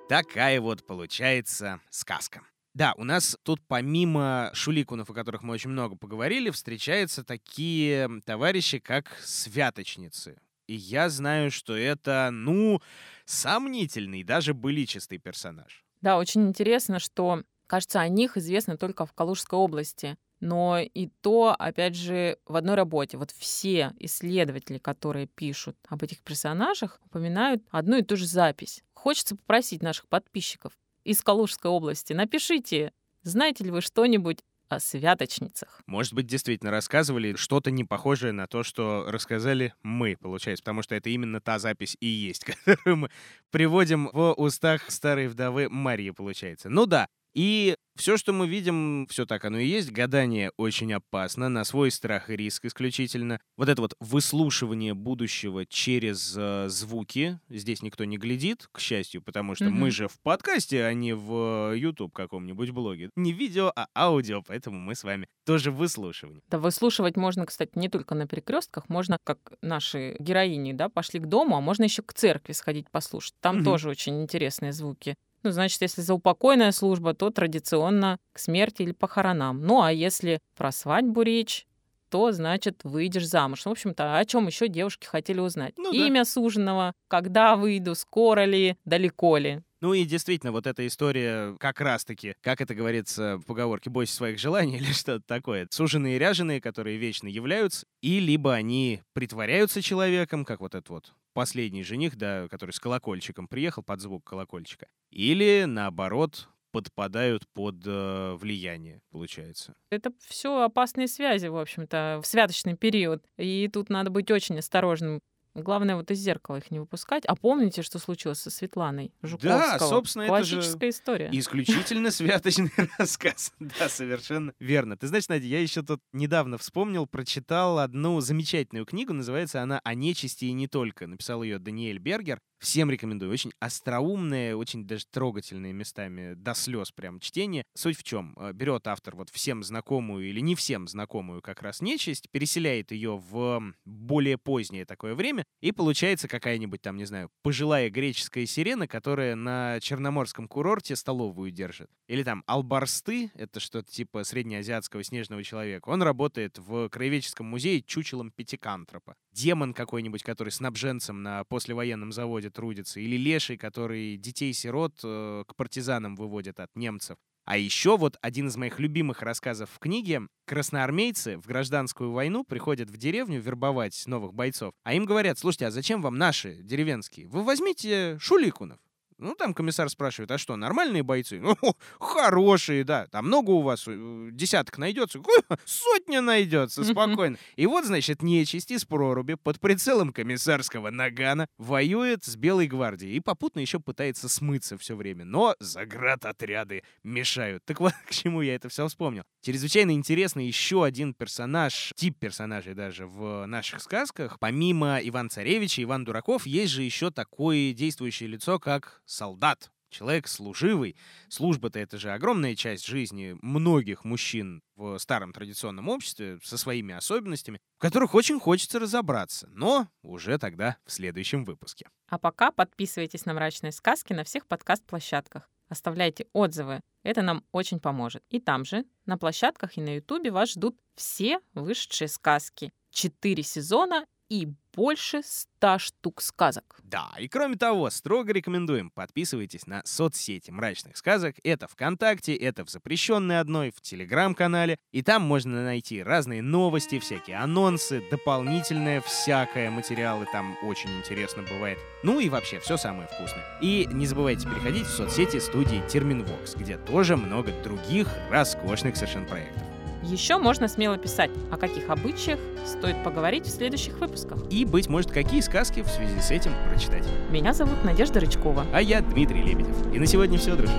Такая 0.09 0.61
вот 0.61 0.87
получается 0.87 1.81
сказка. 1.89 2.41
Да, 2.73 2.93
у 2.95 3.03
нас 3.03 3.37
тут 3.43 3.59
помимо 3.67 4.51
шуликунов, 4.53 5.09
о 5.09 5.13
которых 5.13 5.43
мы 5.43 5.53
очень 5.53 5.69
много 5.69 5.97
поговорили, 5.97 6.49
встречаются 6.49 7.25
такие 7.25 8.09
товарищи, 8.23 8.79
как 8.79 9.17
святочницы. 9.21 10.37
И 10.67 10.75
я 10.75 11.09
знаю, 11.09 11.51
что 11.51 11.75
это, 11.75 12.29
ну, 12.31 12.81
сомнительный, 13.25 14.23
даже 14.23 14.53
быличистый 14.53 15.17
персонаж. 15.17 15.83
Да, 15.99 16.17
очень 16.17 16.47
интересно, 16.47 16.99
что, 16.99 17.43
кажется, 17.67 17.99
о 17.99 18.07
них 18.07 18.37
известно 18.37 18.77
только 18.77 19.05
в 19.05 19.13
Калужской 19.13 19.59
области. 19.59 20.17
Но 20.39 20.79
и 20.79 21.07
то, 21.21 21.55
опять 21.57 21.95
же, 21.95 22.37
в 22.45 22.55
одной 22.55 22.75
работе. 22.75 23.17
Вот 23.17 23.31
все 23.31 23.93
исследователи, 23.99 24.77
которые 24.77 25.27
пишут 25.27 25.75
об 25.87 26.03
этих 26.03 26.21
персонажах, 26.21 26.99
упоминают 27.05 27.63
одну 27.71 27.97
и 27.97 28.03
ту 28.03 28.15
же 28.17 28.27
запись. 28.27 28.83
Хочется 28.93 29.35
попросить 29.35 29.81
наших 29.81 30.07
подписчиков 30.07 30.73
из 31.03 31.21
Калужской 31.23 31.71
области, 31.71 32.13
напишите, 32.13 32.91
знаете 33.23 33.63
ли 33.63 33.71
вы 33.71 33.81
что-нибудь 33.81 34.43
о 34.69 34.79
святочницах. 34.79 35.81
Может 35.85 36.13
быть, 36.13 36.27
действительно 36.27 36.71
рассказывали 36.71 37.35
что-то 37.35 37.71
не 37.71 37.83
похожее 37.83 38.33
на 38.33 38.47
то, 38.47 38.63
что 38.63 39.05
рассказали 39.07 39.73
мы, 39.83 40.17
получается, 40.19 40.63
потому 40.63 40.81
что 40.83 40.95
это 40.95 41.09
именно 41.09 41.39
та 41.39 41.59
запись 41.59 41.95
и 41.99 42.07
есть, 42.07 42.43
которую 42.65 42.97
мы 42.97 43.09
приводим 43.51 44.09
в 44.11 44.33
устах 44.33 44.89
старой 44.91 45.27
вдовы 45.27 45.69
Марии, 45.69 46.11
получается. 46.11 46.69
Ну 46.69 46.85
да, 46.85 47.07
и 47.33 47.75
все, 47.97 48.15
что 48.17 48.31
мы 48.31 48.47
видим, 48.47 49.07
все 49.09 49.25
так 49.25 49.43
оно 49.45 49.57
и 49.57 49.65
есть. 49.67 49.91
Гадание 49.91 50.51
очень 50.57 50.93
опасно, 50.93 51.49
на 51.49 51.63
свой 51.63 51.89
страх 51.91 52.29
и 52.29 52.35
риск 52.35 52.65
исключительно. 52.65 53.39
Вот 53.57 53.69
это 53.69 53.81
вот 53.81 53.95
выслушивание 53.99 54.93
будущего 54.93 55.65
через 55.65 56.35
э, 56.37 56.67
звуки. 56.69 57.39
Здесь 57.49 57.81
никто 57.81 58.05
не 58.05 58.17
глядит, 58.17 58.67
к 58.71 58.79
счастью, 58.79 59.21
потому 59.23 59.55
что 59.55 59.65
Мгм. 59.65 59.79
мы 59.79 59.91
же 59.91 60.07
в 60.07 60.19
подкасте, 60.21 60.83
а 60.85 60.93
не 60.93 61.13
в 61.13 61.71
э, 61.73 61.77
YouTube 61.79 62.13
каком-нибудь 62.13 62.69
блоге. 62.69 63.09
Не 63.15 63.33
видео, 63.33 63.71
а 63.75 63.87
аудио, 63.95 64.43
поэтому 64.45 64.79
мы 64.79 64.93
с 64.93 65.03
вами 65.03 65.27
тоже 65.45 65.71
в 65.71 65.77
выслушивании. 65.77 66.41
Да 66.49 66.59
выслушивать 66.59 67.17
можно, 67.17 67.45
кстати, 67.47 67.71
не 67.75 67.89
только 67.89 68.13
на 68.13 68.27
перекрестках, 68.27 68.89
можно, 68.89 69.17
как 69.23 69.39
наши 69.61 70.15
героини, 70.19 70.73
да, 70.73 70.89
пошли 70.89 71.19
к 71.19 71.25
дому, 71.25 71.57
а 71.57 71.61
можно 71.61 71.83
еще 71.85 72.03
к 72.03 72.13
церкви 72.13 72.53
сходить 72.53 72.91
послушать. 72.91 73.33
Там 73.41 73.57
Мгм. 73.57 73.65
тоже 73.65 73.89
очень 73.89 74.21
интересные 74.21 74.71
звуки. 74.71 75.15
Ну, 75.43 75.51
значит, 75.51 75.81
если 75.81 76.01
за 76.01 76.13
упокойная 76.13 76.71
служба, 76.71 77.13
то 77.13 77.29
традиционно 77.29 78.17
к 78.33 78.39
смерти 78.39 78.81
или 78.81 78.91
похоронам. 78.91 79.61
Ну, 79.61 79.81
а 79.81 79.91
если 79.91 80.39
про 80.55 80.71
свадьбу 80.71 81.21
речь, 81.21 81.65
то, 82.09 82.31
значит, 82.31 82.81
выйдешь 82.83 83.27
замуж. 83.27 83.65
В 83.65 83.69
общем-то, 83.69 84.17
о 84.17 84.25
чем 84.25 84.47
еще 84.47 84.67
девушки 84.67 85.05
хотели 85.05 85.39
узнать? 85.39 85.73
Ну 85.77 85.91
да. 85.91 85.97
Имя 85.97 86.25
суженого, 86.25 86.93
когда 87.07 87.55
выйду, 87.55 87.95
скоро 87.95 88.45
ли, 88.45 88.77
далеко 88.85 89.37
ли. 89.37 89.61
Ну 89.79 89.93
и 89.93 90.05
действительно, 90.05 90.51
вот 90.51 90.65
эта 90.65 90.85
история 90.87 91.55
как 91.59 91.81
раз-таки, 91.81 92.35
как 92.41 92.61
это 92.61 92.73
говорится 92.73 93.37
в 93.37 93.45
поговорке, 93.45 93.89
бойся 93.89 94.15
своих 94.15 94.39
желаний 94.39 94.77
или 94.77 94.91
что-то 94.91 95.23
такое. 95.25 95.67
Суженые 95.69 96.15
и 96.15 96.19
ряженые, 96.19 96.61
которые 96.61 96.97
вечно 96.97 97.27
являются, 97.27 97.85
и 98.01 98.19
либо 98.19 98.53
они 98.53 99.01
притворяются 99.13 99.81
человеком, 99.81 100.45
как 100.45 100.61
вот 100.61 100.73
этот 100.73 100.89
вот 100.89 101.13
последний 101.33 101.83
жених, 101.83 102.15
да, 102.15 102.47
который 102.47 102.71
с 102.71 102.79
колокольчиком 102.79 103.47
приехал 103.47 103.83
под 103.83 104.01
звук 104.01 104.23
колокольчика, 104.23 104.87
или 105.11 105.65
наоборот 105.67 106.49
подпадают 106.71 107.47
под 107.53 107.75
э, 107.85 108.35
влияние, 108.39 109.01
получается. 109.11 109.73
Это 109.89 110.11
все 110.27 110.61
опасные 110.61 111.07
связи, 111.07 111.47
в 111.47 111.57
общем-то, 111.57 112.19
в 112.21 112.27
святочный 112.27 112.75
период. 112.75 113.23
И 113.37 113.69
тут 113.71 113.89
надо 113.89 114.09
быть 114.09 114.29
очень 114.31 114.59
осторожным. 114.59 115.21
Главное, 115.57 115.95
вот 115.95 116.11
из 116.11 116.19
зеркала 116.19 116.57
их 116.57 116.69
не 116.69 116.79
выпускать. 116.79 117.25
А 117.25 117.35
помните, 117.35 117.81
что 117.81 117.97
случилось 117.97 118.39
со 118.39 118.51
Светланой 118.51 119.11
Жуковского? 119.23 119.79
собственно, 119.79 120.23
это 120.23 120.43
же 120.43 120.57
Классическая 120.57 120.89
история. 120.89 121.29
Исключительно 121.31 122.11
святочный 122.11 122.71
рассказ. 122.99 123.51
Да, 123.59 123.89
совершенно 123.89 124.53
верно. 124.59 124.97
Ты 124.97 125.07
знаешь, 125.07 125.27
Надя, 125.29 125.47
я 125.47 125.59
еще 125.59 125.81
тут 125.81 125.99
недавно 126.13 126.59
вспомнил, 126.59 127.07
прочитал 127.07 127.79
одну 127.79 128.19
замечательную 128.21 128.85
книгу, 128.85 129.13
называется 129.13 129.61
она 129.63 129.81
«О 129.83 129.95
нечисти 129.95 130.45
и 130.45 130.53
не 130.53 130.67
только». 130.67 131.07
Написал 131.07 131.41
ее 131.41 131.57
Даниэль 131.57 131.97
Бергер. 131.99 132.39
Всем 132.59 132.89
рекомендую. 132.89 133.31
Очень 133.31 133.51
остроумное, 133.59 134.55
очень 134.55 134.85
даже 134.85 135.05
трогательные 135.05 135.73
местами, 135.73 136.33
до 136.33 136.55
слез 136.55 136.91
прям 136.91 137.19
чтение. 137.19 137.63
Суть 137.75 137.97
в 137.97 138.03
чем? 138.03 138.35
Э, 138.37 138.51
Берет 138.51 138.87
автор 138.87 139.15
вот 139.15 139.29
всем 139.29 139.61
знакомую 139.63 140.27
или 140.27 140.39
не 140.39 140.55
всем 140.55 140.87
знакомую 140.87 141.41
как 141.43 141.61
раз 141.61 141.81
нечисть, 141.81 142.29
переселяет 142.31 142.91
ее 142.91 143.17
в 143.17 143.73
более 143.85 144.39
позднее 144.39 144.85
такое 144.85 145.13
время, 145.13 145.45
и 145.61 145.71
получается 145.71 146.27
какая-нибудь 146.27 146.81
там, 146.81 146.97
не 146.97 147.05
знаю, 147.05 147.29
пожилая 147.43 147.91
греческая 147.91 148.47
сирена, 148.47 148.87
которая 148.87 149.35
на 149.35 149.79
черноморском 149.79 150.47
курорте 150.47 150.95
столовую 150.95 151.51
держит. 151.51 151.91
Или 152.07 152.23
там 152.23 152.43
Албарсты, 152.47 153.31
это 153.35 153.59
что-то 153.59 153.91
типа 153.91 154.23
среднеазиатского 154.23 155.03
снежного 155.03 155.43
человека. 155.43 155.89
Он 155.89 156.01
работает 156.01 156.57
в 156.57 156.89
краеведческом 156.89 157.45
музее 157.45 157.83
чучелом 157.83 158.31
пятикантропа. 158.31 159.15
Демон 159.37 159.75
какой-нибудь, 159.75 160.23
который 160.23 160.49
снабженцем 160.49 161.21
на 161.21 161.43
послевоенном 161.43 162.11
заводе 162.11 162.49
трудится. 162.49 162.99
Или 162.99 163.17
леший, 163.17 163.55
который 163.55 164.17
детей-сирот 164.17 164.99
э, 165.03 165.43
к 165.47 165.55
партизанам 165.55 166.15
выводит 166.15 166.59
от 166.59 166.75
немцев. 166.75 167.17
А 167.45 167.55
еще 167.55 167.97
вот 167.97 168.17
один 168.21 168.47
из 168.47 168.57
моих 168.57 168.79
любимых 168.79 169.21
рассказов 169.21 169.69
в 169.69 169.77
книге. 169.77 170.23
Красноармейцы 170.47 171.37
в 171.37 171.45
гражданскую 171.45 172.11
войну 172.13 172.45
приходят 172.45 172.89
в 172.89 172.97
деревню 172.97 173.39
вербовать 173.39 174.07
новых 174.07 174.33
бойцов. 174.33 174.73
А 174.83 174.95
им 174.95 175.05
говорят, 175.05 175.37
слушайте, 175.37 175.67
а 175.67 175.71
зачем 175.71 176.01
вам 176.01 176.15
наши 176.15 176.55
деревенские? 176.63 177.27
Вы 177.27 177.43
возьмите 177.43 178.17
шуликунов. 178.19 178.79
Ну, 179.19 179.33
там 179.33 179.53
комиссар 179.53 179.89
спрашивает, 179.89 180.29
а 180.31 180.37
что, 180.37 180.55
нормальные 180.55 181.03
бойцы? 181.03 181.41
Ну, 181.47 181.75
хорошие, 181.99 182.83
да. 182.83 183.07
Там 183.07 183.27
много 183.27 183.51
у 183.51 183.61
вас, 183.61 183.85
э, 183.87 184.29
десяток 184.31 184.77
найдется? 184.77 185.19
Сотня 185.65 186.21
найдется, 186.21 186.83
спокойно. 186.83 187.37
И 187.55 187.65
вот, 187.65 187.85
значит, 187.85 188.21
нечисть 188.21 188.69
из 188.69 188.85
проруби 188.85 189.35
под 189.35 189.59
прицелом 189.59 190.13
комиссарского 190.13 190.91
нагана 190.91 191.47
воюет 191.57 192.25
с 192.25 192.35
Белой 192.35 192.67
гвардией 192.67 193.15
и 193.15 193.19
попутно 193.19 193.59
еще 193.59 193.79
пытается 193.79 194.29
смыться 194.29 194.77
все 194.77 194.95
время. 194.95 195.25
Но 195.25 195.55
заградотряды 195.59 196.83
мешают. 197.03 197.63
Так 197.65 197.79
вот, 197.79 197.93
к 198.07 198.11
чему 198.11 198.41
я 198.41 198.55
это 198.55 198.69
все 198.69 198.87
вспомнил. 198.87 199.23
Чрезвычайно 199.41 199.91
интересный 199.91 200.45
еще 200.45 200.83
один 200.83 201.13
персонаж, 201.13 201.91
тип 201.95 202.19
персонажей 202.19 202.75
даже 202.75 203.07
в 203.07 203.45
наших 203.45 203.81
сказках. 203.81 204.37
Помимо 204.39 204.99
Иван 205.01 205.29
Царевича, 205.29 205.81
Иван 205.81 206.03
Дураков, 206.03 206.45
есть 206.45 206.73
же 206.73 206.83
еще 206.83 207.09
такое 207.09 207.73
действующее 207.73 208.29
лицо, 208.29 208.59
как 208.59 209.01
солдат. 209.07 209.71
Человек 209.89 210.27
служивый. 210.27 210.97
Служба-то 211.29 211.79
это 211.79 211.97
же 211.97 212.11
огромная 212.11 212.55
часть 212.55 212.85
жизни 212.85 213.37
многих 213.41 214.03
мужчин 214.03 214.61
в 214.75 214.97
старом 214.99 215.31
традиционном 215.31 215.87
обществе 215.87 216.39
со 216.43 216.57
своими 216.57 216.93
особенностями, 216.93 217.59
в 217.77 217.81
которых 217.81 218.13
очень 218.13 218.39
хочется 218.39 218.79
разобраться, 218.79 219.47
но 219.51 219.87
уже 220.01 220.37
тогда 220.37 220.77
в 220.85 220.91
следующем 220.91 221.45
выпуске. 221.45 221.87
А 222.09 222.19
пока 222.19 222.51
подписывайтесь 222.51 223.25
на 223.25 223.33
«Мрачные 223.33 223.71
сказки» 223.71 224.11
на 224.11 224.25
всех 224.25 224.45
подкаст-площадках. 224.45 225.49
Оставляйте 225.69 226.27
отзывы. 226.33 226.81
Это 227.03 227.21
нам 227.21 227.43
очень 227.51 227.79
поможет. 227.79 228.23
И 228.29 228.39
там 228.39 228.65
же, 228.65 228.85
на 229.05 229.17
площадках 229.17 229.77
и 229.77 229.81
на 229.81 229.95
Ютубе 229.95 230.31
вас 230.31 230.51
ждут 230.51 230.77
все 230.95 231.39
вышедшие 231.53 232.07
сказки. 232.07 232.71
Четыре 232.91 233.43
сезона 233.43 234.05
и 234.29 234.49
больше 234.77 235.23
ста 235.23 235.79
штук 235.79 236.21
сказок. 236.21 236.79
Да, 236.83 237.09
и 237.19 237.27
кроме 237.27 237.55
того, 237.55 237.89
строго 237.89 238.31
рекомендуем, 238.31 238.91
подписывайтесь 238.91 239.65
на 239.65 239.81
соцсети 239.85 240.51
мрачных 240.51 240.97
сказок. 240.97 241.35
Это 241.43 241.67
ВКонтакте, 241.67 242.35
это 242.35 242.63
в 242.63 242.69
запрещенной 242.69 243.39
одной, 243.39 243.71
в 243.71 243.81
Телеграм-канале. 243.81 244.77
И 244.91 245.01
там 245.01 245.23
можно 245.23 245.63
найти 245.63 246.03
разные 246.03 246.43
новости, 246.43 246.99
всякие 246.99 247.37
анонсы, 247.37 248.03
дополнительное 248.11 249.01
всякое 249.01 249.71
материалы. 249.71 250.27
Там 250.31 250.55
очень 250.61 250.95
интересно 250.99 251.41
бывает. 251.41 251.79
Ну 252.03 252.19
и 252.19 252.29
вообще, 252.29 252.59
все 252.59 252.77
самое 252.77 253.07
вкусное. 253.07 253.43
И 253.61 253.89
не 253.91 254.05
забывайте 254.05 254.47
переходить 254.47 254.85
в 254.85 254.95
соцсети 254.95 255.39
студии 255.39 255.83
Терминвокс, 255.89 256.53
где 256.53 256.77
тоже 256.77 257.17
много 257.17 257.51
других 257.63 258.07
роскошных 258.29 258.95
совершенно 258.95 259.25
проектов. 259.25 259.76
Еще 260.07 260.37
можно 260.37 260.69
смело 260.69 260.97
писать, 260.97 261.31
о 261.51 261.57
каких 261.57 261.89
обычаях 261.89 262.39
стоит 262.65 263.03
поговорить 263.03 263.45
в 263.45 263.49
следующих 263.49 263.99
выпусках. 263.99 264.39
И, 264.49 264.63
быть 264.63 264.87
может, 264.87 265.11
какие 265.11 265.41
сказки 265.41 265.81
в 265.81 265.87
связи 265.89 266.21
с 266.21 266.31
этим 266.31 266.53
прочитать. 266.69 267.03
Меня 267.29 267.51
зовут 267.51 267.83
Надежда 267.83 268.21
Рычкова. 268.21 268.65
А 268.71 268.81
я 268.81 269.01
Дмитрий 269.01 269.41
Лебедев. 269.41 269.75
И 269.93 269.99
на 269.99 270.05
сегодня 270.05 270.37
все, 270.37 270.55
дружище. 270.55 270.77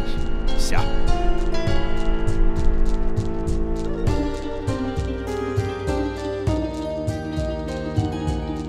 Все. 0.57 0.79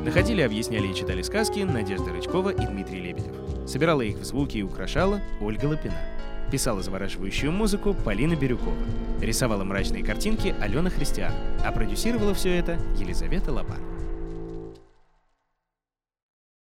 Находили, 0.04 0.42
объясняли 0.42 0.88
и 0.88 0.96
читали 0.96 1.22
сказки 1.22 1.60
Надежда 1.60 2.12
Рычкова 2.12 2.50
и 2.50 2.66
Дмитрий 2.66 3.00
Лебедев. 3.00 3.34
Собирала 3.66 4.02
их 4.02 4.18
в 4.18 4.26
звуки 4.26 4.58
и 4.58 4.64
украшала 4.64 5.22
Ольга 5.40 5.68
Лапина. 5.68 6.02
Писала 6.52 6.82
завораживающую 6.82 7.52
музыку 7.52 7.94
Полина 7.94 8.36
Бирюкова. 8.36 8.76
Рисовала 9.22 9.64
мрачные 9.64 10.04
картинки 10.04 10.56
Алена 10.60 10.90
Христиан. 10.90 11.34
А 11.64 11.72
продюсировала 11.72 12.34
все 12.34 12.56
это 12.56 12.80
Елизавета 12.98 13.52
Лопат. 13.52 13.80